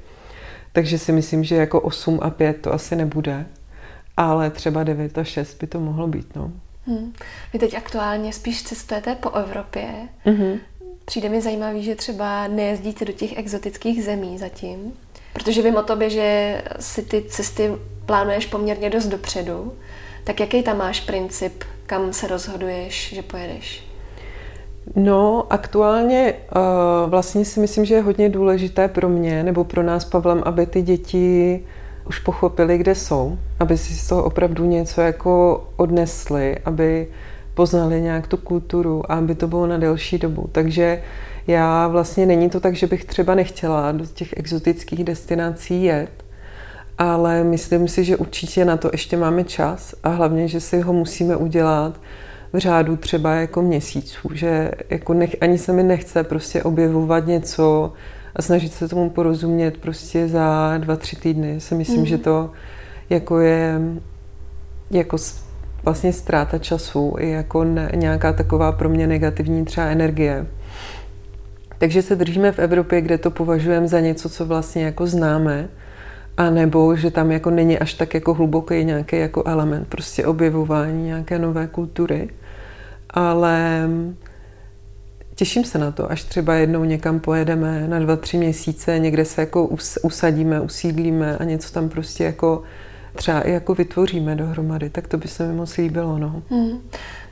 takže 0.73 0.99
si 0.99 1.13
myslím, 1.13 1.45
že 1.45 1.57
jako 1.57 1.81
8 1.81 2.19
a 2.23 2.31
5 2.31 2.57
to 2.61 2.73
asi 2.73 2.97
nebude 2.97 3.47
ale 4.17 4.51
třeba 4.51 4.85
9 4.85 5.19
a 5.19 5.25
6 5.25 5.61
by 5.61 5.67
to 5.67 5.81
mohlo 5.81 6.07
být. 6.07 6.37
No. 6.37 6.53
Hmm. 6.87 7.13
Vy 7.53 7.59
teď 7.59 7.75
aktuálně 7.75 8.33
spíš 8.33 8.63
cestujete 8.63 9.15
po 9.15 9.31
Evropě. 9.31 9.89
Mm-hmm. 10.27 10.59
Přijde 11.05 11.29
mi 11.29 11.41
zajímavý, 11.41 11.83
že 11.83 11.95
třeba 11.95 12.47
nejezdíte 12.47 13.05
do 13.05 13.13
těch 13.13 13.39
exotických 13.39 14.05
zemí 14.05 14.39
zatím, 14.39 14.93
protože 15.33 15.63
vím 15.63 15.77
o 15.77 15.83
tobě, 15.83 16.11
že 16.11 16.63
si 16.81 17.03
ty 17.03 17.23
cesty 17.23 17.71
plánuješ 18.07 18.47
poměrně 18.47 18.91
dost 18.91 19.07
dopředu. 19.07 19.73
Tak 20.25 20.41
jaký 20.41 20.63
tam 20.63 20.79
máš 20.79 21.01
princip, 21.01 21.65
kam 21.87 22.13
se 22.13 22.27
rozhoduješ, 22.27 23.15
že 23.15 23.23
pojedeš? 23.23 23.85
No, 24.97 25.47
aktuálně 25.51 26.35
uh, 26.35 27.11
vlastně 27.11 27.45
si 27.45 27.61
myslím, 27.61 27.85
že 27.85 27.95
je 27.95 28.03
hodně 28.03 28.29
důležité 28.29 28.89
pro 28.89 29.09
mě 29.09 29.43
nebo 29.43 29.65
pro 29.65 29.83
nás, 29.83 30.05
Pavlem, 30.05 30.43
aby 30.45 30.67
ty 30.67 30.83
děti 30.83 31.65
už 32.07 32.19
pochopili, 32.19 32.79
kde 32.79 32.95
jsou, 32.95 33.39
aby 33.61 33.79
si 33.79 33.95
z 33.95 34.09
toho 34.09 34.25
opravdu 34.25 34.65
něco 34.65 35.01
jako 35.01 35.65
odnesli, 35.77 36.57
aby 36.65 37.09
poznali 37.55 38.01
nějak 38.01 38.27
tu 38.27 38.37
kulturu 38.37 39.13
a 39.13 39.15
aby 39.15 39.35
to 39.35 39.49
bylo 39.49 39.67
na 39.67 39.79
delší 39.79 40.19
dobu. 40.19 40.49
Takže 40.53 41.03
já 41.47 41.89
vlastně 41.89 42.27
není 42.27 42.51
to 42.51 42.61
tak, 42.61 42.77
že 42.77 42.87
bych 42.87 43.05
třeba 43.05 43.35
nechtěla 43.35 43.93
do 43.93 44.07
těch 44.07 44.33
exotických 44.37 45.05
destinací 45.05 45.85
jet, 45.85 46.25
ale 46.99 47.45
myslím 47.45 47.89
si, 47.89 48.05
že 48.05 48.17
určitě 48.17 48.65
na 48.65 48.77
to 48.77 48.89
ještě 48.93 49.17
máme 49.17 49.45
čas 49.45 49.95
a 50.03 50.09
hlavně, 50.09 50.49
že 50.49 50.61
si 50.61 50.81
ho 50.81 50.93
musíme 50.93 51.37
udělat 51.37 52.01
v 52.53 52.59
řádu 52.59 52.97
třeba 52.97 53.35
jako 53.35 53.63
měsíců, 53.63 54.29
že 54.35 54.71
jako 54.91 55.15
nech, 55.15 55.37
ani 55.41 55.59
se 55.59 55.73
mi 55.73 55.83
nechce 55.83 56.25
prostě 56.25 56.63
objevovat 56.63 57.27
něco, 57.27 57.93
a 58.37 58.43
snažit 58.43 58.73
se 58.73 58.89
tomu 58.89 59.11
porozumět 59.11 59.77
prostě 59.77 60.29
za 60.29 60.75
dva, 60.79 60.97
tři 60.97 61.17
týdny. 61.17 61.61
Si 61.61 61.75
myslím, 61.75 62.01
mm. 62.01 62.07
že 62.07 62.19
to 62.19 62.51
jako 63.11 63.41
je 63.41 63.81
jako 64.91 65.17
vlastně 65.85 66.13
ztráta 66.13 66.59
času 66.59 67.15
i 67.19 67.31
jako 67.31 67.65
ne, 67.65 67.91
nějaká 67.95 68.33
taková 68.33 68.73
pro 68.73 68.89
mě 68.89 69.07
negativní 69.07 69.65
třeba 69.65 69.87
energie. 69.87 70.47
Takže 71.79 72.03
se 72.03 72.17
držíme 72.17 72.53
v 72.53 72.59
Evropě, 72.59 73.01
kde 73.01 73.19
to 73.19 73.31
považujeme 73.31 73.89
za 73.89 74.01
něco, 74.01 74.29
co 74.29 74.47
vlastně 74.47 74.85
jako 74.85 75.07
známe, 75.07 75.69
a 76.37 76.51
nebo 76.51 76.97
že 76.97 77.11
tam 77.11 77.33
jako 77.33 77.51
není 77.51 77.79
až 77.79 77.95
tak 77.95 78.15
jako 78.15 78.35
hluboký 78.35 78.85
nějaký 78.85 79.17
jako 79.19 79.43
element, 79.47 79.89
prostě 79.89 80.27
objevování 80.27 81.05
nějaké 81.05 81.39
nové 81.39 81.67
kultury. 81.67 82.29
Ale 83.11 83.89
Těším 85.35 85.65
se 85.65 85.79
na 85.79 85.91
to, 85.91 86.11
až 86.11 86.25
třeba 86.25 86.55
jednou 86.55 86.85
někam 86.85 87.21
pojedeme 87.21 87.89
na 87.89 87.99
dva, 87.99 88.17
tři 88.17 88.37
měsíce, 88.37 88.99
někde 88.99 89.25
se 89.25 89.41
jako 89.41 89.69
usadíme, 90.03 90.61
usídlíme 90.61 91.37
a 91.39 91.45
něco 91.45 91.73
tam 91.73 91.89
prostě 91.89 92.25
jako 92.25 92.63
třeba 93.15 93.41
i 93.41 93.53
jako 93.53 93.75
vytvoříme 93.75 94.37
dohromady, 94.37 94.91
tak 94.91 95.09
to 95.09 95.19
by 95.19 95.29
se 95.29 95.47
mi 95.47 95.55
moc 95.55 95.77
líbilo. 95.77 96.19
No. 96.19 96.43
Hmm. 96.51 96.81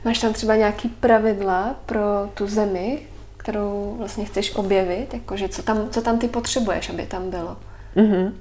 Máš 0.05 0.19
tam 0.19 0.33
třeba 0.33 0.55
nějaký 0.55 0.89
pravidla 0.89 1.75
pro 1.85 2.01
tu 2.33 2.47
zemi, 2.47 2.99
kterou 3.37 3.95
vlastně 3.97 4.25
chceš 4.25 4.55
objevit, 4.55 5.13
jakože 5.13 5.49
co 5.49 5.63
tam, 5.63 5.89
co 5.89 6.01
tam 6.01 6.19
ty 6.19 6.27
potřebuješ, 6.27 6.89
aby 6.89 7.05
tam 7.05 7.29
bylo? 7.29 7.57
Mm-hmm. 7.95 8.31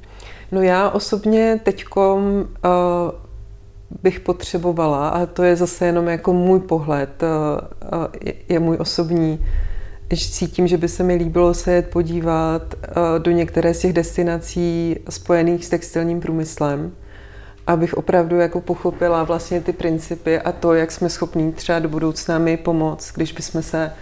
No 0.53 0.63
já 0.63 0.91
osobně 0.91 1.61
teďkom 1.63 2.21
uh, 2.25 3.30
bych 4.03 4.21
potřebovala, 4.21 5.09
a 5.09 5.27
to 5.27 5.43
je 5.43 5.57
zase 5.57 5.87
jenom 5.87 6.09
jako 6.09 6.33
můj 6.33 6.61
pohled, 6.61 7.23
je 8.49 8.59
můj 8.59 8.77
osobní, 8.81 9.47
že 10.13 10.31
cítím, 10.31 10.67
že 10.67 10.77
by 10.77 10.89
se 10.89 11.03
mi 11.03 11.15
líbilo 11.15 11.55
se 11.55 11.73
jet 11.73 11.91
podívat 11.91 12.75
do 13.19 13.31
některé 13.31 13.75
z 13.75 13.79
těch 13.79 13.93
destinací 13.93 14.97
spojených 15.09 15.65
s 15.65 15.69
textilním 15.69 16.21
průmyslem, 16.21 16.93
abych 17.67 17.95
opravdu 17.95 18.37
jako 18.37 18.61
pochopila 18.61 19.25
vlastně 19.25 19.61
ty 19.61 19.73
principy 19.73 20.39
a 20.39 20.53
to, 20.53 20.75
jak 20.75 20.93
jsme 20.93 21.09
schopní 21.09 21.53
třeba 21.53 21.79
do 21.79 21.89
budoucna 21.89 22.39
mi 22.39 22.57
pomoct, 22.57 23.13
když 23.15 23.33
bychom 23.33 23.63
se 23.63 23.93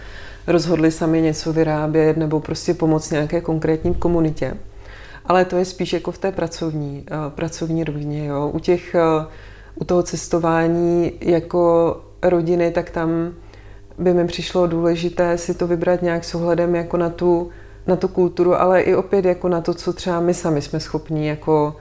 rozhodli 0.47 0.91
sami 0.91 1.21
něco 1.21 1.53
vyrábět 1.53 2.17
nebo 2.17 2.39
prostě 2.39 2.73
pomoct 2.73 3.11
nějaké 3.11 3.41
konkrétní 3.41 3.93
komunitě. 3.93 4.53
Ale 5.25 5.45
to 5.45 5.57
je 5.57 5.65
spíš 5.65 5.93
jako 5.93 6.11
v 6.11 6.17
té 6.17 6.31
pracovní, 6.31 7.05
pracovní 7.29 7.83
rovině. 7.83 8.25
Jo. 8.25 8.51
U 8.53 8.59
těch 8.59 8.95
u 9.79 9.83
toho 9.83 10.03
cestování 10.03 11.11
jako 11.21 11.95
rodiny, 12.23 12.71
tak 12.71 12.89
tam 12.89 13.33
by 13.97 14.13
mi 14.13 14.27
přišlo 14.27 14.67
důležité 14.67 15.37
si 15.37 15.53
to 15.53 15.67
vybrat 15.67 16.01
nějak 16.01 16.23
s 16.23 16.35
ohledem 16.35 16.75
jako 16.75 16.97
na 16.97 17.09
tu, 17.09 17.49
na 17.87 17.95
tu 17.95 18.07
kulturu, 18.07 18.55
ale 18.55 18.81
i 18.81 18.95
opět 18.95 19.25
jako 19.25 19.49
na 19.49 19.61
to, 19.61 19.73
co 19.73 19.93
třeba 19.93 20.19
my 20.19 20.33
sami 20.33 20.61
jsme 20.61 20.79
schopní 20.79 21.27
jako 21.27 21.75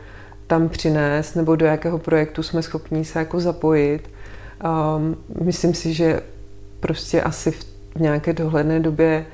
tam 0.47 0.69
přinést, 0.69 1.35
nebo 1.35 1.57
do 1.57 1.67
jakého 1.67 1.99
projektu 1.99 2.43
jsme 2.43 2.63
schopní 2.63 3.05
se 3.05 3.19
jako 3.19 3.41
zapojit. 3.41 4.11
Um, 4.97 5.17
myslím 5.45 5.75
si, 5.75 5.95
že 5.95 6.21
prostě 6.81 7.23
asi 7.23 7.51
v 7.51 7.67
nějaké 8.01 8.33
dohledné 8.33 8.81
době 8.81 9.27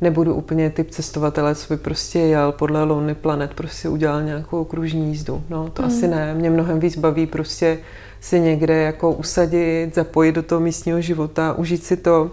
nebudu 0.00 0.34
úplně 0.34 0.70
typ 0.70 0.90
cestovatele, 0.90 1.54
co 1.54 1.74
by 1.74 1.80
prostě 1.80 2.18
jel 2.18 2.52
podle 2.52 2.84
Lonely 2.84 3.14
Planet, 3.14 3.54
prostě 3.54 3.88
udělal 3.88 4.22
nějakou 4.22 4.64
kružní 4.64 5.08
jízdu. 5.08 5.42
No, 5.50 5.70
to 5.70 5.82
mm. 5.82 5.88
asi 5.88 6.08
ne. 6.08 6.34
Mě 6.34 6.50
mnohem 6.50 6.80
víc 6.80 6.98
baví 6.98 7.26
prostě 7.26 7.78
si 8.20 8.40
někde 8.40 8.76
jako 8.76 9.12
usadit, 9.12 9.94
zapojit 9.94 10.32
do 10.32 10.42
toho 10.42 10.60
místního 10.60 11.00
života, 11.00 11.52
užít 11.52 11.84
si 11.84 11.96
to, 11.96 12.30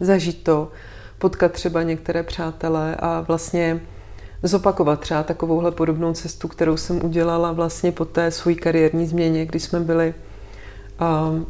zažít 0.00 0.44
to, 0.44 0.68
potkat 1.18 1.52
třeba 1.52 1.82
některé 1.82 2.22
přátelé 2.22 2.96
a 2.98 3.20
vlastně 3.20 3.80
zopakovat 4.42 5.00
třeba 5.00 5.22
takovouhle 5.22 5.70
podobnou 5.70 6.12
cestu, 6.12 6.48
kterou 6.48 6.76
jsem 6.76 7.04
udělala 7.04 7.52
vlastně 7.52 7.92
po 7.92 8.04
té 8.04 8.30
své 8.30 8.54
kariérní 8.54 9.06
změně, 9.06 9.46
kdy 9.46 9.60
jsme 9.60 9.80
byli 9.80 10.14
um, 11.30 11.46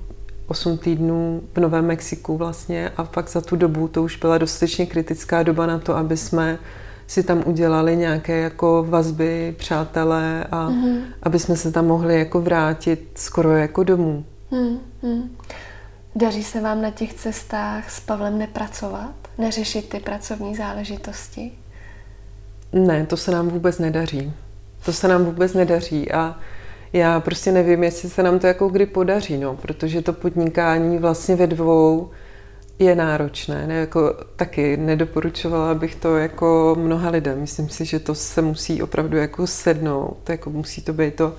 8 0.46 0.78
týdnů 0.78 1.42
v 1.54 1.60
Novém 1.60 1.86
Mexiku 1.86 2.36
vlastně 2.36 2.92
a 2.96 3.04
pak 3.04 3.28
za 3.28 3.40
tu 3.40 3.56
dobu 3.56 3.88
to 3.88 4.02
už 4.02 4.16
byla 4.16 4.38
dostatečně 4.38 4.86
kritická 4.86 5.42
doba 5.42 5.66
na 5.66 5.78
to, 5.78 5.96
aby 5.96 6.16
jsme 6.16 6.58
si 7.06 7.22
tam 7.22 7.42
udělali 7.46 7.96
nějaké 7.96 8.40
jako 8.40 8.86
vazby, 8.88 9.54
přátelé 9.58 10.44
a 10.50 10.68
mm-hmm. 10.70 11.00
aby 11.22 11.38
jsme 11.38 11.56
se 11.56 11.72
tam 11.72 11.86
mohli 11.86 12.18
jako 12.18 12.40
vrátit 12.40 13.10
skoro 13.14 13.56
jako 13.56 13.84
domů. 13.84 14.24
Mm-hmm. 14.52 15.28
Daří 16.14 16.44
se 16.44 16.60
vám 16.60 16.82
na 16.82 16.90
těch 16.90 17.14
cestách 17.14 17.90
s 17.90 18.00
Pavlem 18.00 18.38
nepracovat? 18.38 19.14
Neřešit 19.38 19.88
ty 19.88 20.00
pracovní 20.00 20.56
záležitosti? 20.56 21.52
Ne, 22.72 23.06
to 23.06 23.16
se 23.16 23.30
nám 23.30 23.48
vůbec 23.48 23.78
nedaří. 23.78 24.32
To 24.84 24.92
se 24.92 25.08
nám 25.08 25.24
vůbec 25.24 25.54
nedaří 25.54 26.12
a 26.12 26.38
já 26.96 27.20
prostě 27.20 27.52
nevím, 27.52 27.84
jestli 27.84 28.10
se 28.10 28.22
nám 28.22 28.38
to 28.38 28.46
jako 28.46 28.68
kdy 28.68 28.86
podaří, 28.86 29.36
no, 29.36 29.56
protože 29.56 30.02
to 30.02 30.12
podnikání 30.12 30.98
vlastně 30.98 31.36
ve 31.36 31.46
dvou 31.46 32.10
je 32.78 32.94
náročné. 32.94 33.66
Ne, 33.66 33.74
jako, 33.74 34.14
taky 34.36 34.76
nedoporučovala 34.76 35.74
bych 35.74 35.94
to 35.94 36.16
jako 36.16 36.76
mnoha 36.78 37.10
lidem. 37.10 37.40
Myslím 37.40 37.68
si, 37.68 37.84
že 37.84 37.98
to 37.98 38.14
se 38.14 38.42
musí 38.42 38.82
opravdu 38.82 39.16
jako 39.16 39.46
sednout. 39.46 40.30
Jako 40.30 40.50
musí 40.50 40.82
to 40.82 40.92
být 40.92 41.14
to, 41.14 41.34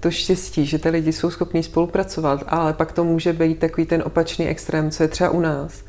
to 0.00 0.10
štěstí, 0.10 0.66
že 0.66 0.78
ty 0.78 0.88
lidi 0.88 1.12
jsou 1.12 1.30
schopní 1.30 1.62
spolupracovat, 1.62 2.44
ale 2.46 2.72
pak 2.72 2.92
to 2.92 3.04
může 3.04 3.32
být 3.32 3.58
takový 3.58 3.86
ten 3.86 4.02
opačný 4.06 4.48
extrém, 4.48 4.90
co 4.90 5.02
je 5.02 5.08
třeba 5.08 5.30
u 5.30 5.40
nás, 5.40 5.84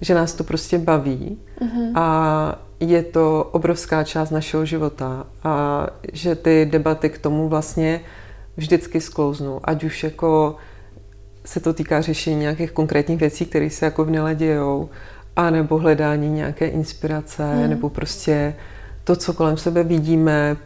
že 0.00 0.14
nás 0.14 0.34
to 0.34 0.44
prostě 0.44 0.78
baví 0.78 1.38
mm-hmm. 1.60 1.92
a 1.94 2.58
je 2.80 3.02
to 3.02 3.48
obrovská 3.52 4.04
část 4.04 4.30
našeho 4.30 4.64
života 4.64 5.26
a 5.44 5.86
že 6.12 6.34
ty 6.34 6.68
debaty 6.70 7.10
k 7.10 7.18
tomu 7.18 7.48
vlastně 7.48 8.00
vždycky 8.60 9.00
sklouznou, 9.00 9.60
ať 9.64 9.84
už 9.84 10.04
jako 10.04 10.56
se 11.44 11.60
to 11.60 11.72
týká 11.74 12.00
řešení 12.00 12.36
nějakých 12.36 12.72
konkrétních 12.72 13.20
věcí, 13.20 13.46
které 13.46 13.70
se 13.70 13.84
jako 13.84 14.04
v 14.04 14.10
Nile 14.10 14.34
dějou, 14.34 14.88
a 15.36 15.50
nebo 15.50 15.78
hledání 15.78 16.30
nějaké 16.30 16.66
inspirace, 16.66 17.44
hmm. 17.44 17.70
nebo 17.70 17.88
prostě 17.88 18.54
to, 19.04 19.16
co 19.16 19.32
kolem 19.32 19.56
sebe 19.56 19.84
vidíme, 19.84 20.56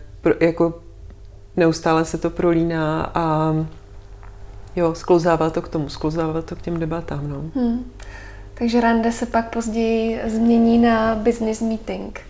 jako 0.40 0.74
neustále 1.57 2.05
se 2.05 2.18
to 2.18 2.30
prolíná 2.30 3.11
a 3.14 3.55
jo, 4.76 4.95
sklouzává 4.95 5.51
to 5.51 5.62
k 5.62 5.68
tomu, 5.68 5.88
sklouzává 5.88 6.42
to 6.42 6.57
k 6.57 6.62
těm 6.62 6.80
debatám, 6.80 7.28
no. 7.28 7.45
Hmm. 7.55 7.84
Takže 8.55 8.80
rande 8.80 9.12
se 9.12 9.26
pak 9.26 9.53
později 9.53 10.20
změní 10.26 10.78
na 10.78 11.14
business 11.14 11.61
meeting. 11.61 12.20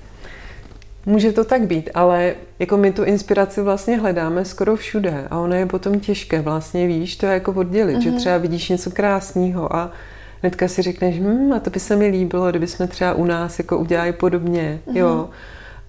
Může 1.07 1.33
to 1.33 1.45
tak 1.45 1.63
být, 1.63 1.91
ale 1.95 2.35
jako 2.59 2.77
my 2.77 2.93
tu 2.93 3.05
inspiraci 3.05 3.61
vlastně 3.61 3.97
hledáme 3.97 4.45
skoro 4.45 4.77
všude 4.77 5.27
a 5.31 5.39
ono 5.39 5.55
je 5.55 5.67
potom 5.67 6.01
těžké 6.01 6.41
vlastně, 6.41 6.87
víš, 6.87 7.17
to 7.17 7.27
je 7.27 7.33
jako 7.33 7.53
oddělit, 7.53 7.97
mm-hmm. 7.97 8.03
že 8.03 8.11
mhm. 8.11 8.19
třeba 8.19 8.39
vidíš 8.39 8.69
něco 8.69 8.91
krásného 8.91 9.77
a 9.77 9.93
hnedka 10.41 10.69
si 10.69 10.83
řekneš, 10.83 11.21
hm, 11.21 11.53
a 11.53 11.61
to 11.61 11.71
by 11.71 11.81
se 11.81 11.97
mi 11.97 12.07
líbilo, 12.07 12.51
kdyby 12.51 12.67
jsme 12.67 12.87
třeba 12.87 13.15
u 13.15 13.25
nás 13.25 13.59
jako 13.59 13.79
udělali 13.79 14.13
podobně, 14.13 14.81
mm-hmm. 14.87 14.97
jo. 14.97 15.29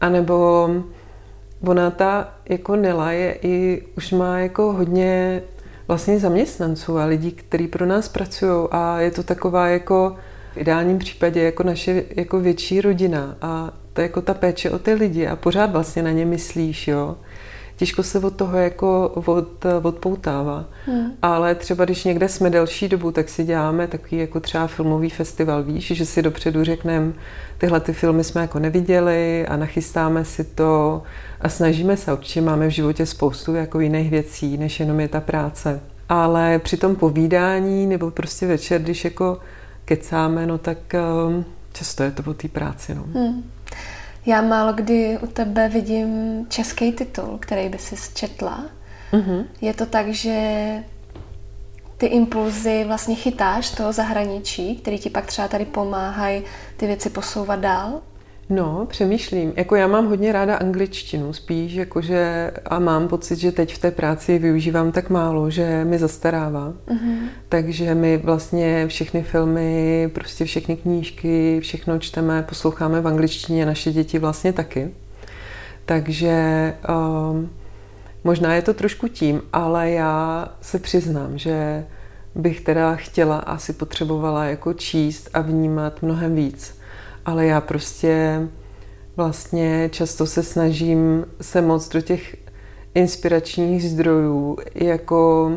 A 0.02 0.10
nebo 0.10 0.70
ona 1.68 1.92
ta 1.92 2.34
jako 2.50 2.76
Nela 2.76 3.12
je 3.12 3.38
i, 3.42 3.84
už 3.98 4.12
má 4.12 4.40
jako 4.40 4.74
hodně 4.74 5.42
vlastně 5.88 6.20
zaměstnanců 6.20 6.98
a 6.98 7.06
lidí, 7.06 7.32
kteří 7.32 7.68
pro 7.68 7.86
nás 7.86 8.10
pracují 8.10 8.68
a 8.72 9.00
je 9.00 9.12
to 9.12 9.24
taková 9.24 9.68
jako 9.68 10.16
v 10.54 10.58
ideálním 10.58 10.98
případě 10.98 11.44
jako 11.44 11.64
naše 11.64 12.04
jako 12.16 12.40
větší 12.40 12.82
rodina 12.82 13.38
a 13.42 13.72
to 13.96 14.02
je 14.02 14.06
jako 14.06 14.22
ta 14.22 14.34
péče 14.34 14.72
o 14.72 14.80
ty 14.80 14.94
lidi 14.94 15.28
a 15.28 15.36
pořád 15.36 15.72
vlastně 15.72 16.04
na 16.04 16.12
ně 16.12 16.26
myslíš, 16.26 16.88
jo. 16.88 17.16
Těžko 17.76 18.04
se 18.04 18.20
od 18.20 18.36
toho 18.36 18.58
jako 18.58 19.10
od, 19.26 19.66
odpoutává. 19.84 20.66
Hmm. 20.86 21.12
Ale 21.22 21.56
třeba 21.56 21.86
když 21.86 22.04
někde 22.04 22.30
jsme 22.30 22.50
delší 22.50 22.88
dobu, 22.88 23.12
tak 23.12 23.30
si 23.30 23.44
děláme 23.44 23.88
takový 23.88 24.18
jako 24.18 24.40
třeba 24.40 24.68
filmový 24.68 25.10
festival, 25.10 25.64
víš, 25.64 25.88
že 25.88 26.06
si 26.06 26.22
dopředu 26.22 26.64
řekneme, 26.64 27.14
tyhle 27.58 27.80
ty 27.80 27.94
filmy 27.94 28.24
jsme 28.24 28.42
jako 28.42 28.60
neviděli 28.60 29.48
a 29.48 29.58
nachystáme 29.58 30.26
si 30.26 30.44
to 30.44 31.04
a 31.42 31.50
snažíme 31.50 31.98
se, 31.98 32.14
určitě 32.14 32.42
máme 32.42 32.68
v 32.68 32.72
životě 32.72 33.06
spoustu 33.06 33.56
jako 33.56 33.80
jiných 33.80 34.12
věcí, 34.12 34.58
než 34.58 34.80
jenom 34.80 35.00
je 35.00 35.08
ta 35.08 35.22
práce. 35.22 35.82
Ale 36.10 36.60
při 36.60 36.78
tom 36.78 36.96
povídání 36.96 37.88
nebo 37.88 38.12
prostě 38.12 38.48
večer, 38.48 38.82
když 38.82 39.06
jako 39.06 39.38
kecáme, 39.86 40.46
no 40.46 40.58
tak 40.58 40.78
um, 41.28 41.46
často 41.74 42.04
je 42.04 42.12
to 42.12 42.32
o 42.32 42.34
té 42.34 42.48
práci. 42.48 42.96
No. 42.96 43.04
Hmm. 43.14 43.55
Já 44.26 44.42
málo 44.42 44.74
kdy 44.74 45.18
u 45.22 45.28
tebe 45.28 45.70
vidím 45.70 46.46
český 46.50 46.92
titul, 46.92 47.38
který 47.42 47.70
by 47.70 47.78
si 47.78 47.96
četla. 48.14 48.66
Mm-hmm. 49.12 49.46
Je 49.62 49.74
to 49.74 49.86
tak, 49.86 50.10
že 50.10 50.84
ty 51.98 52.06
impulzy 52.06 52.84
vlastně 52.88 53.16
chytáš 53.16 53.72
toho 53.72 53.94
zahraničí, 53.94 54.76
který 54.76 55.00
ti 55.00 55.10
pak 55.10 55.26
třeba 55.26 55.48
tady 55.48 55.66
pomáhají 55.66 56.44
ty 56.78 56.88
věci 56.88 57.10
posouvat 57.10 57.60
dál? 57.60 58.02
No, 58.50 58.86
přemýšlím. 58.90 59.54
Jako 59.56 59.76
já 59.76 59.88
mám 59.88 60.08
hodně 60.08 60.32
ráda 60.32 60.56
angličtinu, 60.56 61.34
spíš 61.34 61.74
jakože 61.74 62.52
a 62.66 62.80
mám 62.80 63.08
pocit, 63.08 63.36
že 63.40 63.52
teď 63.52 63.76
v 63.76 63.78
té 63.78 63.92
práci 63.92 64.40
využívám 64.40 64.92
tak 64.92 65.10
málo, 65.10 65.50
že 65.50 65.86
mi 65.86 65.98
zastarává. 65.98 66.74
Mm-hmm. 66.88 67.18
Takže 67.50 67.96
my 67.96 68.18
vlastně 68.18 68.88
všechny 68.88 69.24
filmy, 69.24 70.10
prostě 70.14 70.46
všechny 70.46 70.76
knížky, 70.76 71.60
všechno 71.60 72.00
čteme, 72.00 72.44
posloucháme 72.44 73.02
v 73.02 73.08
angličtině, 73.08 73.66
naše 73.66 73.92
děti 73.92 74.20
vlastně 74.20 74.54
taky. 74.54 74.92
Takže 75.86 76.74
um, 77.30 77.50
možná 78.24 78.56
je 78.56 78.62
to 78.62 78.74
trošku 78.74 79.08
tím, 79.08 79.42
ale 79.54 79.92
já 79.92 80.48
se 80.62 80.80
přiznám, 80.80 81.38
že 81.38 81.86
bych 82.36 82.62
teda 82.62 82.96
chtěla, 82.96 83.38
asi 83.38 83.74
potřebovala 83.74 84.46
jako 84.46 84.74
číst 84.74 85.30
a 85.34 85.42
vnímat 85.42 86.02
mnohem 86.02 86.36
víc 86.36 86.85
ale 87.26 87.46
já 87.46 87.62
prostě 87.62 88.42
vlastně 89.16 89.90
často 89.92 90.26
se 90.26 90.44
snažím 90.44 91.26
se 91.42 91.62
moc 91.62 91.90
do 91.90 92.02
těch 92.02 92.36
inspiračních 92.96 93.84
zdrojů 93.84 94.58
jako 94.76 95.52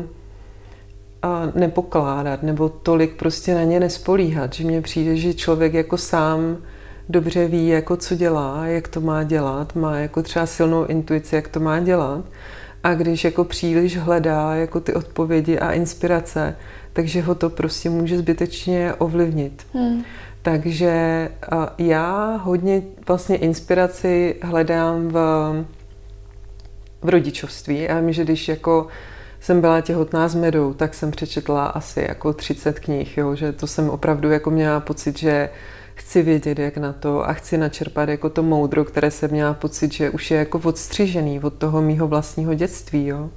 a 1.21 1.51
nepokládat 1.55 2.43
nebo 2.43 2.69
tolik 2.69 3.15
prostě 3.15 3.55
na 3.55 3.63
ně 3.63 3.79
nespolíhat, 3.79 4.53
že 4.53 4.63
mně 4.63 4.81
přijde, 4.81 5.15
že 5.15 5.33
člověk 5.33 5.73
jako 5.73 5.97
sám 5.97 6.57
dobře 7.09 7.47
ví, 7.47 7.67
jako 7.67 7.97
co 7.97 8.15
dělá, 8.15 8.65
jak 8.65 8.87
to 8.87 9.01
má 9.01 9.23
dělat, 9.23 9.75
má 9.75 9.97
jako 9.97 10.23
třeba 10.23 10.45
silnou 10.45 10.85
intuici, 10.85 11.35
jak 11.35 11.47
to 11.47 11.59
má 11.59 11.79
dělat 11.79 12.25
a 12.83 12.93
když 12.93 13.23
jako 13.23 13.43
příliš 13.43 13.97
hledá 13.97 14.55
jako 14.55 14.79
ty 14.79 14.93
odpovědi 14.93 15.59
a 15.59 15.71
inspirace, 15.71 16.55
takže 16.93 17.21
ho 17.21 17.35
to 17.35 17.49
prostě 17.49 17.89
může 17.89 18.17
zbytečně 18.17 18.93
ovlivnit. 18.93 19.65
Hmm. 19.73 20.03
Takže 20.51 21.29
já 21.77 22.35
hodně 22.43 22.81
vlastně 23.07 23.35
inspiraci 23.35 24.35
hledám 24.41 25.07
v, 25.07 25.15
v 27.01 27.09
rodičovství. 27.09 27.81
Já 27.81 27.99
vím, 27.99 28.13
že 28.13 28.23
když 28.23 28.47
jako 28.47 28.87
jsem 29.39 29.61
byla 29.61 29.81
těhotná 29.81 30.27
s 30.27 30.35
medou, 30.35 30.73
tak 30.73 30.93
jsem 30.93 31.11
přečetla 31.11 31.65
asi 31.65 32.05
jako 32.07 32.33
30 32.33 32.79
knih, 32.79 33.17
jo, 33.17 33.35
že 33.35 33.51
to 33.51 33.67
jsem 33.67 33.89
opravdu 33.89 34.31
jako 34.31 34.51
měla 34.51 34.79
pocit, 34.79 35.19
že 35.19 35.49
chci 35.95 36.23
vědět, 36.23 36.59
jak 36.59 36.77
na 36.77 36.93
to 36.93 37.29
a 37.29 37.33
chci 37.33 37.57
načerpat 37.57 38.09
jako 38.09 38.29
to 38.29 38.43
moudro, 38.43 38.85
které 38.85 39.11
jsem 39.11 39.31
měla 39.31 39.53
pocit, 39.53 39.93
že 39.93 40.09
už 40.09 40.31
je 40.31 40.37
jako 40.37 40.61
odstřižený 40.63 41.39
od 41.39 41.53
toho 41.53 41.81
mýho 41.81 42.07
vlastního 42.07 42.53
dětství, 42.53 43.05
jo. 43.07 43.29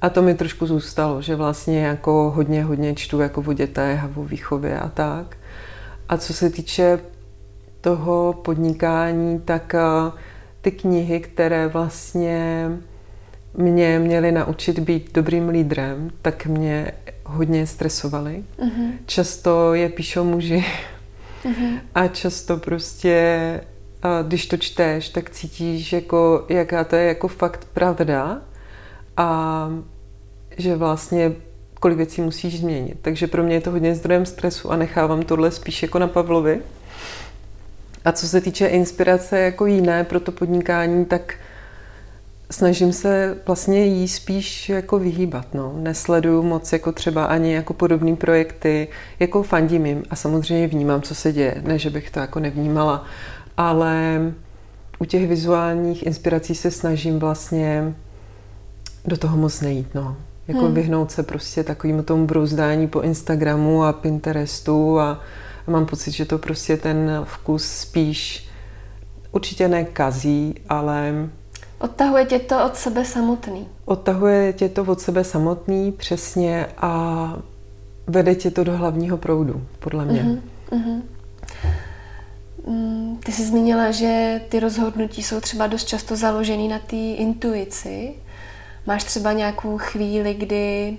A 0.00 0.10
to 0.10 0.22
mi 0.22 0.34
trošku 0.34 0.66
zůstalo, 0.66 1.22
že 1.22 1.36
vlastně 1.36 1.84
jako 1.84 2.32
hodně, 2.34 2.64
hodně 2.64 2.94
čtu 2.94 3.20
jako 3.20 3.44
o 3.46 3.52
dětech 3.52 4.00
a 4.04 4.10
o 4.16 4.24
výchově 4.24 4.78
a 4.80 4.88
tak. 4.88 5.36
A 6.08 6.16
co 6.16 6.34
se 6.34 6.50
týče 6.50 7.00
toho 7.80 8.32
podnikání, 8.32 9.40
tak 9.40 9.74
eh, 9.74 10.12
ty 10.60 10.70
knihy, 10.70 11.20
které 11.20 11.68
vlastně 11.68 12.70
mě 13.54 13.98
měly 13.98 14.32
naučit 14.32 14.78
být 14.78 15.14
dobrým 15.14 15.48
lídrem, 15.48 16.10
tak 16.22 16.46
mě 16.46 16.92
hodně 17.24 17.66
stresovaly. 17.66 18.44
Uh-huh. 18.58 18.92
Často 19.06 19.74
je 19.74 19.88
píšou 19.88 20.24
muži 20.24 20.64
uh-huh. 21.44 21.80
a 21.94 22.08
často 22.08 22.56
prostě, 22.56 23.60
a 24.02 24.22
když 24.22 24.46
to 24.46 24.56
čteš, 24.56 25.08
tak 25.08 25.30
cítíš, 25.30 25.92
jako, 25.92 26.44
jaká 26.48 26.84
to 26.84 26.96
je 26.96 27.04
jako 27.04 27.28
fakt 27.28 27.68
pravda 27.72 28.42
a 29.16 29.68
že 30.56 30.76
vlastně 30.76 31.32
kolik 31.84 31.96
věcí 31.96 32.20
musíš 32.20 32.60
změnit. 32.60 32.98
Takže 33.02 33.26
pro 33.26 33.42
mě 33.42 33.54
je 33.54 33.60
to 33.60 33.70
hodně 33.70 33.94
zdrojem 33.94 34.26
stresu 34.26 34.72
a 34.72 34.76
nechávám 34.76 35.22
tohle 35.22 35.50
spíš 35.50 35.82
jako 35.82 35.98
na 35.98 36.06
Pavlovi. 36.08 36.60
A 38.04 38.12
co 38.12 38.28
se 38.28 38.40
týče 38.40 38.66
inspirace 38.66 39.38
jako 39.38 39.66
jiné 39.66 40.04
pro 40.04 40.20
to 40.20 40.32
podnikání, 40.32 41.04
tak 41.04 41.34
snažím 42.50 42.92
se 42.92 43.36
vlastně 43.46 43.84
jí 43.84 44.08
spíš 44.08 44.68
jako 44.68 44.98
vyhýbat. 44.98 45.54
No. 45.54 45.72
Nesleduju 45.76 46.42
moc 46.42 46.72
jako 46.72 46.92
třeba 46.92 47.24
ani 47.24 47.54
jako 47.54 47.74
podobné 47.74 48.16
projekty, 48.16 48.88
jako 49.20 49.42
fandím 49.42 49.86
jim 49.86 50.02
a 50.10 50.16
samozřejmě 50.16 50.68
vnímám, 50.68 51.02
co 51.02 51.14
se 51.14 51.32
děje. 51.32 51.62
Ne, 51.64 51.78
že 51.78 51.90
bych 51.90 52.10
to 52.10 52.20
jako 52.20 52.40
nevnímala, 52.40 53.04
ale 53.56 54.20
u 54.98 55.04
těch 55.04 55.28
vizuálních 55.28 56.06
inspirací 56.06 56.54
se 56.54 56.70
snažím 56.70 57.18
vlastně 57.18 57.94
do 59.04 59.16
toho 59.16 59.36
moc 59.36 59.60
nejít, 59.60 59.94
no. 59.94 60.16
Jako 60.48 60.64
hmm. 60.64 60.74
vyhnout 60.74 61.10
se 61.10 61.22
prostě 61.22 61.64
takovým 61.64 62.02
tomu 62.02 62.26
brouzdání 62.26 62.88
po 62.88 63.00
Instagramu 63.00 63.84
a 63.84 63.92
Pinterestu 63.92 65.00
a 65.00 65.20
mám 65.66 65.86
pocit, 65.86 66.10
že 66.10 66.24
to 66.24 66.38
prostě 66.38 66.76
ten 66.76 67.20
vkus 67.24 67.64
spíš 67.64 68.48
určitě 69.32 69.68
nekazí, 69.68 70.54
ale... 70.68 71.28
Odtahuje 71.78 72.24
tě 72.24 72.38
to 72.38 72.64
od 72.64 72.76
sebe 72.76 73.04
samotný. 73.04 73.68
Odtahuje 73.84 74.52
tě 74.52 74.68
to 74.68 74.82
od 74.82 75.00
sebe 75.00 75.24
samotný, 75.24 75.92
přesně, 75.92 76.66
a 76.78 77.36
vede 78.06 78.34
tě 78.34 78.50
to 78.50 78.64
do 78.64 78.76
hlavního 78.76 79.16
proudu, 79.16 79.66
podle 79.78 80.04
mě. 80.04 80.22
Uh-huh, 80.22 80.40
uh-huh. 80.70 81.02
Ty 83.24 83.32
jsi 83.32 83.46
zmínila, 83.46 83.90
že 83.90 84.40
ty 84.48 84.60
rozhodnutí 84.60 85.22
jsou 85.22 85.40
třeba 85.40 85.66
dost 85.66 85.84
často 85.84 86.16
založený 86.16 86.68
na 86.68 86.78
té 86.78 86.96
intuici. 86.96 88.14
Máš 88.86 89.04
třeba 89.04 89.32
nějakou 89.32 89.78
chvíli, 89.78 90.34
kdy 90.34 90.96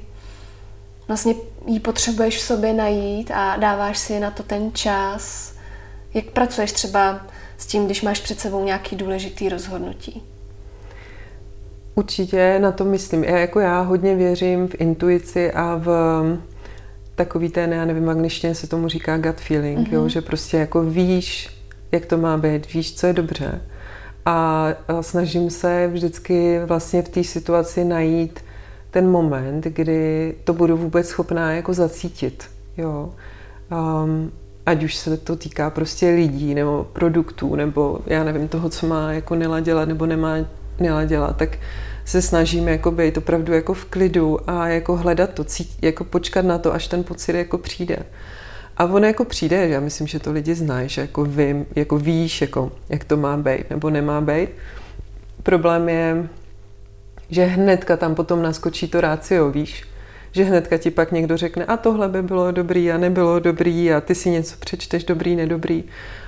vlastně 1.08 1.34
ji 1.68 1.80
potřebuješ 1.80 2.38
v 2.38 2.42
sobě 2.42 2.74
najít 2.74 3.32
a 3.32 3.58
dáváš 3.58 3.98
si 3.98 4.20
na 4.20 4.32
to 4.32 4.44
ten 4.44 4.72
čas. 4.74 5.54
Jak 6.14 6.26
pracuješ 6.26 6.72
třeba 6.72 7.28
s 7.58 7.66
tím, 7.66 7.86
když 7.86 8.02
máš 8.02 8.20
před 8.20 8.40
sebou 8.40 8.64
nějaký 8.64 8.96
důležitý 8.96 9.50
rozhodnutí? 9.50 10.24
Určitě 11.96 12.60
na 12.60 12.72
to 12.72 12.86
myslím. 12.86 13.24
Já 13.24 13.38
jako 13.38 13.60
já 13.60 13.82
hodně 13.82 14.16
věřím 14.16 14.68
v 14.68 14.76
intuici 14.82 15.52
a 15.52 15.76
v 15.76 15.90
takový 17.16 17.50
ten, 17.50 17.74
já 17.74 17.86
nevím, 17.86 18.10
angličtině 18.10 18.56
se 18.56 18.68
tomu 18.68 18.88
říká 18.88 19.18
gut 19.18 19.36
feeling, 19.36 19.80
mm-hmm. 19.80 19.94
jo, 19.94 20.02
mhm. 20.02 20.10
že 20.10 20.22
prostě 20.22 20.58
jako 20.58 20.84
víš, 20.84 21.50
jak 21.92 22.06
to 22.06 22.18
má 22.18 22.38
být, 22.38 22.74
víš, 22.74 22.96
co 22.96 23.08
je 23.08 23.14
dobře. 23.14 23.62
A, 24.26 24.68
snažím 25.02 25.50
se 25.50 25.88
vždycky 25.88 26.60
vlastně 26.66 27.02
v 27.02 27.10
té 27.10 27.24
situaci 27.24 27.84
najít 27.84 28.40
ten 28.92 29.10
moment, 29.10 29.64
kdy 29.64 30.36
to 30.44 30.54
budu 30.54 30.78
vůbec 30.78 31.08
schopná 31.08 31.52
jako 31.52 31.74
zacítit. 31.74 32.50
Jo. 32.78 33.10
Um, 33.72 34.32
ať 34.66 34.84
už 34.84 34.96
se 34.96 35.18
to 35.18 35.36
týká 35.36 35.70
prostě 35.70 36.10
lidí 36.10 36.56
nebo 36.56 36.88
produktů, 36.94 37.56
nebo 37.56 38.00
já 38.06 38.24
nevím, 38.24 38.48
toho, 38.48 38.70
co 38.70 38.88
má 38.88 39.14
jako 39.14 39.36
Nila 39.36 39.60
dělat 39.60 39.88
nebo 39.88 40.06
nemá 40.06 40.36
Nila 40.80 41.06
dělat, 41.06 41.38
tak 41.38 41.58
se 42.06 42.22
snažím 42.22 42.68
jako 42.68 42.92
být 42.92 43.18
opravdu 43.18 43.54
jako 43.54 43.74
v 43.74 43.86
klidu 43.86 44.50
a 44.50 44.68
jako 44.68 44.96
hledat 44.96 45.30
to, 45.34 45.44
cít, 45.44 45.78
jako 45.82 46.04
počkat 46.04 46.46
na 46.46 46.58
to, 46.58 46.74
až 46.74 46.88
ten 46.88 47.04
pocit 47.04 47.36
jako 47.36 47.58
přijde. 47.58 47.98
A 48.78 48.86
on 48.86 49.04
jako 49.04 49.26
přijde, 49.26 49.68
já 49.68 49.80
myslím, 49.80 50.08
že 50.08 50.20
to 50.20 50.32
lidi 50.32 50.56
znají, 50.56 50.90
že 50.90 51.02
jako, 51.02 51.26
vím, 51.26 51.66
jako 51.76 51.98
víš, 51.98 52.42
jako, 52.42 52.72
jak 52.90 53.04
to 53.04 53.18
má 53.18 53.38
být 53.38 53.70
nebo 53.70 53.90
nemá 53.90 54.22
být. 54.22 54.50
Problém 55.44 55.90
je, 55.90 56.28
že 57.30 57.46
hnedka 57.46 57.98
tam 57.98 58.16
potom 58.16 58.42
naskočí 58.42 58.88
to 58.88 59.02
rácio, 59.02 59.52
víš? 59.52 59.84
Že 60.32 60.44
hnedka 60.44 60.78
ti 60.78 60.92
pak 60.92 61.12
někdo 61.12 61.38
řekne, 61.38 61.66
a 61.66 61.78
tohle 61.78 62.10
by 62.10 62.22
bylo 62.22 62.52
dobrý 62.52 62.92
a 62.92 62.98
nebylo 62.98 63.40
dobrý 63.40 63.94
a 63.94 64.02
ty 64.02 64.16
si 64.16 64.30
něco 64.30 64.56
přečteš 64.60 65.04
dobrý, 65.04 65.36
nedobrý. 65.36 65.84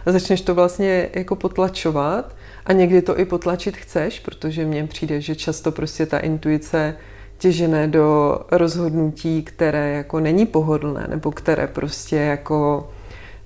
A 0.05 0.11
začneš 0.11 0.41
to 0.41 0.55
vlastně 0.55 1.09
jako 1.13 1.35
potlačovat 1.35 2.35
a 2.65 2.73
někdy 2.73 3.01
to 3.01 3.19
i 3.19 3.25
potlačit 3.25 3.77
chceš, 3.77 4.19
protože 4.19 4.65
mně 4.65 4.87
přijde, 4.87 5.21
že 5.21 5.35
často 5.35 5.71
prostě 5.71 6.05
ta 6.05 6.19
intuice 6.19 6.95
těžené 7.37 7.87
do 7.87 8.39
rozhodnutí, 8.51 9.43
které 9.43 9.93
jako 9.93 10.19
není 10.19 10.45
pohodlné, 10.45 11.07
nebo 11.09 11.31
které 11.31 11.67
prostě 11.67 12.15
jako 12.15 12.89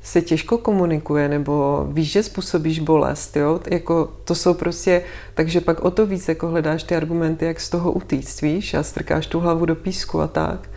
se 0.03 0.21
těžko 0.21 0.57
komunikuje, 0.57 1.29
nebo 1.29 1.85
víš, 1.91 2.11
že 2.11 2.23
způsobíš 2.23 2.79
bolest, 2.79 3.37
jo? 3.37 3.59
Jako 3.69 4.09
to 4.23 4.35
jsou 4.35 4.53
prostě, 4.53 5.03
takže 5.33 5.61
pak 5.61 5.79
o 5.79 5.91
to 5.91 6.05
víc 6.05 6.27
jako 6.27 6.47
hledáš 6.47 6.83
ty 6.83 6.95
argumenty, 6.95 7.45
jak 7.45 7.59
z 7.59 7.69
toho 7.69 7.91
utíct, 7.91 8.41
víš, 8.41 8.73
a 8.73 8.83
strkáš 8.83 9.27
tu 9.27 9.39
hlavu 9.39 9.65
do 9.65 9.75
písku 9.75 10.21
a 10.21 10.27
tak. 10.27 10.69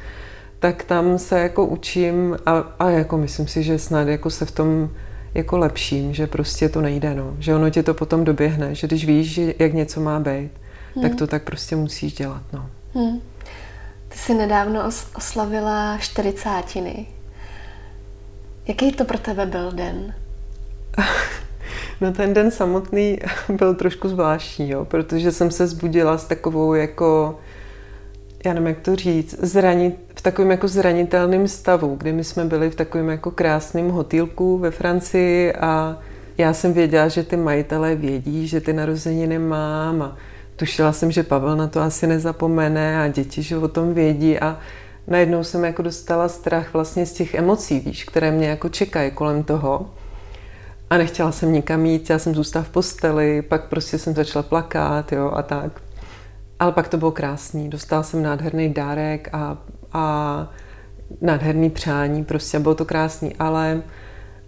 Tak 0.58 0.84
tam 0.84 1.18
se 1.18 1.40
jako 1.40 1.66
učím 1.66 2.36
a, 2.46 2.58
a 2.78 2.90
jako 2.90 3.18
myslím 3.18 3.48
si, 3.48 3.62
že 3.62 3.78
snad 3.78 4.08
jako 4.08 4.30
se 4.30 4.44
v 4.44 4.50
tom 4.50 4.90
jako 5.34 5.58
lepším, 5.58 6.14
že 6.14 6.26
prostě 6.26 6.68
to 6.68 6.80
nejde, 6.80 7.14
no. 7.14 7.34
Že 7.38 7.54
ono 7.54 7.70
tě 7.70 7.82
to 7.82 7.94
potom 7.94 8.24
doběhne, 8.24 8.74
že 8.74 8.86
když 8.86 9.06
víš, 9.06 9.32
že 9.32 9.54
jak 9.58 9.72
něco 9.72 10.00
má 10.00 10.20
být, 10.20 10.50
hmm. 10.94 11.02
tak 11.02 11.14
to 11.14 11.26
tak 11.26 11.42
prostě 11.42 11.76
musíš 11.76 12.12
dělat, 12.12 12.42
no. 12.52 12.70
Hmm. 12.94 13.20
Ty 14.08 14.18
jsi 14.18 14.34
nedávno 14.34 14.88
os- 14.88 15.06
oslavila 15.16 15.98
čtyřicátiny. 15.98 17.06
Jaký 18.68 18.92
to 18.92 19.04
pro 19.04 19.18
tebe 19.18 19.46
byl 19.46 19.72
den? 19.72 20.14
No 22.00 22.12
ten 22.12 22.34
den 22.34 22.50
samotný 22.50 23.18
byl 23.48 23.74
trošku 23.74 24.08
zvláštní, 24.08 24.70
jo, 24.70 24.84
protože 24.84 25.32
jsem 25.32 25.50
se 25.50 25.66
zbudila 25.66 26.18
s 26.18 26.24
takovou 26.24 26.74
jako, 26.74 27.38
já 28.44 28.52
nevím, 28.52 28.66
jak 28.66 28.80
to 28.80 28.96
říct, 28.96 29.36
zranit, 29.38 29.94
v 30.16 30.22
takovém 30.22 30.50
jako 30.50 30.68
zranitelném 30.68 31.48
stavu, 31.48 31.96
kdy 31.96 32.12
my 32.12 32.24
jsme 32.24 32.44
byli 32.44 32.70
v 32.70 32.74
takovém 32.74 33.08
jako 33.08 33.30
krásném 33.30 33.90
hotýlku 33.90 34.58
ve 34.58 34.70
Francii 34.70 35.52
a 35.52 35.98
já 36.38 36.52
jsem 36.52 36.72
věděla, 36.72 37.08
že 37.08 37.22
ty 37.22 37.36
majitelé 37.36 37.94
vědí, 37.94 38.48
že 38.48 38.60
ty 38.60 38.72
narozeniny 38.72 39.38
mám 39.38 40.02
a 40.02 40.16
tušila 40.56 40.92
jsem, 40.92 41.10
že 41.10 41.22
Pavel 41.22 41.56
na 41.56 41.66
to 41.66 41.80
asi 41.80 42.06
nezapomene 42.06 43.02
a 43.02 43.08
děti, 43.08 43.42
že 43.42 43.56
o 43.56 43.68
tom 43.68 43.94
vědí 43.94 44.38
a 44.38 44.58
najednou 45.06 45.44
jsem 45.44 45.64
jako 45.64 45.82
dostala 45.82 46.28
strach 46.28 46.72
vlastně 46.72 47.06
z 47.06 47.12
těch 47.12 47.34
emocí, 47.34 47.80
víš, 47.80 48.04
které 48.04 48.30
mě 48.30 48.48
jako 48.48 48.68
čekají 48.68 49.10
kolem 49.10 49.42
toho. 49.42 49.90
A 50.90 50.96
nechtěla 50.96 51.32
jsem 51.32 51.52
nikam 51.52 51.86
jít, 51.86 52.10
já 52.10 52.18
jsem 52.18 52.34
zůstala 52.34 52.64
v 52.64 52.68
posteli, 52.68 53.42
pak 53.42 53.68
prostě 53.68 53.98
jsem 53.98 54.14
začala 54.14 54.42
plakat, 54.42 55.12
jo, 55.12 55.32
a 55.34 55.42
tak. 55.42 55.80
Ale 56.58 56.72
pak 56.72 56.88
to 56.88 56.96
bylo 56.96 57.10
krásný, 57.10 57.70
dostala 57.70 58.02
jsem 58.02 58.22
nádherný 58.22 58.74
dárek 58.74 59.28
a, 59.32 59.58
a 59.92 60.52
nádherný 61.20 61.70
přání, 61.70 62.24
prostě 62.24 62.58
bylo 62.58 62.74
to 62.74 62.84
krásný, 62.84 63.34
ale 63.38 63.82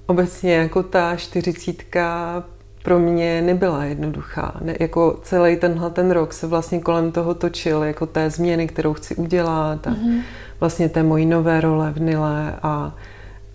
obecně 0.07 0.55
jako 0.55 0.83
ta 0.83 1.17
čtyřicítka 1.17 2.45
pro 2.87 2.99
mě 2.99 3.43
nebyla 3.43 3.85
jednoduchá. 3.85 4.55
Ne, 4.61 4.77
jako 4.81 5.19
celý 5.23 5.57
tenhle 5.57 5.91
ten 5.91 6.11
rok 6.11 6.33
se 6.33 6.47
vlastně 6.47 6.81
kolem 6.81 7.13
toho 7.13 7.35
točil, 7.35 7.83
jako 7.83 8.07
té 8.07 8.31
změny, 8.31 8.67
kterou 8.67 8.95
chci 8.95 9.15
udělat 9.15 9.87
a 9.87 9.91
mm-hmm. 9.91 10.21
vlastně 10.61 10.89
té 10.89 11.03
mojí 11.03 11.27
nové 11.27 11.61
role 11.61 11.93
v 11.93 12.01
Nile 12.01 12.55
a, 12.63 12.95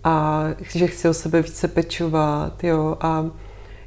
a 0.04 0.44
že 0.62 0.88
chci 0.88 1.10
o 1.10 1.14
sebe 1.14 1.42
více 1.42 1.68
pečovat, 1.68 2.64
jo, 2.64 2.98
a 3.02 3.26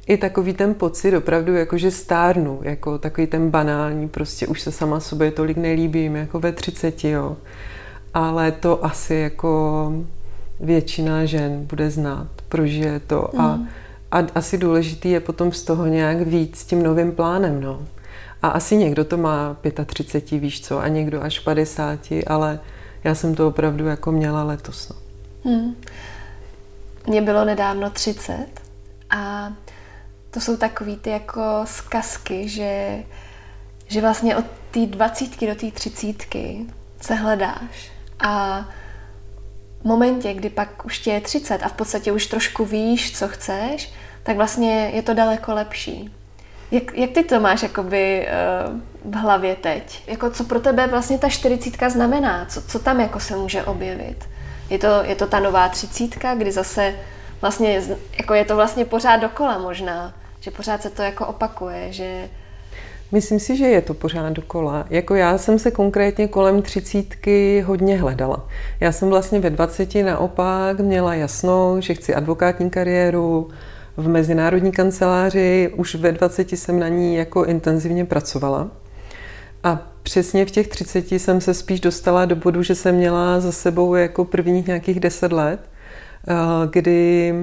i 0.07 0.17
takový 0.17 0.53
ten 0.53 0.73
pocit 0.73 1.17
opravdu, 1.17 1.53
jako 1.53 1.77
že 1.77 1.91
stárnu, 1.91 2.59
jako 2.63 2.97
takový 2.97 3.27
ten 3.27 3.49
banální, 3.49 4.09
prostě 4.09 4.47
už 4.47 4.61
se 4.61 4.71
sama 4.71 4.99
sobě 4.99 5.31
tolik 5.31 5.57
nelíbím, 5.57 6.15
jako 6.15 6.39
ve 6.39 6.51
30, 6.51 7.03
jo. 7.03 7.37
Ale 8.13 8.51
to 8.51 8.85
asi 8.85 9.15
jako 9.15 9.93
většina 10.59 11.25
žen 11.25 11.65
bude 11.65 11.89
znát, 11.89 12.27
prožije 12.49 12.99
to 12.99 13.29
mm. 13.33 13.67
A 14.15 14.23
asi 14.35 14.57
důležitý 14.57 15.09
je 15.09 15.19
potom 15.19 15.51
z 15.51 15.63
toho 15.63 15.85
nějak 15.85 16.21
víc 16.21 16.59
s 16.59 16.65
tím 16.65 16.83
novým 16.83 17.11
plánem, 17.11 17.61
no. 17.61 17.81
A 18.41 18.47
asi 18.47 18.77
někdo 18.77 19.05
to 19.05 19.17
má 19.17 19.57
35, 19.85 20.39
víš 20.39 20.61
co, 20.61 20.79
a 20.79 20.87
někdo 20.87 21.21
až 21.23 21.39
50, 21.39 21.99
ale 22.27 22.59
já 23.03 23.15
jsem 23.15 23.35
to 23.35 23.47
opravdu 23.47 23.85
jako 23.85 24.11
měla 24.11 24.43
letos, 24.43 24.89
no. 24.89 24.95
Hmm. 25.51 25.75
Mně 27.07 27.21
bylo 27.21 27.45
nedávno 27.45 27.89
30 27.89 28.47
a 29.09 29.53
to 30.31 30.41
jsou 30.41 30.57
takový 30.57 30.95
ty 30.95 31.09
jako 31.09 31.41
zkazky, 31.65 32.49
že, 32.49 33.03
že 33.87 34.01
vlastně 34.01 34.35
od 34.35 34.45
té 34.71 34.85
dvacítky 34.85 35.47
do 35.47 35.55
té 35.55 35.71
třicítky 35.71 36.65
se 37.01 37.15
hledáš 37.15 37.91
a 38.19 38.65
momentě, 39.85 40.33
kdy 40.33 40.49
pak 40.49 40.85
už 40.85 40.99
tě 40.99 41.11
je 41.11 41.21
30 41.21 41.63
a 41.63 41.67
v 41.67 41.73
podstatě 41.73 42.11
už 42.11 42.27
trošku 42.27 42.65
víš, 42.65 43.17
co 43.17 43.27
chceš, 43.27 43.91
tak 44.23 44.35
vlastně 44.35 44.91
je 44.93 45.01
to 45.01 45.13
daleko 45.13 45.53
lepší. 45.53 46.13
Jak, 46.71 46.97
jak 46.97 47.11
ty 47.11 47.23
to 47.23 47.39
máš 47.39 47.63
jakoby 47.63 48.27
uh, 49.03 49.11
v 49.11 49.15
hlavě 49.15 49.55
teď? 49.55 50.03
Jako 50.07 50.29
co 50.29 50.43
pro 50.43 50.59
tebe 50.59 50.87
vlastně 50.87 51.17
ta 51.17 51.29
čtyřicítka 51.29 51.89
znamená? 51.89 52.45
Co, 52.45 52.61
co 52.61 52.79
tam 52.79 52.99
jako 52.99 53.19
se 53.19 53.35
může 53.35 53.63
objevit? 53.63 54.17
Je 54.69 54.77
to, 54.77 54.87
je 55.03 55.15
to 55.15 55.27
ta 55.27 55.39
nová 55.39 55.69
třicítka, 55.69 56.35
kdy 56.35 56.51
zase 56.51 56.95
vlastně, 57.41 57.81
jako 58.17 58.33
je 58.33 58.45
to 58.45 58.55
vlastně 58.55 58.85
pořád 58.85 59.17
dokola 59.17 59.57
možná, 59.57 60.13
že 60.39 60.51
pořád 60.51 60.81
se 60.81 60.89
to 60.89 61.01
jako 61.01 61.25
opakuje, 61.25 61.93
že 61.93 62.29
Myslím 63.11 63.39
si, 63.39 63.57
že 63.57 63.65
je 63.65 63.81
to 63.81 63.93
pořád 63.93 64.33
dokola. 64.33 64.85
Jako 64.89 65.15
já 65.15 65.37
jsem 65.37 65.59
se 65.59 65.71
konkrétně 65.71 66.27
kolem 66.27 66.61
třicítky 66.61 67.61
hodně 67.61 67.97
hledala. 67.97 68.47
Já 68.79 68.91
jsem 68.91 69.09
vlastně 69.09 69.39
ve 69.39 69.49
20 69.49 69.95
naopak 69.95 70.79
měla 70.79 71.13
jasno, 71.13 71.81
že 71.81 71.93
chci 71.93 72.15
advokátní 72.15 72.69
kariéru, 72.69 73.49
v 73.97 74.07
mezinárodní 74.07 74.71
kanceláři, 74.71 75.73
už 75.75 75.95
ve 75.95 76.11
20 76.11 76.51
jsem 76.51 76.79
na 76.79 76.87
ní 76.87 77.15
jako 77.15 77.45
intenzivně 77.45 78.05
pracovala. 78.05 78.67
A 79.63 79.91
přesně 80.03 80.45
v 80.45 80.51
těch 80.51 80.67
30 80.67 81.11
jsem 81.11 81.41
se 81.41 81.53
spíš 81.53 81.79
dostala 81.79 82.25
do 82.25 82.35
bodu, 82.35 82.63
že 82.63 82.75
jsem 82.75 82.95
měla 82.95 83.39
za 83.39 83.51
sebou 83.51 83.95
jako 83.95 84.25
prvních 84.25 84.67
nějakých 84.67 84.99
10 84.99 85.31
let, 85.31 85.59
eh, 86.27 86.33
kdy 86.71 87.33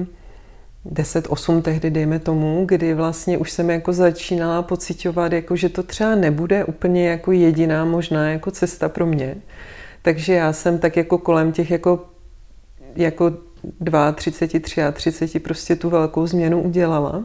10-8 0.85 1.61
tehdy, 1.61 1.91
dejme 1.91 2.19
tomu, 2.19 2.65
kdy 2.65 2.93
vlastně 2.93 3.37
už 3.37 3.51
jsem 3.51 3.69
jako 3.69 3.93
začínala 3.93 4.61
pocitovat, 4.61 5.31
jako 5.33 5.55
že 5.55 5.69
to 5.69 5.83
třeba 5.83 6.15
nebude 6.15 6.65
úplně 6.65 7.09
jako 7.09 7.31
jediná 7.31 7.85
možná 7.85 8.29
jako 8.29 8.51
cesta 8.51 8.89
pro 8.89 9.05
mě. 9.05 9.35
Takže 10.01 10.33
já 10.33 10.53
jsem 10.53 10.79
tak 10.79 10.97
jako 10.97 11.17
kolem 11.17 11.51
těch 11.51 11.71
jako, 11.71 12.05
jako 12.95 13.31
32, 14.15 14.91
33 14.91 15.39
prostě 15.39 15.75
tu 15.75 15.89
velkou 15.89 16.27
změnu 16.27 16.61
udělala. 16.61 17.23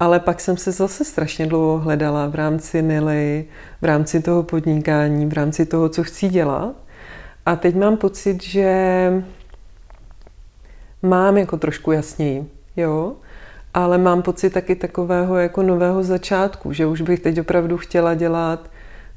Ale 0.00 0.20
pak 0.20 0.40
jsem 0.40 0.56
se 0.56 0.72
zase 0.72 1.04
strašně 1.04 1.46
dlouho 1.46 1.78
hledala 1.78 2.26
v 2.26 2.34
rámci 2.34 2.82
Nily, 2.82 3.44
v 3.82 3.84
rámci 3.84 4.22
toho 4.22 4.42
podnikání, 4.42 5.26
v 5.26 5.32
rámci 5.32 5.66
toho, 5.66 5.88
co 5.88 6.04
chci 6.04 6.28
dělat. 6.28 6.74
A 7.46 7.56
teď 7.56 7.74
mám 7.74 7.96
pocit, 7.96 8.42
že 8.42 9.24
mám 11.04 11.36
jako 11.36 11.56
trošku 11.56 11.92
jasněji, 11.92 12.46
jo, 12.76 13.12
ale 13.74 13.98
mám 13.98 14.22
pocit 14.22 14.50
taky 14.50 14.74
takového 14.74 15.36
jako 15.36 15.62
nového 15.62 16.02
začátku, 16.02 16.72
že 16.72 16.86
už 16.86 17.00
bych 17.00 17.20
teď 17.20 17.40
opravdu 17.40 17.78
chtěla 17.78 18.14
dělat 18.14 18.70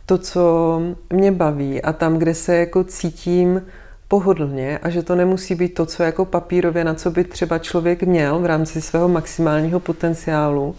to, 0.06 0.18
co 0.18 0.82
mě 1.14 1.32
baví 1.32 1.82
a 1.82 1.94
tam, 1.94 2.18
kde 2.18 2.34
se 2.34 2.56
jako 2.56 2.84
cítím 2.84 3.62
pohodlně 4.08 4.78
a 4.78 4.90
že 4.90 5.04
to 5.04 5.16
nemusí 5.16 5.56
být 5.56 5.74
to, 5.74 5.86
co 5.86 6.04
jako 6.04 6.26
papírově, 6.26 6.84
na 6.84 6.94
co 6.94 7.12
by 7.12 7.24
třeba 7.24 7.60
člověk 7.60 8.04
měl 8.04 8.40
v 8.40 8.46
rámci 8.46 8.82
svého 8.82 9.10
maximálního 9.10 9.80
potenciálu, 9.80 10.76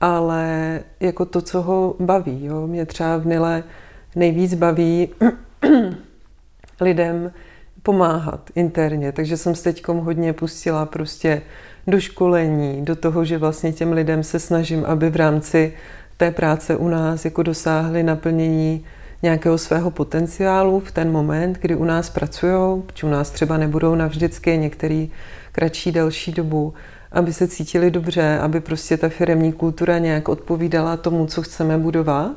ale 0.00 0.80
jako 1.00 1.24
to, 1.24 1.40
co 1.40 1.62
ho 1.62 1.94
baví. 2.00 2.44
Jo? 2.44 2.66
Mě 2.66 2.86
třeba 2.86 3.16
v 3.16 3.26
Nile 3.26 3.64
nejvíc 4.16 4.54
baví 4.54 5.08
lidem 6.80 7.32
pomáhat 7.82 8.50
interně, 8.54 9.12
takže 9.12 9.36
jsem 9.36 9.54
s 9.54 9.62
teďkom 9.62 9.98
hodně 9.98 10.32
pustila 10.32 10.86
prostě 10.86 11.42
do 11.86 12.00
školení, 12.00 12.84
do 12.84 12.96
toho, 12.96 13.24
že 13.24 13.38
vlastně 13.38 13.72
těm 13.72 13.92
lidem 13.92 14.22
se 14.22 14.38
snažím, 14.38 14.84
aby 14.84 15.10
v 15.10 15.16
rámci 15.16 15.72
té 16.16 16.30
práce 16.30 16.76
u 16.76 16.88
nás 16.88 17.24
jako 17.24 17.42
dosáhli 17.42 18.02
naplnění 18.02 18.84
nějakého 19.22 19.58
svého 19.58 19.90
potenciálu 19.90 20.80
v 20.80 20.92
ten 20.92 21.12
moment, 21.12 21.58
kdy 21.60 21.76
u 21.76 21.84
nás 21.84 22.10
pracují, 22.10 22.82
či 22.94 23.06
u 23.06 23.08
nás 23.08 23.30
třeba 23.30 23.56
nebudou 23.56 23.94
navždycky 23.94 24.58
některý 24.58 25.10
kratší, 25.52 25.92
delší 25.92 26.32
dobu, 26.32 26.74
aby 27.12 27.32
se 27.32 27.48
cítili 27.48 27.90
dobře, 27.90 28.38
aby 28.38 28.60
prostě 28.60 28.96
ta 28.96 29.08
firemní 29.08 29.52
kultura 29.52 29.98
nějak 29.98 30.28
odpovídala 30.28 30.96
tomu, 30.96 31.26
co 31.26 31.42
chceme 31.42 31.78
budovat. 31.78 32.32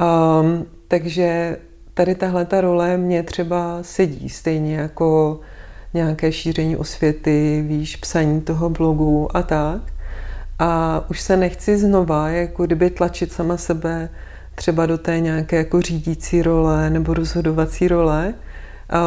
Um, 0.00 0.66
takže 0.88 1.56
tady 1.94 2.14
tahle 2.14 2.44
ta 2.44 2.60
role 2.60 2.96
mě 2.96 3.22
třeba 3.22 3.78
sedí, 3.82 4.28
stejně 4.28 4.76
jako 4.76 5.40
nějaké 5.94 6.32
šíření 6.32 6.76
osvěty, 6.76 7.64
víš, 7.66 7.96
psaní 7.96 8.40
toho 8.40 8.70
blogu 8.70 9.36
a 9.36 9.42
tak. 9.42 9.80
A 10.58 11.04
už 11.10 11.20
se 11.20 11.36
nechci 11.36 11.78
znova, 11.78 12.28
jako 12.28 12.66
kdyby 12.66 12.90
tlačit 12.90 13.32
sama 13.32 13.56
sebe 13.56 14.08
třeba 14.54 14.86
do 14.86 14.98
té 14.98 15.20
nějaké 15.20 15.56
jako 15.56 15.80
řídící 15.80 16.42
role 16.42 16.90
nebo 16.90 17.14
rozhodovací 17.14 17.88
role, 17.88 18.34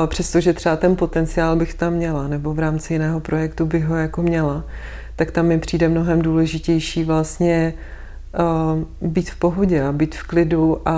přestože 0.08 0.54
třeba 0.54 0.76
ten 0.76 0.96
potenciál 0.96 1.56
bych 1.56 1.74
tam 1.74 1.94
měla, 1.94 2.28
nebo 2.28 2.54
v 2.54 2.60
rámci 2.60 2.94
jiného 2.94 3.20
projektu 3.20 3.66
bych 3.66 3.86
ho 3.86 3.96
jako 3.96 4.22
měla, 4.22 4.64
tak 5.16 5.32
tam 5.32 5.46
mi 5.46 5.60
přijde 5.60 5.90
mnohem 5.90 6.22
důležitější 6.22 7.04
vlastně 7.04 7.74
být 9.02 9.30
v 9.30 9.36
pohodě 9.36 9.84
a 9.84 9.92
být 9.92 10.16
v 10.16 10.24
klidu 10.24 10.88
a 10.88 10.96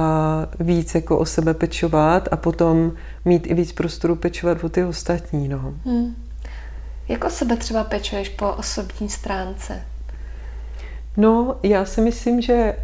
víc 0.59 0.95
jako 0.95 1.17
o 1.17 1.25
sebe 1.25 1.53
pečovat 1.53 2.27
a 2.31 2.37
potom 2.37 2.91
mít 3.25 3.47
i 3.47 3.53
víc 3.53 3.71
prostoru 3.71 4.15
pečovat 4.15 4.63
o 4.63 4.69
ty 4.69 4.83
ostatní. 4.83 5.47
No. 5.47 5.73
Hmm. 5.85 6.15
Jak 7.07 7.23
o 7.23 7.29
sebe 7.29 7.57
třeba 7.57 7.83
pečuješ 7.83 8.29
po 8.29 8.49
osobní 8.51 9.09
stránce? 9.09 9.81
No, 11.17 11.57
já 11.63 11.85
si 11.85 12.01
myslím, 12.01 12.41
že 12.41 12.75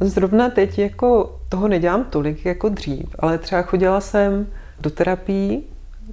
zrovna 0.00 0.50
teď 0.50 0.78
jako 0.78 1.38
toho 1.48 1.68
nedělám 1.68 2.04
tolik 2.04 2.44
jako 2.44 2.68
dřív, 2.68 3.06
ale 3.18 3.38
třeba 3.38 3.62
chodila 3.62 4.00
jsem 4.00 4.46
do 4.80 4.90
terapii, 4.90 5.62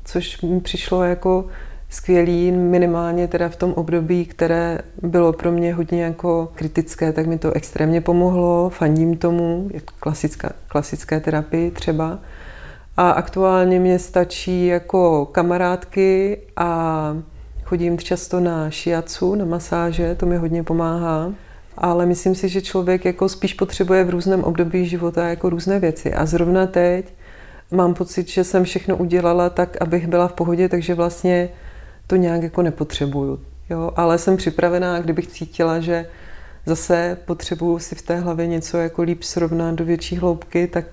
což 0.06 0.42
mi 0.42 0.60
přišlo 0.60 1.04
jako 1.04 1.48
skvělý, 1.94 2.52
minimálně 2.52 3.28
teda 3.28 3.50
v 3.50 3.56
tom 3.56 3.74
období, 3.74 4.26
které 4.26 4.80
bylo 5.02 5.34
pro 5.34 5.52
mě 5.52 5.74
hodně 5.74 6.04
jako 6.04 6.52
kritické, 6.56 7.14
tak 7.14 7.28
mi 7.28 7.38
to 7.38 7.52
extrémně 7.52 8.02
pomohlo, 8.02 8.70
fandím 8.70 9.18
tomu, 9.18 9.70
klasická, 10.00 10.52
klasické 10.68 11.20
terapii 11.20 11.72
třeba. 11.72 12.20
A 12.98 13.12
aktuálně 13.12 13.80
mě 13.80 14.00
stačí 14.00 14.68
jako 14.68 15.26
kamarádky 15.26 16.38
a 16.56 17.18
chodím 17.64 17.98
často 17.98 18.40
na 18.40 18.70
šiacu, 18.70 19.36
na 19.36 19.46
masáže, 19.46 20.16
to 20.16 20.26
mi 20.26 20.38
hodně 20.38 20.64
pomáhá. 20.64 21.34
Ale 21.78 22.06
myslím 22.06 22.36
si, 22.36 22.50
že 22.50 22.62
člověk 22.62 23.06
jako 23.06 23.30
spíš 23.30 23.54
potřebuje 23.54 24.04
v 24.04 24.10
různém 24.10 24.44
období 24.44 24.86
života 24.86 25.28
jako 25.28 25.50
různé 25.50 25.80
věci. 25.80 26.14
A 26.14 26.26
zrovna 26.26 26.68
teď 26.68 27.14
mám 27.72 27.94
pocit, 27.94 28.30
že 28.30 28.44
jsem 28.44 28.64
všechno 28.64 28.98
udělala 28.98 29.50
tak, 29.50 29.82
abych 29.82 30.08
byla 30.08 30.28
v 30.28 30.34
pohodě, 30.34 30.70
takže 30.70 30.94
vlastně 30.94 31.50
to 32.08 32.16
nějak 32.16 32.44
jako 32.44 32.62
nepotřebuju. 32.62 33.40
Jo? 33.70 33.92
Ale 33.96 34.18
jsem 34.18 34.38
připravená, 34.38 35.00
kdybych 35.00 35.28
cítila, 35.28 35.80
že 35.80 36.10
zase 36.66 37.18
potřebuju 37.26 37.80
si 37.80 37.96
v 37.96 38.02
té 38.02 38.20
hlavě 38.20 38.48
něco 38.48 38.78
jako 38.78 39.02
líp 39.02 39.24
srovnat 39.24 39.76
do 39.76 39.86
větší 39.86 40.18
hloubky, 40.18 40.68
tak 40.68 40.86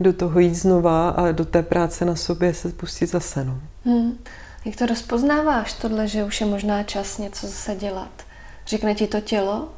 do 0.00 0.12
toho 0.12 0.40
jít 0.40 0.54
znova 0.54 1.08
a 1.08 1.32
do 1.32 1.44
té 1.44 1.62
práce 1.62 2.04
na 2.04 2.16
sobě 2.16 2.54
se 2.54 2.68
pustit 2.68 3.06
zase. 3.06 3.44
No. 3.44 3.60
Hmm. 3.84 4.18
Jak 4.64 4.76
to 4.76 4.86
rozpoznáváš, 4.86 5.72
tohle, 5.72 6.08
že 6.08 6.24
už 6.24 6.40
je 6.40 6.46
možná 6.46 6.82
čas 6.82 7.18
něco 7.18 7.46
zase 7.46 7.74
dělat? 7.74 8.10
Řekne 8.66 8.94
ti 8.94 9.06
to 9.06 9.20
tělo? 9.20 9.68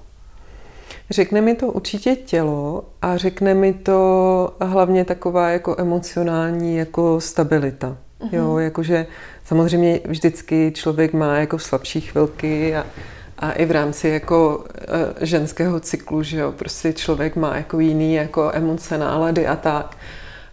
Řekne 1.11 1.41
mi 1.41 1.55
to 1.55 1.67
určitě 1.67 2.17
tělo 2.17 2.85
a 3.03 3.17
řekne 3.17 3.55
mi 3.55 3.73
to 3.73 4.57
hlavně 4.61 5.05
taková 5.05 5.51
jako 5.51 5.77
emocionální 5.79 6.77
jako 6.77 7.21
stabilita. 7.21 7.97
Uh-huh. 8.21 8.29
Jo, 8.33 8.59
jakože 8.59 9.07
samozřejmě 9.47 10.01
vždycky 10.05 10.73
člověk 10.75 11.13
má 11.13 11.37
jako 11.37 11.59
slabší 11.59 12.01
chvilky 12.01 12.77
a, 12.77 12.87
a 13.39 13.53
i 13.53 13.65
v 13.65 13.71
rámci 13.71 14.09
jako 14.09 14.57
uh, 14.59 14.65
ženského 15.21 15.81
cyklu, 15.81 16.23
že 16.23 16.39
jo, 16.39 16.53
prostě 16.53 16.93
člověk 16.93 17.37
má 17.37 17.57
jako 17.57 17.81
jiný 17.81 18.15
jako 18.15 18.51
emoce, 18.55 18.99
nálady 18.99 19.47
a 19.47 19.57
tak. 19.57 19.97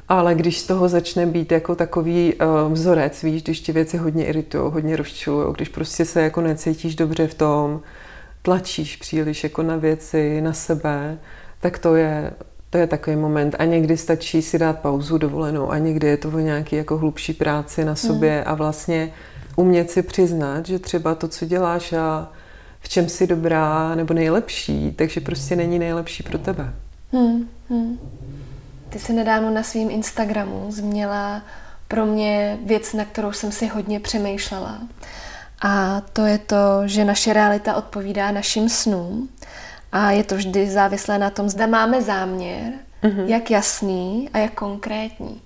Ale 0.09 0.35
když 0.35 0.59
z 0.59 0.67
toho 0.67 0.89
začne 0.89 1.25
být 1.25 1.51
jako 1.51 1.75
takový 1.75 2.33
uh, 2.33 2.73
vzorec, 2.73 3.23
víš, 3.23 3.43
když 3.43 3.59
ti 3.59 3.71
věci 3.71 3.97
hodně 3.97 4.25
iritují, 4.25 4.71
hodně 4.71 4.95
rozčují, 4.95 5.53
když 5.55 5.69
prostě 5.69 6.05
se 6.05 6.21
jako 6.21 6.41
necítíš 6.41 6.95
dobře 6.95 7.27
v 7.27 7.33
tom, 7.33 7.81
tlačíš 8.41 8.95
příliš 8.95 9.43
jako 9.43 9.63
na 9.63 9.75
věci, 9.75 10.41
na 10.41 10.53
sebe, 10.53 11.17
tak 11.59 11.79
to 11.79 11.95
je, 11.95 12.31
to 12.73 12.77
je 12.77 12.87
takový 12.87 13.15
moment. 13.15 13.55
A 13.59 13.65
někdy 13.65 13.97
stačí 13.97 14.41
si 14.41 14.59
dát 14.59 14.79
pauzu 14.79 15.17
dovolenou 15.17 15.71
a 15.71 15.77
někdy 15.77 16.07
je 16.07 16.17
to 16.17 16.29
o 16.29 16.39
nějaký 16.39 16.75
jako 16.75 16.97
hlubší 16.97 17.33
práci 17.33 17.85
na 17.85 17.95
sobě 17.95 18.37
mm. 18.37 18.51
a 18.51 18.53
vlastně 18.53 19.13
umět 19.55 19.91
si 19.91 20.03
přiznat, 20.03 20.65
že 20.65 20.79
třeba 20.79 21.15
to, 21.15 21.27
co 21.27 21.45
děláš 21.45 21.93
a 21.93 22.31
v 22.79 22.89
čem 22.89 23.09
jsi 23.09 23.27
dobrá 23.27 23.95
nebo 23.95 24.13
nejlepší, 24.13 24.91
takže 24.91 25.21
prostě 25.21 25.55
není 25.55 25.79
nejlepší 25.79 26.23
pro 26.23 26.37
tebe. 26.37 26.73
Hmm, 27.11 27.49
hmm. 27.69 27.99
Ty 28.89 28.99
jsi 28.99 29.13
nedávno 29.13 29.49
na 29.49 29.63
svém 29.63 29.89
Instagramu 29.89 30.65
změla 30.69 31.41
pro 31.87 32.05
mě 32.05 32.57
věc, 32.65 32.93
na 32.93 33.05
kterou 33.05 33.31
jsem 33.31 33.51
si 33.51 33.67
hodně 33.67 33.99
přemýšlela. 33.99 34.79
A 35.61 36.01
to 36.13 36.25
je 36.25 36.37
to, 36.37 36.81
že 36.85 37.05
naše 37.05 37.33
realita 37.33 37.75
odpovídá 37.75 38.31
našim 38.31 38.69
snům 38.69 39.29
a 39.93 40.11
je 40.11 40.23
to 40.23 40.35
vždy 40.35 40.69
závislé 40.69 41.19
na 41.19 41.29
tom, 41.29 41.49
zda 41.49 41.67
máme 41.67 42.01
záměr, 42.01 42.73
mm-hmm. 43.03 43.25
jak 43.25 43.51
jasný 43.51 44.29
a 44.33 44.37
jak 44.37 44.53
konkrétní. 44.53 45.41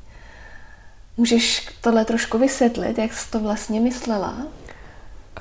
Můžeš 1.17 1.67
tohle 1.81 2.05
trošku 2.05 2.37
vysvětlit, 2.37 2.97
jak 2.97 3.13
jsi 3.13 3.31
to 3.31 3.39
vlastně 3.39 3.79
myslela? 3.79 4.47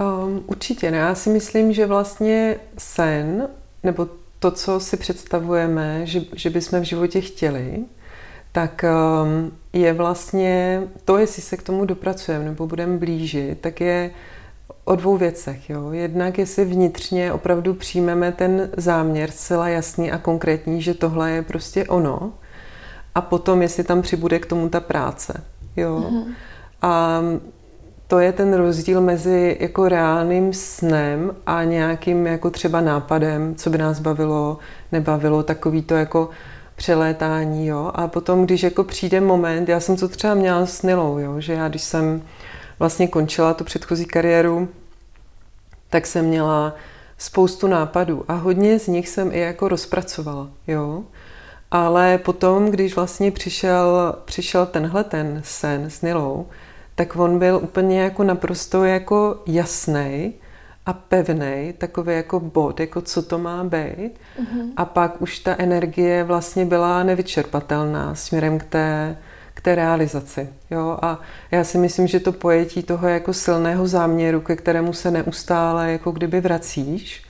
Um, 0.00 0.44
určitě 0.46 0.90
ne. 0.90 0.98
Já 0.98 1.14
si 1.14 1.30
myslím, 1.30 1.72
že 1.72 1.86
vlastně 1.86 2.56
sen, 2.78 3.48
nebo 3.82 4.08
to, 4.38 4.50
co 4.50 4.80
si 4.80 4.96
představujeme, 4.96 6.06
že, 6.06 6.20
že 6.34 6.50
bychom 6.50 6.80
v 6.80 6.84
životě 6.84 7.20
chtěli, 7.20 7.84
tak 8.52 8.84
um, 8.84 9.52
je 9.72 9.92
vlastně 9.92 10.82
to, 11.04 11.18
jestli 11.18 11.42
se 11.42 11.56
k 11.56 11.62
tomu 11.62 11.84
dopracujeme 11.84 12.44
nebo 12.44 12.66
budeme 12.66 12.98
blížit, 12.98 13.60
tak 13.60 13.80
je 13.80 14.10
o 14.86 14.96
dvou 14.96 15.16
věcech. 15.16 15.70
Jo. 15.70 15.92
Jednak, 15.92 16.38
jestli 16.38 16.64
vnitřně 16.64 17.32
opravdu 17.32 17.74
přijmeme 17.74 18.32
ten 18.32 18.70
záměr 18.76 19.30
zcela 19.30 19.68
jasný 19.68 20.12
a 20.12 20.18
konkrétní, 20.18 20.82
že 20.82 20.94
tohle 20.94 21.30
je 21.30 21.42
prostě 21.42 21.84
ono, 21.84 22.32
a 23.14 23.20
potom, 23.20 23.62
jestli 23.62 23.84
tam 23.84 24.02
přibude 24.02 24.38
k 24.38 24.46
tomu 24.46 24.68
ta 24.68 24.80
práce. 24.80 25.44
Jo. 25.76 26.04
Mm-hmm. 26.10 26.24
A 26.82 27.20
to 28.06 28.18
je 28.18 28.32
ten 28.32 28.54
rozdíl 28.54 29.00
mezi 29.00 29.56
jako 29.60 29.88
reálným 29.88 30.52
snem 30.52 31.36
a 31.46 31.64
nějakým 31.64 32.26
jako 32.26 32.50
třeba 32.50 32.80
nápadem, 32.80 33.54
co 33.54 33.70
by 33.70 33.78
nás 33.78 34.00
bavilo, 34.00 34.58
nebavilo, 34.92 35.42
takový 35.42 35.82
to 35.82 35.94
jako 35.94 36.30
přelétání, 36.76 37.66
jo. 37.66 37.90
A 37.94 38.08
potom, 38.08 38.44
když 38.44 38.62
jako 38.62 38.84
přijde 38.84 39.20
moment, 39.20 39.68
já 39.68 39.80
jsem 39.80 39.96
to 39.96 40.08
třeba 40.08 40.34
měla 40.34 40.66
s 40.66 40.82
Nilou, 40.82 41.18
jo, 41.18 41.40
že 41.40 41.52
já 41.52 41.68
když 41.68 41.82
jsem 41.82 42.22
vlastně 42.78 43.08
končila 43.08 43.54
tu 43.54 43.64
předchozí 43.64 44.04
kariéru, 44.04 44.68
tak 45.90 46.06
jsem 46.06 46.24
měla 46.24 46.74
spoustu 47.18 47.66
nápadů 47.66 48.24
a 48.28 48.34
hodně 48.34 48.78
z 48.78 48.88
nich 48.88 49.08
jsem 49.08 49.32
i 49.32 49.40
jako 49.40 49.68
rozpracovala, 49.68 50.48
jo. 50.66 51.04
Ale 51.70 52.18
potom, 52.18 52.70
když 52.70 52.96
vlastně 52.96 53.30
přišel, 53.30 54.14
přišel 54.24 54.66
tenhle 54.66 55.04
ten 55.04 55.40
sen 55.44 55.90
s 55.90 56.02
Nilou, 56.02 56.46
tak 56.94 57.16
on 57.16 57.38
byl 57.38 57.60
úplně 57.62 58.00
jako 58.00 58.24
naprosto 58.24 58.84
jako 58.84 59.42
jasný 59.46 60.34
a 60.86 60.92
pevný, 60.92 61.74
takový 61.78 62.14
jako 62.14 62.40
bod, 62.40 62.80
jako 62.80 63.00
co 63.00 63.22
to 63.22 63.38
má 63.38 63.64
být. 63.64 64.10
Mm-hmm. 64.40 64.72
A 64.76 64.84
pak 64.84 65.22
už 65.22 65.38
ta 65.38 65.54
energie 65.58 66.24
vlastně 66.24 66.66
byla 66.66 67.02
nevyčerpatelná 67.02 68.14
směrem 68.14 68.58
k 68.58 68.64
té, 68.64 69.16
k 69.56 69.60
té 69.60 69.74
realizaci. 69.74 70.48
Jo? 70.70 70.98
A 71.02 71.20
já 71.50 71.64
si 71.64 71.78
myslím, 71.78 72.06
že 72.06 72.20
to 72.20 72.32
pojetí 72.32 72.82
toho 72.82 73.08
jako 73.08 73.32
silného 73.32 73.86
záměru, 73.86 74.40
ke 74.40 74.56
kterému 74.56 74.92
se 74.92 75.10
neustále 75.10 75.92
jako 75.92 76.10
kdyby 76.10 76.40
vracíš, 76.40 77.26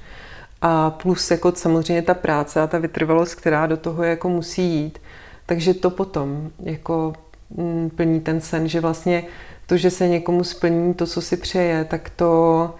a 0.63 0.91
plus 0.91 1.31
jako 1.31 1.53
samozřejmě 1.53 2.03
ta 2.03 2.15
práce 2.15 2.61
a 2.61 2.67
ta 2.67 2.79
vytrvalost, 2.79 3.35
která 3.35 3.67
do 3.67 3.77
toho 3.77 4.03
jako 4.03 4.29
musí 4.29 4.63
jít. 4.63 4.99
Takže 5.47 5.75
to 5.75 5.91
potom 5.91 6.51
jako 6.61 7.13
mm, 7.51 7.91
plní 7.97 8.21
ten 8.21 8.41
sen, 8.41 8.69
že 8.69 8.81
vlastně 8.81 9.25
to, 9.67 9.77
že 9.77 9.91
se 9.91 10.09
někomu 10.09 10.45
splní 10.45 10.95
to, 10.95 11.07
co 11.07 11.23
si 11.23 11.37
přeje, 11.37 11.85
tak 11.85 12.11
to 12.11 12.75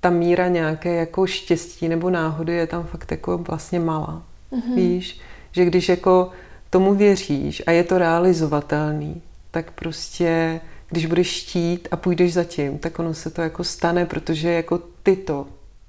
ta 0.00 0.10
míra 0.10 0.48
nějaké 0.48 0.94
jako 0.94 1.26
štěstí 1.26 1.88
nebo 1.88 2.10
náhody 2.10 2.52
je 2.52 2.66
tam 2.66 2.84
fakt 2.84 3.10
jako 3.10 3.38
vlastně 3.38 3.80
malá. 3.80 4.22
Mm-hmm. 4.52 4.74
Víš, 4.74 5.20
že 5.52 5.64
když 5.64 5.88
jako 5.88 6.30
tomu 6.72 6.94
věříš 6.94 7.62
a 7.66 7.70
je 7.70 7.84
to 7.84 7.98
realizovatelný, 7.98 9.22
tak 9.50 9.70
prostě 9.70 10.60
když 10.88 11.06
budeš 11.06 11.26
štít 11.26 11.88
a 11.90 11.96
půjdeš 11.96 12.32
za 12.32 12.44
tím, 12.44 12.78
tak 12.78 12.98
ono 12.98 13.14
se 13.14 13.30
to 13.30 13.42
jako 13.42 13.64
stane, 13.64 14.06
protože 14.06 14.52
jako 14.52 14.80
ty 15.02 15.16
to 15.16 15.46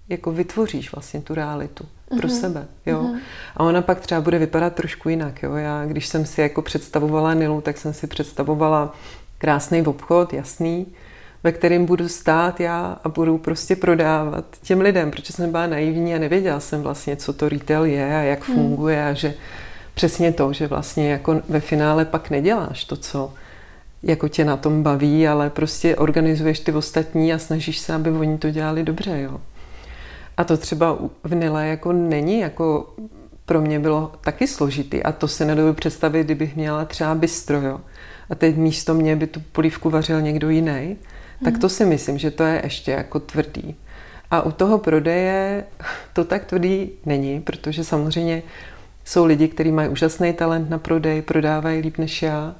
jako 0.09 0.31
vytvoříš 0.31 0.91
vlastně 0.91 1.21
tu 1.21 1.33
realitu 1.33 1.83
mm-hmm. 1.83 2.17
pro 2.19 2.27
mhm. 2.27 2.37
sebe, 2.37 2.67
jo. 2.85 3.01
Mm-hmm. 3.03 3.19
A 3.57 3.59
ona 3.63 3.81
pak 3.81 3.99
třeba 3.99 4.21
bude 4.21 4.39
vypadat 4.39 4.75
trošku 4.75 5.09
jinak, 5.09 5.43
jo. 5.43 5.55
Já, 5.55 5.85
když 5.85 6.07
jsem 6.07 6.25
si 6.25 6.41
jako 6.41 6.61
představovala 6.61 7.33
Nilu, 7.33 7.61
tak 7.61 7.77
jsem 7.77 7.93
si 7.93 8.07
představovala 8.07 8.95
krásný 9.37 9.81
obchod, 9.81 10.33
jasný, 10.33 10.87
ve 11.43 11.51
kterým 11.51 11.85
budu 11.85 12.09
stát 12.09 12.59
já 12.59 12.97
a 13.03 13.09
budu 13.09 13.37
prostě 13.37 13.75
prodávat 13.75 14.45
těm 14.61 14.81
lidem, 14.81 15.11
protože 15.11 15.33
jsem 15.33 15.51
byla 15.51 15.67
naivní 15.67 16.15
a 16.15 16.19
nevěděla 16.19 16.59
jsem 16.59 16.81
vlastně, 16.81 17.15
co 17.15 17.33
to 17.33 17.49
retail 17.49 17.85
je 17.85 18.17
a 18.17 18.21
jak 18.21 18.47
hmm. 18.47 18.57
funguje 18.57 19.05
a 19.05 19.13
že 19.13 19.33
přesně 19.93 20.31
to, 20.31 20.53
že 20.53 20.67
vlastně 20.67 21.11
jako 21.11 21.41
ve 21.49 21.59
finále 21.59 22.05
pak 22.05 22.29
neděláš 22.29 22.85
to, 22.85 22.95
co 22.95 23.33
jako 24.03 24.27
tě 24.27 24.45
na 24.45 24.57
tom 24.57 24.83
baví, 24.83 25.27
ale 25.27 25.49
prostě 25.49 25.95
organizuješ 25.95 26.59
ty 26.59 26.71
ostatní 26.71 27.33
a 27.33 27.39
snažíš 27.39 27.79
se, 27.79 27.93
aby 27.93 28.11
oni 28.11 28.37
to 28.37 28.49
dělali 28.49 28.83
dobře, 28.83 29.21
jo. 29.21 29.41
A 30.37 30.43
to 30.43 30.57
třeba 30.57 30.97
v 31.23 31.35
Nile 31.35 31.67
jako 31.67 31.91
není, 31.93 32.39
jako 32.39 32.93
pro 33.45 33.61
mě 33.61 33.79
bylo 33.79 34.11
taky 34.21 34.47
složitý 34.47 35.03
a 35.03 35.11
to 35.11 35.27
se 35.27 35.45
nedovedu 35.45 35.73
představit, 35.73 36.23
kdybych 36.23 36.55
měla 36.55 36.85
třeba 36.85 37.15
bistro, 37.15 37.61
jo. 37.61 37.81
A 38.29 38.35
teď 38.35 38.55
místo 38.55 38.93
mě 38.93 39.15
by 39.15 39.27
tu 39.27 39.41
polívku 39.51 39.89
vařil 39.89 40.21
někdo 40.21 40.49
jiný, 40.49 40.97
tak 41.43 41.57
to 41.57 41.69
si 41.69 41.85
myslím, 41.85 42.17
že 42.17 42.31
to 42.31 42.43
je 42.43 42.61
ještě 42.63 42.91
jako 42.91 43.19
tvrdý. 43.19 43.75
A 44.31 44.41
u 44.41 44.51
toho 44.51 44.77
prodeje 44.77 45.63
to 46.13 46.23
tak 46.23 46.45
tvrdý 46.45 46.89
není, 47.05 47.41
protože 47.41 47.83
samozřejmě 47.83 48.43
jsou 49.05 49.25
lidi, 49.25 49.47
kteří 49.47 49.71
mají 49.71 49.89
úžasný 49.89 50.33
talent 50.33 50.69
na 50.69 50.77
prodej, 50.77 51.21
prodávají 51.21 51.81
líp 51.81 51.97
než 51.97 52.21
já, 52.21 52.55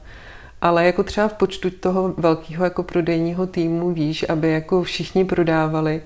ale 0.62 0.86
jako 0.86 1.04
třeba 1.04 1.28
v 1.28 1.34
počtu 1.34 1.70
toho 1.70 2.14
velkého 2.18 2.64
jako 2.64 2.84
prodejního 2.84 3.48
týmu 3.48 3.94
víš, 3.94 4.26
aby 4.30 4.52
jako 4.52 4.84
všichni 4.84 5.26
prodávali 5.26 6.02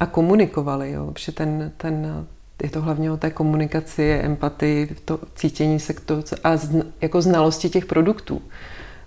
a 0.00 0.06
komunikovali, 0.06 0.92
jo, 0.92 1.10
protože 1.12 1.32
ten, 1.32 1.72
ten, 1.76 2.26
je 2.62 2.70
to 2.70 2.82
hlavně 2.82 3.12
o 3.12 3.16
té 3.16 3.30
komunikaci, 3.30 4.20
empatii, 4.24 4.96
to 5.04 5.20
cítění 5.34 5.80
se 5.80 5.94
k 5.94 6.00
to, 6.00 6.22
a 6.44 6.56
zna, 6.56 6.84
jako 7.00 7.22
znalosti 7.22 7.68
těch 7.68 7.86
produktů. 7.86 8.42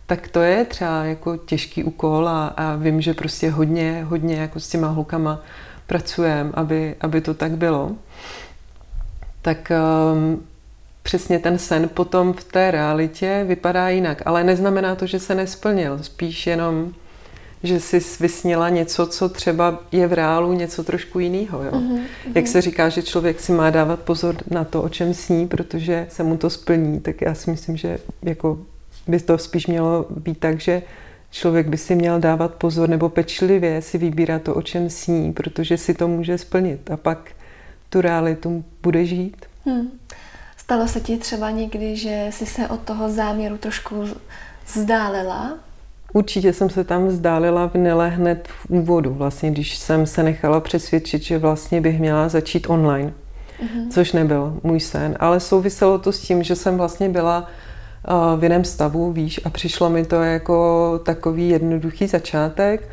Tak 0.06 0.28
to 0.28 0.42
je 0.42 0.66
třeba 0.66 1.04
jako 1.04 1.38
těžký 1.38 1.84
úkol 1.84 2.28
a, 2.30 2.48
a 2.48 2.76
vím, 2.76 3.02
že 3.02 3.14
prostě 3.14 3.50
hodně, 3.50 4.06
hodně 4.10 4.36
jako 4.36 4.60
s 4.60 4.70
těma 4.70 4.88
holkama 4.88 5.42
pracujeme, 5.88 6.52
aby, 6.54 6.96
aby 7.02 7.22
to 7.22 7.34
tak 7.34 7.52
bylo. 7.52 7.92
Tak 9.42 9.72
um, 10.14 10.44
přesně 11.04 11.40
ten 11.40 11.58
sen 11.58 11.90
potom 11.94 12.34
v 12.34 12.44
té 12.44 12.72
realitě 12.72 13.46
vypadá 13.48 13.90
jinak. 13.90 14.22
Ale 14.26 14.44
neznamená 14.44 14.96
to, 14.96 15.06
že 15.06 15.20
se 15.20 15.36
nesplnil. 15.36 16.00
Spíš 16.04 16.48
jenom, 16.48 16.94
že 17.64 17.80
jsi 17.80 18.00
vysněla 18.20 18.70
něco, 18.70 19.08
co 19.08 19.30
třeba 19.30 19.80
je 19.92 20.08
v 20.08 20.14
reálu 20.14 20.54
něco 20.54 20.84
trošku 20.84 21.20
jiného. 21.20 21.64
Jo? 21.64 21.72
Mm-hmm. 21.72 22.02
Jak 22.36 22.48
se 22.48 22.62
říká, 22.62 22.90
že 22.90 23.02
člověk 23.02 23.40
si 23.40 23.52
má 23.52 23.70
dávat 23.70 24.00
pozor 24.00 24.36
na 24.52 24.64
to, 24.64 24.82
o 24.82 24.90
čem 24.90 25.14
sní, 25.14 25.48
protože 25.48 26.08
se 26.10 26.24
mu 26.24 26.38
to 26.38 26.50
splní, 26.50 27.00
tak 27.00 27.22
já 27.22 27.36
si 27.36 27.52
myslím, 27.52 27.78
že 27.78 27.98
jako 28.22 28.60
by 29.08 29.20
to 29.20 29.38
spíš 29.38 29.68
mělo 29.68 30.06
být 30.10 30.40
tak, 30.40 30.60
že 30.60 30.82
člověk 31.32 31.68
by 31.68 31.78
si 31.78 31.96
měl 31.96 32.20
dávat 32.20 32.54
pozor 32.54 32.90
nebo 32.90 33.10
pečlivě 33.10 33.82
si 33.82 33.98
vybírat 33.98 34.42
to, 34.42 34.56
o 34.56 34.62
čem 34.62 34.90
sní, 34.90 35.34
protože 35.34 35.78
si 35.78 35.94
to 35.94 36.08
může 36.08 36.38
splnit 36.38 36.92
a 36.92 36.98
pak 36.98 37.32
tu 37.90 38.02
realitu 38.02 38.64
bude 38.84 39.06
žít. 39.06 39.46
Hmm. 39.66 39.92
Stalo 40.58 40.88
se 40.88 41.00
ti 41.00 41.18
třeba 41.18 41.50
někdy, 41.50 41.96
že 41.96 42.28
jsi 42.30 42.46
se 42.46 42.68
od 42.68 42.80
toho 42.80 43.10
záměru 43.10 43.58
trošku 43.58 44.04
vzdálila? 44.74 45.54
Určitě 46.14 46.54
jsem 46.54 46.70
se 46.70 46.84
tam 46.84 47.08
vzdálila 47.08 47.68
v 47.68 47.76
Nile 47.76 48.10
hned 48.10 48.48
v 48.48 48.70
úvodu, 48.70 49.14
vlastně, 49.14 49.52
když 49.52 49.78
jsem 49.78 50.06
se 50.06 50.24
nechala 50.24 50.60
přesvědčit, 50.60 51.24
že 51.24 51.38
vlastně 51.38 51.82
bych 51.82 52.00
měla 52.00 52.30
začít 52.30 52.70
online, 52.70 53.14
mm-hmm. 53.64 53.90
což 53.90 54.12
nebyl 54.12 54.60
můj 54.64 54.80
sen, 54.80 55.18
ale 55.20 55.40
souviselo 55.40 55.98
to 55.98 56.12
s 56.12 56.20
tím, 56.20 56.44
že 56.44 56.56
jsem 56.56 56.78
vlastně 56.78 57.10
byla 57.10 57.48
v 58.38 58.44
jiném 58.44 58.64
stavu, 58.64 59.12
víš, 59.12 59.40
a 59.46 59.50
přišlo 59.50 59.90
mi 59.90 60.06
to 60.06 60.16
jako 60.16 61.00
takový 61.06 61.50
jednoduchý 61.50 62.08
začátek 62.08 62.90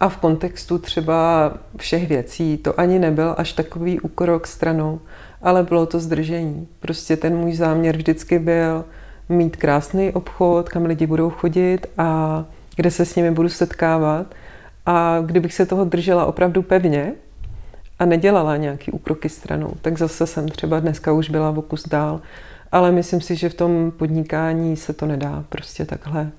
a 0.00 0.08
v 0.08 0.16
kontextu 0.16 0.78
třeba 0.78 1.52
všech 1.76 2.08
věcí 2.08 2.56
to 2.56 2.80
ani 2.80 2.98
nebyl 2.98 3.34
až 3.38 3.52
takový 3.52 4.00
úkrok 4.00 4.46
stranou, 4.46 5.00
ale 5.42 5.62
bylo 5.62 5.86
to 5.86 6.00
zdržení. 6.00 6.68
Prostě 6.80 7.16
ten 7.16 7.36
můj 7.36 7.54
záměr 7.54 7.96
vždycky 7.96 8.38
byl 8.38 8.84
mít 9.28 9.56
krásný 9.56 10.12
obchod, 10.12 10.68
kam 10.68 10.84
lidi 10.84 11.06
budou 11.06 11.30
chodit 11.30 11.86
a 11.98 12.44
kde 12.76 12.90
se 12.90 13.04
s 13.04 13.16
nimi 13.16 13.30
budu 13.30 13.48
setkávat. 13.48 14.26
A 14.86 15.18
kdybych 15.26 15.54
se 15.54 15.66
toho 15.66 15.84
držela 15.84 16.26
opravdu 16.26 16.62
pevně 16.62 17.12
a 17.98 18.04
nedělala 18.04 18.56
nějaký 18.56 18.90
úkroky 18.90 19.28
stranou, 19.28 19.72
tak 19.82 19.98
zase 19.98 20.26
jsem 20.26 20.48
třeba 20.48 20.80
dneska 20.80 21.12
už 21.12 21.30
byla 21.30 21.50
v 21.50 21.58
okus 21.58 21.88
dál 21.88 22.20
ale 22.72 22.92
myslím 22.92 23.20
si, 23.20 23.36
že 23.36 23.48
v 23.48 23.54
tom 23.54 23.92
podnikání 23.96 24.76
se 24.76 24.92
to 24.92 25.06
nedá 25.06 25.44
prostě 25.48 25.84
takhle, 25.84 26.30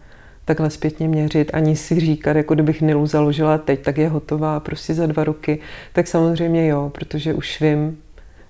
takhle 0.49 0.69
zpětně 0.69 1.07
měřit, 1.07 1.51
ani 1.53 1.75
si 1.75 1.99
říkat, 1.99 2.37
jako 2.37 2.53
kdybych 2.53 2.81
Nilu 2.81 3.05
založila 3.05 3.57
teď, 3.57 3.81
tak 3.81 3.97
je 3.97 4.09
hotová 4.09 4.59
prostě 4.59 4.93
za 4.93 5.05
dva 5.05 5.23
roky. 5.23 5.59
Tak 5.93 6.07
samozřejmě 6.07 6.67
jo, 6.67 6.91
protože 6.93 7.33
už 7.33 7.61
vím, 7.61 7.97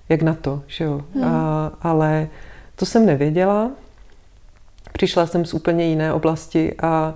jak 0.08 0.22
na 0.22 0.34
to, 0.34 0.62
že 0.66 0.84
jo. 0.84 1.00
Hmm. 1.14 1.24
A, 1.24 1.72
ale 1.82 2.28
to 2.76 2.86
jsem 2.86 3.06
nevěděla. 3.06 3.70
Přišla 4.92 5.26
jsem 5.26 5.44
z 5.44 5.54
úplně 5.54 5.84
jiné 5.84 6.12
oblasti 6.12 6.74
a 6.82 7.14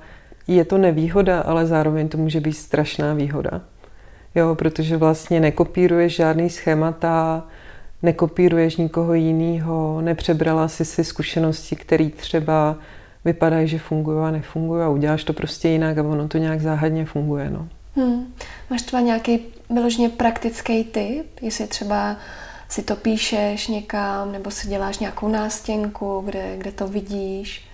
je 0.48 0.64
to 0.64 0.78
nevýhoda, 0.78 1.40
ale 1.40 1.66
zároveň 1.66 2.08
to 2.08 2.18
může 2.18 2.40
být 2.40 2.52
strašná 2.52 3.14
výhoda. 3.14 3.60
Jo, 4.34 4.54
protože 4.54 4.96
vlastně 4.96 5.40
nekopíruješ 5.40 6.16
žádný 6.16 6.50
schémata, 6.50 7.42
nekopíruješ 8.02 8.76
nikoho 8.76 9.14
jiného, 9.14 10.00
nepřebrala 10.00 10.68
si 10.68 10.84
si 10.84 11.04
zkušenosti, 11.04 11.76
které 11.76 12.08
třeba 12.08 12.76
vypadají, 13.24 13.68
že 13.68 13.78
fungují 13.78 14.18
a 14.18 14.30
nefungují 14.30 14.82
a 14.82 14.88
uděláš 14.88 15.24
to 15.24 15.32
prostě 15.32 15.68
jinak 15.68 15.98
a 15.98 16.02
ono 16.02 16.28
to 16.28 16.38
nějak 16.38 16.60
záhadně 16.60 17.04
funguje. 17.04 17.50
No. 17.50 17.68
Hmm. 17.96 18.34
Máš 18.70 18.82
třeba 18.82 19.00
nějaký 19.00 19.40
vyloženě 19.70 20.08
praktický 20.08 20.84
tip, 20.84 21.26
jestli 21.42 21.66
třeba 21.66 22.16
si 22.68 22.82
to 22.82 22.96
píšeš 22.96 23.68
někam, 23.68 24.32
nebo 24.32 24.50
si 24.50 24.68
děláš 24.68 24.98
nějakou 24.98 25.28
nástěnku, 25.28 26.22
kde, 26.24 26.56
kde 26.58 26.72
to 26.72 26.88
vidíš? 26.88 27.68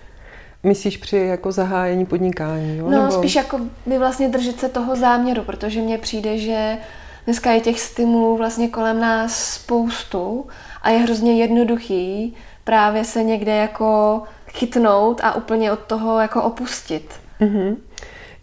Myslíš 0.63 0.97
při 0.97 1.17
jako 1.17 1.51
zahájení 1.51 2.05
podnikání? 2.05 2.77
Jo? 2.77 2.89
No, 2.89 3.01
nebo... 3.01 3.11
spíš 3.11 3.35
jako 3.35 3.59
by 3.85 3.97
vlastně 3.97 4.29
držet 4.29 4.59
se 4.59 4.69
toho 4.69 4.95
záměru, 4.95 5.43
protože 5.43 5.81
mně 5.81 5.97
přijde, 5.97 6.37
že 6.37 6.77
Dneska 7.25 7.51
je 7.51 7.59
těch 7.59 7.79
stimulů 7.79 8.37
vlastně 8.37 8.67
kolem 8.67 8.99
nás 8.99 9.53
spoustu 9.53 10.47
a 10.81 10.89
je 10.89 10.99
hrozně 10.99 11.33
jednoduchý 11.33 12.35
právě 12.63 13.03
se 13.03 13.23
někde 13.23 13.55
jako 13.55 14.21
chytnout 14.53 15.21
a 15.23 15.35
úplně 15.35 15.71
od 15.71 15.79
toho 15.79 16.19
jako 16.19 16.43
opustit. 16.43 17.13
Mm-hmm. 17.41 17.75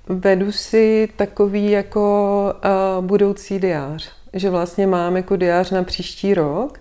Vedu 0.06 0.52
si 0.52 1.08
takový 1.16 1.70
jako 1.70 2.54
uh, 2.98 3.04
budoucí 3.04 3.58
diář, 3.58 4.12
že 4.32 4.50
vlastně 4.50 4.86
mám 4.86 5.16
jako 5.16 5.36
diář 5.36 5.70
na 5.70 5.82
příští 5.82 6.34
rok 6.34 6.80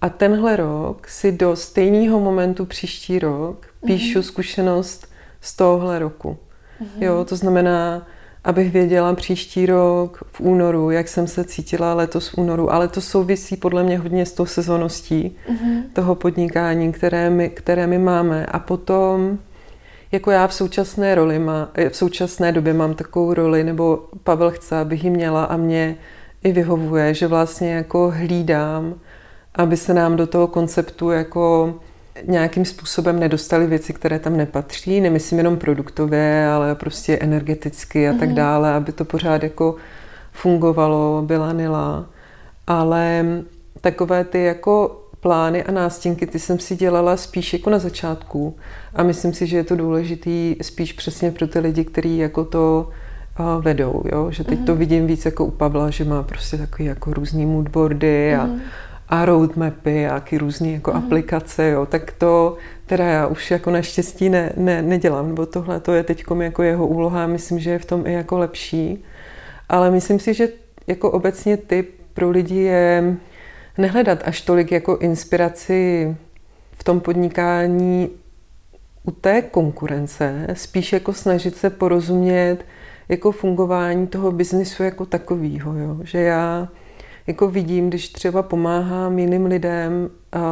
a 0.00 0.08
tenhle 0.08 0.56
rok 0.56 1.08
si 1.08 1.32
do 1.32 1.56
stejného 1.56 2.20
momentu 2.20 2.66
příští 2.66 3.18
rok 3.18 3.66
píšu 3.86 4.18
mm-hmm. 4.18 4.22
zkušenost 4.22 5.08
z 5.40 5.56
tohohle 5.56 5.98
roku. 5.98 6.38
Mm-hmm. 6.80 7.02
Jo, 7.04 7.24
to 7.24 7.36
znamená, 7.36 8.06
abych 8.44 8.72
věděla 8.72 9.14
příští 9.14 9.66
rok 9.66 10.24
v 10.32 10.40
únoru, 10.40 10.90
jak 10.90 11.08
jsem 11.08 11.26
se 11.26 11.44
cítila 11.44 11.94
letos 11.94 12.28
v 12.28 12.38
únoru, 12.38 12.72
ale 12.72 12.88
to 12.88 13.00
souvisí 13.00 13.56
podle 13.56 13.82
mě 13.82 13.98
hodně 13.98 14.26
s 14.26 14.32
tou 14.32 14.46
sezoností 14.46 15.36
mm-hmm. 15.48 15.82
toho 15.92 16.14
podnikání, 16.14 16.92
které 16.92 17.30
my, 17.30 17.50
které 17.50 17.86
my 17.86 17.98
máme. 17.98 18.46
A 18.46 18.58
potom, 18.58 19.38
jako 20.12 20.30
já 20.30 20.46
v 20.46 20.54
současné 20.54 21.14
roli, 21.14 21.38
má, 21.38 21.70
v 21.88 21.96
současné 21.96 22.52
době 22.52 22.74
mám 22.74 22.94
takovou 22.94 23.34
roli, 23.34 23.64
nebo 23.64 24.04
Pavel 24.24 24.50
chce, 24.50 24.76
abych 24.76 25.04
ji 25.04 25.10
měla 25.10 25.44
a 25.44 25.56
mě 25.56 25.96
i 26.44 26.52
vyhovuje, 26.52 27.14
že 27.14 27.26
vlastně 27.26 27.72
jako 27.72 28.12
hlídám, 28.16 28.94
aby 29.54 29.76
se 29.76 29.94
nám 29.94 30.16
do 30.16 30.26
toho 30.26 30.46
konceptu 30.46 31.10
jako 31.10 31.74
nějakým 32.22 32.64
způsobem 32.64 33.20
nedostali 33.20 33.66
věci, 33.66 33.92
které 33.92 34.18
tam 34.18 34.36
nepatří, 34.36 35.00
nemyslím 35.00 35.38
jenom 35.38 35.56
produktově, 35.56 36.48
ale 36.48 36.74
prostě 36.74 37.18
energeticky 37.20 38.08
a 38.08 38.12
tak 38.12 38.28
mhm. 38.28 38.34
dále, 38.34 38.74
aby 38.74 38.92
to 38.92 39.04
pořád 39.04 39.42
jako 39.42 39.76
fungovalo, 40.32 41.22
byla 41.26 41.52
nila. 41.52 42.06
Ale 42.66 43.24
takové 43.80 44.24
ty 44.24 44.44
jako 44.44 45.00
plány 45.20 45.64
a 45.64 45.72
nástěnky, 45.72 46.26
ty 46.26 46.38
jsem 46.38 46.58
si 46.58 46.76
dělala 46.76 47.16
spíš 47.16 47.52
jako 47.52 47.70
na 47.70 47.78
začátku 47.78 48.56
a 48.94 49.02
myslím 49.02 49.34
si, 49.34 49.46
že 49.46 49.56
je 49.56 49.64
to 49.64 49.76
důležitý 49.76 50.56
spíš 50.62 50.92
přesně 50.92 51.30
pro 51.30 51.46
ty 51.46 51.58
lidi, 51.58 51.84
kteří 51.84 52.18
jako 52.18 52.44
to 52.44 52.90
vedou, 53.60 54.02
jo? 54.12 54.30
že 54.30 54.44
teď 54.44 54.58
mm-hmm. 54.58 54.64
to 54.64 54.72
mhm. 54.72 54.78
vidím 54.78 55.06
víc 55.06 55.24
jako 55.24 55.44
u 55.44 55.50
Pavla, 55.50 55.90
že 55.90 56.04
má 56.04 56.22
prostě 56.22 56.56
takový 56.56 56.84
jako 56.84 57.14
různý 57.14 57.46
moodboardy 57.46 58.34
a 58.34 58.46
mm-hmm 58.46 58.60
a 59.08 59.24
roadmapy 59.24 60.06
a 60.06 60.14
jaký 60.14 60.38
různé 60.38 60.70
jako 60.70 60.90
mm. 60.90 60.96
aplikace, 60.96 61.68
jo, 61.68 61.86
tak 61.86 62.12
to 62.12 62.56
teda 62.86 63.04
já 63.04 63.26
už 63.26 63.50
jako 63.50 63.70
naštěstí 63.70 64.28
ne, 64.28 64.52
ne, 64.56 64.82
nedělám, 64.82 65.28
nebo 65.28 65.46
tohle 65.46 65.80
to 65.80 65.92
je 65.92 66.02
teď 66.02 66.24
jako 66.40 66.62
jeho 66.62 66.86
úloha, 66.86 67.26
myslím, 67.26 67.58
že 67.58 67.70
je 67.70 67.78
v 67.78 67.84
tom 67.84 68.06
i 68.06 68.12
jako 68.12 68.38
lepší, 68.38 69.04
ale 69.68 69.90
myslím 69.90 70.18
si, 70.18 70.34
že 70.34 70.48
jako 70.86 71.10
obecně 71.10 71.56
typ 71.56 72.00
pro 72.14 72.30
lidi 72.30 72.56
je 72.56 73.16
nehledat 73.78 74.18
až 74.24 74.40
tolik 74.40 74.72
jako 74.72 74.96
inspiraci 74.96 76.16
v 76.72 76.84
tom 76.84 77.00
podnikání 77.00 78.10
u 79.04 79.10
té 79.10 79.42
konkurence, 79.42 80.46
spíš 80.52 80.92
jako 80.92 81.12
snažit 81.12 81.56
se 81.56 81.70
porozumět 81.70 82.58
jako 83.08 83.32
fungování 83.32 84.06
toho 84.06 84.32
biznisu 84.32 84.82
jako 84.82 85.06
takového, 85.06 85.76
jo? 85.76 85.96
že 86.02 86.18
já 86.20 86.68
jako 87.26 87.48
vidím, 87.48 87.88
když 87.88 88.08
třeba 88.08 88.42
pomáhám 88.42 89.18
jiným 89.18 89.46
lidem 89.46 90.10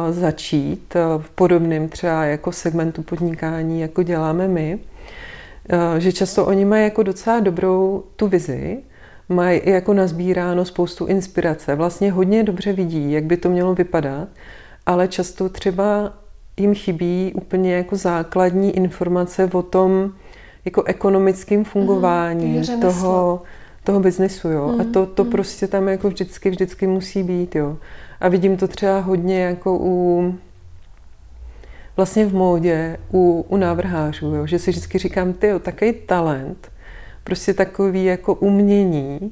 začít 0.09 0.95
v 1.17 1.29
podobném 1.29 1.89
třeba 1.89 2.25
jako 2.25 2.51
segmentu 2.51 3.03
podnikání, 3.03 3.81
jako 3.81 4.03
děláme 4.03 4.47
my, 4.47 4.79
že 5.97 6.11
často 6.11 6.45
oni 6.45 6.65
mají 6.65 6.83
jako 6.83 7.03
docela 7.03 7.39
dobrou 7.39 8.03
tu 8.15 8.27
vizi, 8.27 8.77
mají 9.29 9.61
jako 9.65 9.93
nazbíráno 9.93 10.65
spoustu 10.65 11.05
inspirace, 11.05 11.75
vlastně 11.75 12.11
hodně 12.11 12.43
dobře 12.43 12.73
vidí, 12.73 13.11
jak 13.11 13.23
by 13.23 13.37
to 13.37 13.49
mělo 13.49 13.75
vypadat, 13.75 14.27
ale 14.85 15.07
často 15.07 15.49
třeba 15.49 16.13
jim 16.57 16.75
chybí 16.75 17.31
úplně 17.35 17.75
jako 17.75 17.95
základní 17.95 18.75
informace 18.75 19.49
o 19.53 19.61
tom 19.61 20.11
jako 20.65 20.83
ekonomickém 20.83 21.65
fungování 21.65 22.57
mm, 22.57 22.81
toho, 22.81 23.41
toho 23.83 23.99
biznesu, 23.99 24.49
jo. 24.49 24.67
Mm, 24.67 24.81
a 24.81 24.83
to, 24.83 25.05
to 25.05 25.23
mm. 25.23 25.31
prostě 25.31 25.67
tam 25.67 25.87
jako 25.87 26.07
vždycky, 26.07 26.49
vždycky 26.49 26.87
musí 26.87 27.23
být, 27.23 27.55
jo. 27.55 27.77
A 28.19 28.27
vidím 28.27 28.57
to 28.57 28.67
třeba 28.67 28.99
hodně 28.99 29.41
jako 29.41 29.77
u 29.81 30.35
vlastně 31.97 32.25
v 32.25 32.33
módě, 32.33 32.97
u, 33.13 33.45
u 33.49 33.57
návrhářů, 33.57 34.35
jo. 34.35 34.47
že 34.47 34.59
si 34.59 34.71
vždycky 34.71 34.97
říkám, 34.97 35.33
ty 35.33 35.53
takový 35.59 35.93
talent, 35.93 36.71
prostě 37.23 37.53
takový 37.53 38.05
jako 38.05 38.33
umění 38.33 39.31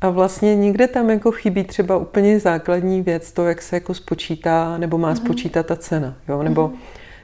a 0.00 0.10
vlastně 0.10 0.56
nikde 0.56 0.88
tam 0.88 1.10
jako 1.10 1.32
chybí 1.32 1.64
třeba 1.64 1.96
úplně 1.96 2.40
základní 2.40 3.02
věc, 3.02 3.32
to, 3.32 3.46
jak 3.46 3.62
se 3.62 3.76
jako 3.76 3.94
spočítá, 3.94 4.78
nebo 4.78 4.98
má 4.98 5.10
mm. 5.10 5.16
spočítat 5.16 5.66
ta 5.66 5.76
cena, 5.76 6.16
jo, 6.28 6.42
nebo 6.42 6.68
mm. 6.68 6.74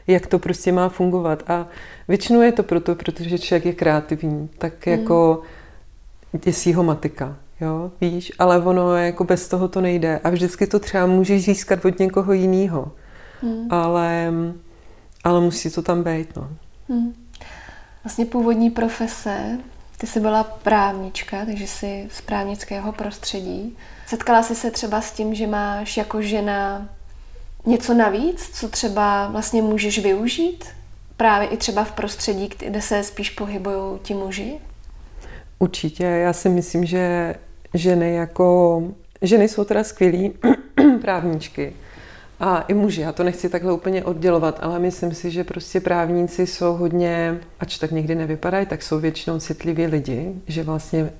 jak 0.06 0.26
to 0.26 0.38
prostě 0.38 0.72
má 0.72 0.88
fungovat. 0.88 1.42
A 1.46 1.66
většinou 2.08 2.40
je 2.40 2.52
to 2.52 2.62
proto, 2.62 2.94
protože 2.94 3.38
člověk 3.38 3.66
je 3.66 3.72
kreativní, 3.72 4.48
tak 4.58 4.86
mm. 4.86 4.92
jako 4.92 5.40
děsí 5.40 5.57
ho 6.74 6.82
matika, 6.82 7.36
jo, 7.60 7.90
víš, 8.00 8.32
ale 8.38 8.58
ono 8.58 8.96
jako 8.96 9.24
bez 9.24 9.48
toho 9.48 9.68
to 9.68 9.80
nejde 9.80 10.18
a 10.24 10.30
vždycky 10.30 10.66
to 10.66 10.78
třeba 10.78 11.06
můžeš 11.06 11.44
získat 11.44 11.84
od 11.84 11.98
někoho 11.98 12.32
jiného, 12.32 12.92
hmm. 13.42 13.66
ale, 13.70 14.32
ale 15.24 15.40
musí 15.40 15.70
to 15.70 15.82
tam 15.82 16.02
být, 16.02 16.36
no. 16.36 16.48
Hmm. 16.88 17.14
Vlastně 18.04 18.26
původní 18.26 18.70
profese, 18.70 19.58
ty 19.98 20.06
jsi 20.06 20.20
byla 20.20 20.44
právnička, 20.44 21.44
takže 21.44 21.66
jsi 21.66 22.08
z 22.12 22.20
právnického 22.20 22.92
prostředí. 22.92 23.76
Setkala 24.06 24.42
jsi 24.42 24.54
se 24.54 24.70
třeba 24.70 25.00
s 25.00 25.12
tím, 25.12 25.34
že 25.34 25.46
máš 25.46 25.96
jako 25.96 26.22
žena 26.22 26.88
něco 27.66 27.94
navíc, 27.94 28.50
co 28.52 28.68
třeba 28.68 29.28
vlastně 29.28 29.62
můžeš 29.62 29.98
využít? 29.98 30.64
Právě 31.16 31.48
i 31.48 31.56
třeba 31.56 31.84
v 31.84 31.92
prostředí, 31.92 32.50
kde 32.58 32.82
se 32.82 33.02
spíš 33.02 33.30
pohybují 33.30 33.98
ti 34.02 34.14
muži? 34.14 34.58
Určitě, 35.58 36.04
já 36.04 36.32
si 36.32 36.48
myslím, 36.48 36.84
že 36.84 37.34
ženy 37.74 38.14
jako, 38.14 38.82
ženy 39.22 39.48
jsou 39.48 39.64
teda 39.64 39.84
skvělí 39.84 40.32
právničky 41.00 41.72
a 42.40 42.60
i 42.60 42.74
muži, 42.74 43.00
já 43.00 43.12
to 43.12 43.24
nechci 43.24 43.48
takhle 43.48 43.72
úplně 43.72 44.04
oddělovat, 44.04 44.58
ale 44.62 44.78
myslím 44.78 45.14
si, 45.14 45.30
že 45.30 45.44
prostě 45.44 45.80
právníci 45.80 46.46
jsou 46.46 46.76
hodně, 46.76 47.38
ač 47.60 47.78
tak 47.78 47.90
někdy 47.90 48.14
nevypadají, 48.14 48.66
tak 48.66 48.82
jsou 48.82 48.98
většinou 48.98 49.38
citliví 49.38 49.86
lidi, 49.86 50.32
že 50.46 50.62
vlastně 50.62 51.10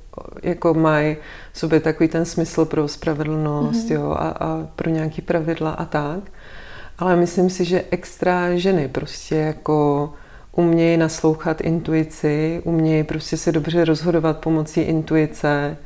jako 0.42 0.74
mají 0.74 1.16
v 1.52 1.58
sobě 1.58 1.80
takový 1.80 2.08
ten 2.08 2.24
smysl 2.24 2.64
pro 2.64 2.88
spravedlnost 2.88 3.88
mm-hmm. 3.88 3.94
jo, 3.94 4.10
a, 4.10 4.28
a 4.28 4.68
pro 4.76 4.90
nějaký 4.90 5.22
pravidla 5.22 5.70
a 5.70 5.84
tak. 5.84 6.20
Ale 6.98 7.16
myslím 7.16 7.50
si, 7.50 7.64
že 7.64 7.84
extra 7.90 8.56
ženy 8.56 8.88
prostě 8.88 9.36
jako 9.36 10.12
umějí 10.58 10.96
naslouchat 10.96 11.60
intuici, 11.60 12.60
umějí 12.64 13.04
prostě 13.04 13.36
se 13.36 13.52
dobře 13.52 13.84
rozhodovat 13.84 14.38
pomocí 14.38 14.80
intuice, 14.80 15.76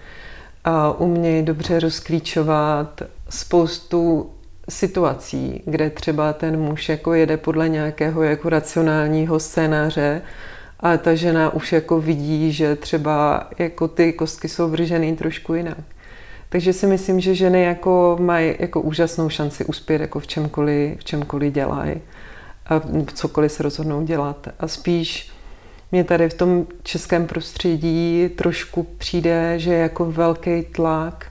a 0.64 0.92
umějí 1.00 1.42
dobře 1.42 1.80
rozklíčovat 1.80 3.02
spoustu 3.28 4.30
situací, 4.68 5.62
kde 5.66 5.90
třeba 5.90 6.32
ten 6.32 6.60
muž 6.60 6.88
jako 6.88 7.14
jede 7.14 7.36
podle 7.36 7.68
nějakého 7.68 8.22
jako 8.22 8.48
racionálního 8.48 9.40
scénáře 9.40 10.22
a 10.80 10.96
ta 10.96 11.14
žena 11.14 11.54
už 11.54 11.72
jako 11.72 12.00
vidí, 12.00 12.52
že 12.52 12.76
třeba 12.76 13.46
jako 13.58 13.88
ty 13.88 14.12
kostky 14.12 14.48
jsou 14.48 14.68
vržený 14.68 15.16
trošku 15.16 15.54
jinak. 15.54 15.78
Takže 16.48 16.72
si 16.72 16.86
myslím, 16.86 17.20
že 17.20 17.34
ženy 17.34 17.62
jako 17.62 18.16
mají 18.20 18.54
jako 18.58 18.80
úžasnou 18.80 19.28
šanci 19.28 19.64
uspět 19.64 20.00
jako 20.00 20.20
v 20.20 20.26
čemkoliv, 20.26 20.98
v 20.98 21.04
čemkoliv 21.04 21.52
dělají 21.52 21.94
a 22.66 22.80
cokoliv 23.14 23.52
se 23.52 23.62
rozhodnou 23.62 24.02
dělat. 24.02 24.48
A 24.60 24.68
spíš 24.68 25.30
mě 25.92 26.04
tady 26.04 26.28
v 26.28 26.34
tom 26.34 26.66
českém 26.82 27.26
prostředí 27.26 28.30
trošku 28.36 28.82
přijde, 28.82 29.58
že 29.58 29.72
je 29.72 29.78
jako 29.78 30.12
velký 30.12 30.62
tlak 30.62 31.26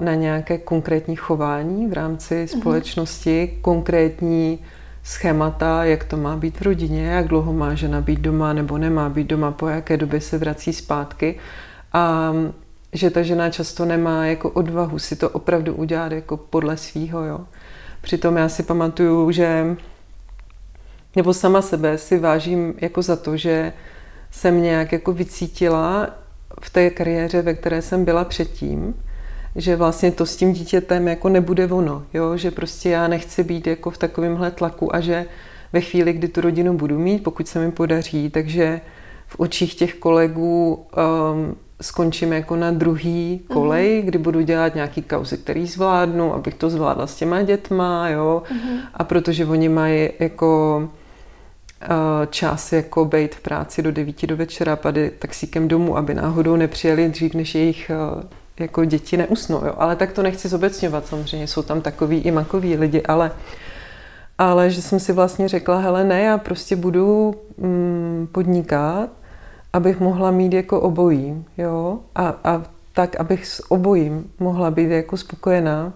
na 0.00 0.14
nějaké 0.14 0.58
konkrétní 0.58 1.16
chování 1.16 1.86
v 1.86 1.92
rámci 1.92 2.34
mhm. 2.34 2.60
společnosti, 2.60 3.50
mm-hmm. 3.52 3.60
konkrétní 3.60 4.58
schémata, 5.02 5.84
jak 5.84 6.04
to 6.04 6.16
má 6.16 6.36
být 6.36 6.60
v 6.60 6.62
rodině, 6.62 7.06
jak 7.06 7.28
dlouho 7.28 7.52
má 7.52 7.74
žena 7.74 8.00
být 8.00 8.20
doma 8.20 8.52
nebo 8.52 8.78
nemá 8.78 9.08
být 9.08 9.26
doma, 9.26 9.50
po 9.50 9.68
jaké 9.68 9.96
době 9.96 10.20
se 10.20 10.38
vrací 10.38 10.72
zpátky. 10.72 11.38
A 11.92 12.32
že 12.92 13.10
ta 13.10 13.22
žena 13.22 13.50
často 13.50 13.84
nemá 13.84 14.26
jako 14.26 14.50
odvahu 14.50 14.98
si 14.98 15.16
to 15.16 15.30
opravdu 15.30 15.74
udělat 15.74 16.12
jako 16.12 16.36
podle 16.36 16.76
svýho. 16.76 17.24
Jo. 17.24 17.40
Přitom 18.00 18.36
já 18.36 18.48
si 18.48 18.62
pamatuju, 18.62 19.30
že 19.30 19.76
nebo 21.18 21.34
sama 21.34 21.62
sebe 21.62 21.98
si 21.98 22.18
vážím 22.18 22.74
jako 22.80 23.02
za 23.02 23.16
to, 23.16 23.36
že 23.36 23.72
jsem 24.30 24.62
nějak 24.62 24.92
jako 24.92 25.12
vycítila 25.12 26.10
v 26.60 26.70
té 26.70 26.90
kariéře, 26.90 27.42
ve 27.42 27.54
které 27.54 27.82
jsem 27.82 28.04
byla 28.04 28.24
předtím, 28.24 28.94
že 29.56 29.76
vlastně 29.76 30.10
to 30.10 30.26
s 30.26 30.36
tím 30.36 30.52
dítětem 30.52 31.08
jako 31.08 31.28
nebude 31.28 31.66
ono, 31.66 32.02
jo? 32.14 32.36
že 32.36 32.50
prostě 32.50 32.90
já 32.90 33.08
nechci 33.08 33.44
být 33.44 33.66
jako 33.66 33.90
v 33.90 33.98
takovémhle 33.98 34.50
tlaku 34.50 34.94
a 34.94 35.00
že 35.00 35.26
ve 35.72 35.80
chvíli, 35.80 36.12
kdy 36.12 36.28
tu 36.28 36.40
rodinu 36.40 36.76
budu 36.76 36.98
mít, 36.98 37.22
pokud 37.22 37.48
se 37.48 37.58
mi 37.58 37.72
podaří, 37.72 38.30
takže 38.30 38.80
v 39.26 39.40
očích 39.40 39.74
těch 39.74 39.94
kolegů 39.94 40.74
um, 40.74 41.56
skončím 41.80 42.32
jako 42.32 42.56
na 42.56 42.70
druhý 42.70 43.40
kolej, 43.48 44.00
mm-hmm. 44.00 44.04
kdy 44.04 44.18
budu 44.18 44.40
dělat 44.40 44.74
nějaký 44.74 45.02
kauzy, 45.02 45.36
který 45.36 45.66
zvládnu, 45.66 46.34
abych 46.34 46.54
to 46.54 46.70
zvládla 46.70 47.06
s 47.06 47.16
těma 47.16 47.42
dětma, 47.42 48.08
jo. 48.08 48.42
Mm-hmm. 48.46 48.78
A 48.94 49.04
protože 49.04 49.46
oni 49.46 49.68
mají 49.68 50.10
jako 50.18 50.88
čas 52.30 52.72
jako 52.72 53.04
být 53.04 53.34
v 53.34 53.40
práci 53.40 53.82
do 53.82 53.92
9 53.92 54.26
do 54.26 54.36
večera, 54.36 54.76
pady 54.76 55.10
taxíkem 55.10 55.68
domů, 55.68 55.96
aby 55.96 56.14
náhodou 56.14 56.56
nepřijeli 56.56 57.08
dřív, 57.08 57.34
než 57.34 57.54
jejich 57.54 57.90
jako 58.60 58.84
děti 58.84 59.16
neusnou, 59.16 59.64
jo. 59.64 59.74
Ale 59.76 59.96
tak 59.96 60.12
to 60.12 60.22
nechci 60.22 60.48
zobecňovat, 60.48 61.06
samozřejmě 61.06 61.46
jsou 61.46 61.62
tam 61.62 61.80
takový 61.80 62.18
i 62.18 62.30
makoví 62.30 62.76
lidi, 62.76 63.02
ale 63.02 63.32
ale 64.40 64.70
že 64.70 64.82
jsem 64.82 65.00
si 65.00 65.12
vlastně 65.12 65.48
řekla, 65.48 65.78
hele 65.78 66.04
ne, 66.04 66.22
já 66.22 66.38
prostě 66.38 66.76
budu 66.76 67.34
mm, 67.58 68.28
podnikat 68.32 69.10
abych 69.72 70.00
mohla 70.00 70.30
mít 70.30 70.52
jako 70.52 70.80
obojí, 70.80 71.44
jo, 71.58 71.98
a, 72.14 72.34
a 72.44 72.62
tak, 72.92 73.16
abych 73.16 73.46
s 73.46 73.70
obojím 73.70 74.30
mohla 74.38 74.70
být 74.70 74.90
jako 74.90 75.16
spokojená 75.16 75.92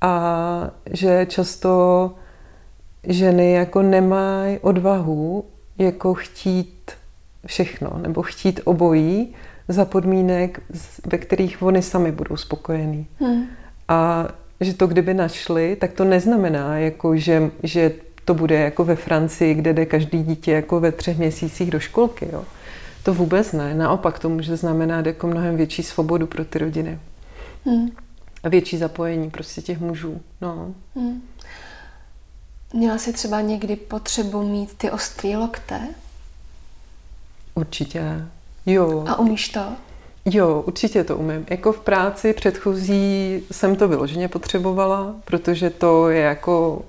a 0.00 0.70
že 0.90 1.26
často 1.28 2.14
ženy 3.04 3.52
jako 3.52 3.82
nemají 3.82 4.58
odvahu 4.58 5.44
jako 5.78 6.14
chtít 6.14 6.90
všechno 7.46 7.98
nebo 7.98 8.22
chtít 8.22 8.60
obojí 8.64 9.34
za 9.68 9.84
podmínek, 9.84 10.60
ve 11.06 11.18
kterých 11.18 11.62
oni 11.62 11.82
sami 11.82 12.12
budou 12.12 12.36
spokojení. 12.36 13.06
Hmm. 13.20 13.44
A 13.88 14.28
že 14.60 14.74
to 14.74 14.86
kdyby 14.86 15.14
našli, 15.14 15.76
tak 15.76 15.92
to 15.92 16.04
neznamená, 16.04 16.78
jako 16.78 17.16
že, 17.16 17.50
že 17.62 17.92
to 18.24 18.34
bude 18.34 18.54
jako 18.54 18.84
ve 18.84 18.96
Francii, 18.96 19.54
kde 19.54 19.72
jde 19.72 19.86
každý 19.86 20.22
dítě 20.22 20.52
jako 20.52 20.80
ve 20.80 20.92
třech 20.92 21.18
měsících 21.18 21.70
do 21.70 21.80
školky. 21.80 22.28
Jo. 22.32 22.44
To 23.02 23.14
vůbec 23.14 23.52
ne. 23.52 23.74
Naopak 23.74 24.18
to 24.18 24.28
může 24.28 24.56
znamenat 24.56 25.06
jako 25.06 25.26
mnohem 25.26 25.56
větší 25.56 25.82
svobodu 25.82 26.26
pro 26.26 26.44
ty 26.44 26.58
rodiny. 26.58 26.98
Hmm. 27.64 27.90
A 28.42 28.48
větší 28.48 28.78
zapojení 28.78 29.30
prostě 29.30 29.62
těch 29.62 29.80
mužů. 29.80 30.20
No. 30.40 30.74
Hmm. 30.96 31.22
Měla 32.72 32.98
jsi 32.98 33.12
třeba 33.12 33.40
někdy 33.40 33.76
potřebu 33.76 34.42
mít 34.42 34.74
ty 34.78 34.90
ostrý 34.90 35.36
lokte? 35.36 35.80
Určitě. 37.54 38.26
Jo. 38.66 39.04
A 39.08 39.18
umíš 39.18 39.48
to? 39.48 39.60
Jo, 40.24 40.64
určitě 40.66 41.04
to 41.04 41.16
umím. 41.16 41.46
Jako 41.50 41.72
v 41.72 41.80
práci 41.80 42.32
předchozí 42.32 43.42
jsem 43.52 43.76
to 43.76 43.88
vyloženě 43.88 44.28
potřebovala, 44.28 45.14
protože 45.24 45.70
to 45.70 46.08
je 46.08 46.20
jako 46.20 46.82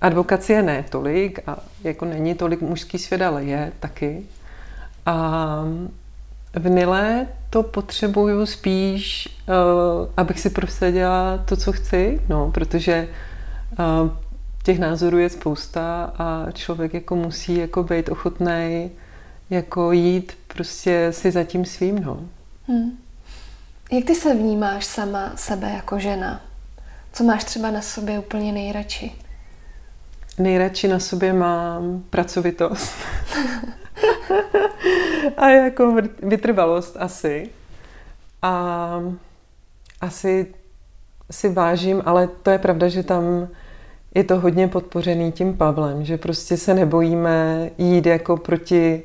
advokacie 0.00 0.62
ne 0.62 0.84
tolik 0.90 1.40
a 1.46 1.58
jako 1.84 2.04
není 2.04 2.34
tolik 2.34 2.60
mužský 2.60 2.98
svět, 2.98 3.22
ale 3.22 3.44
je 3.44 3.72
taky. 3.80 4.22
A 5.06 5.64
v 6.52 6.68
Nile 6.68 7.26
to 7.50 7.62
potřebuju 7.62 8.46
spíš, 8.46 9.28
uh, 9.48 10.08
abych 10.16 10.40
si 10.40 10.50
prosadila 10.50 11.38
to, 11.38 11.56
co 11.56 11.72
chci, 11.72 12.20
no, 12.28 12.50
protože 12.50 13.08
uh, 13.78 14.10
těch 14.64 14.78
názorů 14.78 15.18
je 15.18 15.30
spousta 15.30 16.12
a 16.18 16.50
člověk 16.50 16.94
jako 16.94 17.16
musí 17.16 17.58
jako 17.58 17.82
být 17.82 18.08
ochotný 18.08 18.90
jako 19.50 19.92
jít 19.92 20.32
prostě 20.48 21.08
si 21.10 21.30
za 21.30 21.44
tím 21.44 21.64
svým, 21.64 22.04
no. 22.04 22.20
Hmm. 22.68 22.98
Jak 23.92 24.04
ty 24.04 24.14
se 24.14 24.34
vnímáš 24.34 24.84
sama 24.84 25.32
sebe 25.36 25.70
jako 25.70 25.98
žena? 25.98 26.40
Co 27.12 27.24
máš 27.24 27.44
třeba 27.44 27.70
na 27.70 27.82
sobě 27.82 28.18
úplně 28.18 28.52
nejradši? 28.52 29.12
Nejradši 30.38 30.88
na 30.88 30.98
sobě 30.98 31.32
mám 31.32 32.04
pracovitost. 32.10 32.94
a 35.36 35.48
jako 35.48 35.96
vytrvalost 36.22 36.96
asi. 36.96 37.50
A 38.42 39.00
asi 40.00 40.54
si 41.30 41.48
vážím, 41.48 42.02
ale 42.04 42.28
to 42.42 42.50
je 42.50 42.58
pravda, 42.58 42.88
že 42.88 43.02
tam 43.02 43.48
je 44.14 44.24
to 44.24 44.40
hodně 44.40 44.68
podpořený 44.68 45.32
tím 45.32 45.56
Pavlem, 45.56 46.04
že 46.04 46.18
prostě 46.18 46.56
se 46.56 46.74
nebojíme 46.74 47.70
jít 47.78 48.06
jako 48.06 48.36
proti, 48.36 49.02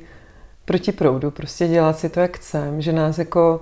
proti 0.64 0.92
proudu, 0.92 1.30
prostě 1.30 1.68
dělat 1.68 1.98
si 1.98 2.08
to, 2.08 2.20
jak 2.20 2.36
chcem, 2.36 2.82
že 2.82 2.92
nás 2.92 3.18
jako, 3.18 3.60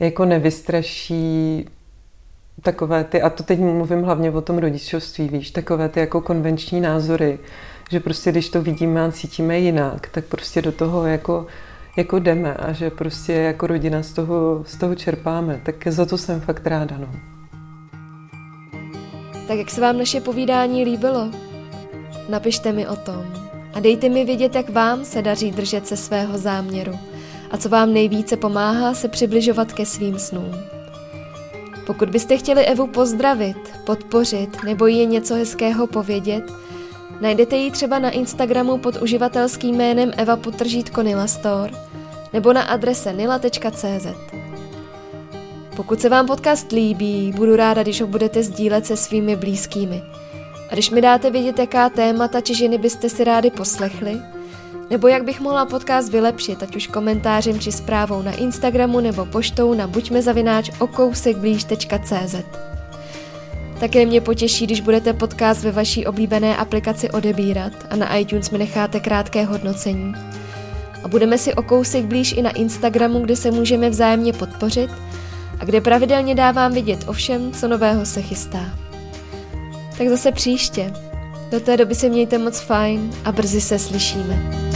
jako 0.00 0.24
nevystraší 0.24 1.68
takové 2.62 3.04
ty, 3.04 3.22
a 3.22 3.30
to 3.30 3.42
teď 3.42 3.58
mluvím 3.58 4.02
hlavně 4.02 4.30
o 4.30 4.40
tom 4.40 4.58
rodičovství, 4.58 5.28
víš, 5.28 5.50
takové 5.50 5.88
ty 5.88 6.00
jako 6.00 6.20
konvenční 6.20 6.80
názory, 6.80 7.38
že 7.90 8.00
prostě 8.00 8.30
když 8.30 8.48
to 8.48 8.62
vidíme 8.62 9.04
a 9.04 9.12
cítíme 9.12 9.58
jinak, 9.58 10.08
tak 10.08 10.24
prostě 10.24 10.62
do 10.62 10.72
toho 10.72 11.06
jako, 11.06 11.46
jako 11.96 12.18
jdeme 12.18 12.54
a 12.54 12.72
že 12.72 12.90
prostě 12.90 13.32
jako 13.32 13.66
rodina 13.66 14.02
z 14.02 14.12
toho, 14.12 14.64
z 14.66 14.76
toho 14.76 14.94
čerpáme, 14.94 15.60
tak 15.64 15.86
za 15.86 16.06
to 16.06 16.18
jsem 16.18 16.40
fakt 16.40 16.66
ráda, 16.66 16.98
no. 16.98 17.35
Tak 19.46 19.58
jak 19.58 19.70
se 19.70 19.80
vám 19.80 19.98
naše 19.98 20.20
povídání 20.20 20.84
líbilo? 20.84 21.30
Napište 22.28 22.72
mi 22.72 22.88
o 22.88 22.96
tom 22.96 23.46
a 23.74 23.80
dejte 23.80 24.08
mi 24.08 24.24
vědět, 24.24 24.54
jak 24.54 24.70
vám 24.70 25.04
se 25.04 25.22
daří 25.22 25.50
držet 25.50 25.86
se 25.86 25.96
svého 25.96 26.38
záměru 26.38 26.98
a 27.50 27.56
co 27.56 27.68
vám 27.68 27.92
nejvíce 27.92 28.36
pomáhá 28.36 28.94
se 28.94 29.08
přibližovat 29.08 29.72
ke 29.72 29.86
svým 29.86 30.18
snům. 30.18 30.54
Pokud 31.86 32.10
byste 32.10 32.36
chtěli 32.36 32.64
Evu 32.64 32.86
pozdravit, 32.86 33.56
podpořit 33.84 34.64
nebo 34.64 34.86
jí 34.86 35.06
něco 35.06 35.34
hezkého 35.34 35.86
povědět, 35.86 36.52
najdete 37.20 37.56
ji 37.56 37.70
třeba 37.70 37.98
na 37.98 38.10
Instagramu 38.10 38.78
pod 38.78 39.02
uživatelským 39.02 39.74
jménem 39.74 40.12
Eva 40.16 40.36
Potržítko 40.36 41.02
Nila 41.02 41.26
Store 41.26 41.72
nebo 42.32 42.52
na 42.52 42.62
adrese 42.62 43.12
nila.cz. 43.12 44.06
Pokud 45.76 46.00
se 46.00 46.08
vám 46.08 46.26
podcast 46.26 46.72
líbí, 46.72 47.32
budu 47.36 47.56
ráda, 47.56 47.82
když 47.82 48.00
ho 48.00 48.06
budete 48.06 48.42
sdílet 48.42 48.86
se 48.86 48.96
svými 48.96 49.36
blízkými. 49.36 50.02
A 50.70 50.72
když 50.72 50.90
mi 50.90 51.00
dáte 51.00 51.30
vědět, 51.30 51.58
jaká 51.58 51.88
témata 51.88 52.40
či 52.40 52.54
ženy 52.54 52.78
byste 52.78 53.08
si 53.08 53.24
rádi 53.24 53.50
poslechli, 53.50 54.20
nebo 54.90 55.08
jak 55.08 55.24
bych 55.24 55.40
mohla 55.40 55.66
podcast 55.66 56.12
vylepšit, 56.12 56.62
ať 56.62 56.76
už 56.76 56.86
komentářem 56.86 57.60
či 57.60 57.72
zprávou 57.72 58.22
na 58.22 58.32
Instagramu 58.32 59.00
nebo 59.00 59.26
poštou 59.26 59.74
na 59.74 59.86
buďmezavináč 59.86 60.70
okousekblíž.cz. 60.78 62.34
Také 63.80 64.06
mě 64.06 64.20
potěší, 64.20 64.66
když 64.66 64.80
budete 64.80 65.12
podcast 65.12 65.64
ve 65.64 65.72
vaší 65.72 66.06
oblíbené 66.06 66.56
aplikaci 66.56 67.10
odebírat 67.10 67.72
a 67.90 67.96
na 67.96 68.16
iTunes 68.16 68.50
mi 68.50 68.58
necháte 68.58 69.00
krátké 69.00 69.44
hodnocení. 69.44 70.14
A 71.04 71.08
budeme 71.08 71.38
si 71.38 71.54
o 71.54 71.62
kousek 71.62 72.04
blíž 72.04 72.32
i 72.32 72.42
na 72.42 72.50
Instagramu, 72.50 73.20
kde 73.20 73.36
se 73.36 73.50
můžeme 73.50 73.90
vzájemně 73.90 74.32
podpořit 74.32 74.90
a 75.60 75.64
kde 75.64 75.80
pravidelně 75.80 76.34
dávám 76.34 76.72
vidět 76.72 77.04
o 77.08 77.12
všem, 77.12 77.52
co 77.52 77.68
nového 77.68 78.06
se 78.06 78.22
chystá. 78.22 78.78
Tak 79.98 80.08
zase 80.08 80.32
příště. 80.32 80.92
Do 81.50 81.60
té 81.60 81.76
doby 81.76 81.94
se 81.94 82.08
mějte 82.08 82.38
moc 82.38 82.60
fajn 82.60 83.10
a 83.24 83.32
brzy 83.32 83.60
se 83.60 83.78
slyšíme. 83.78 84.66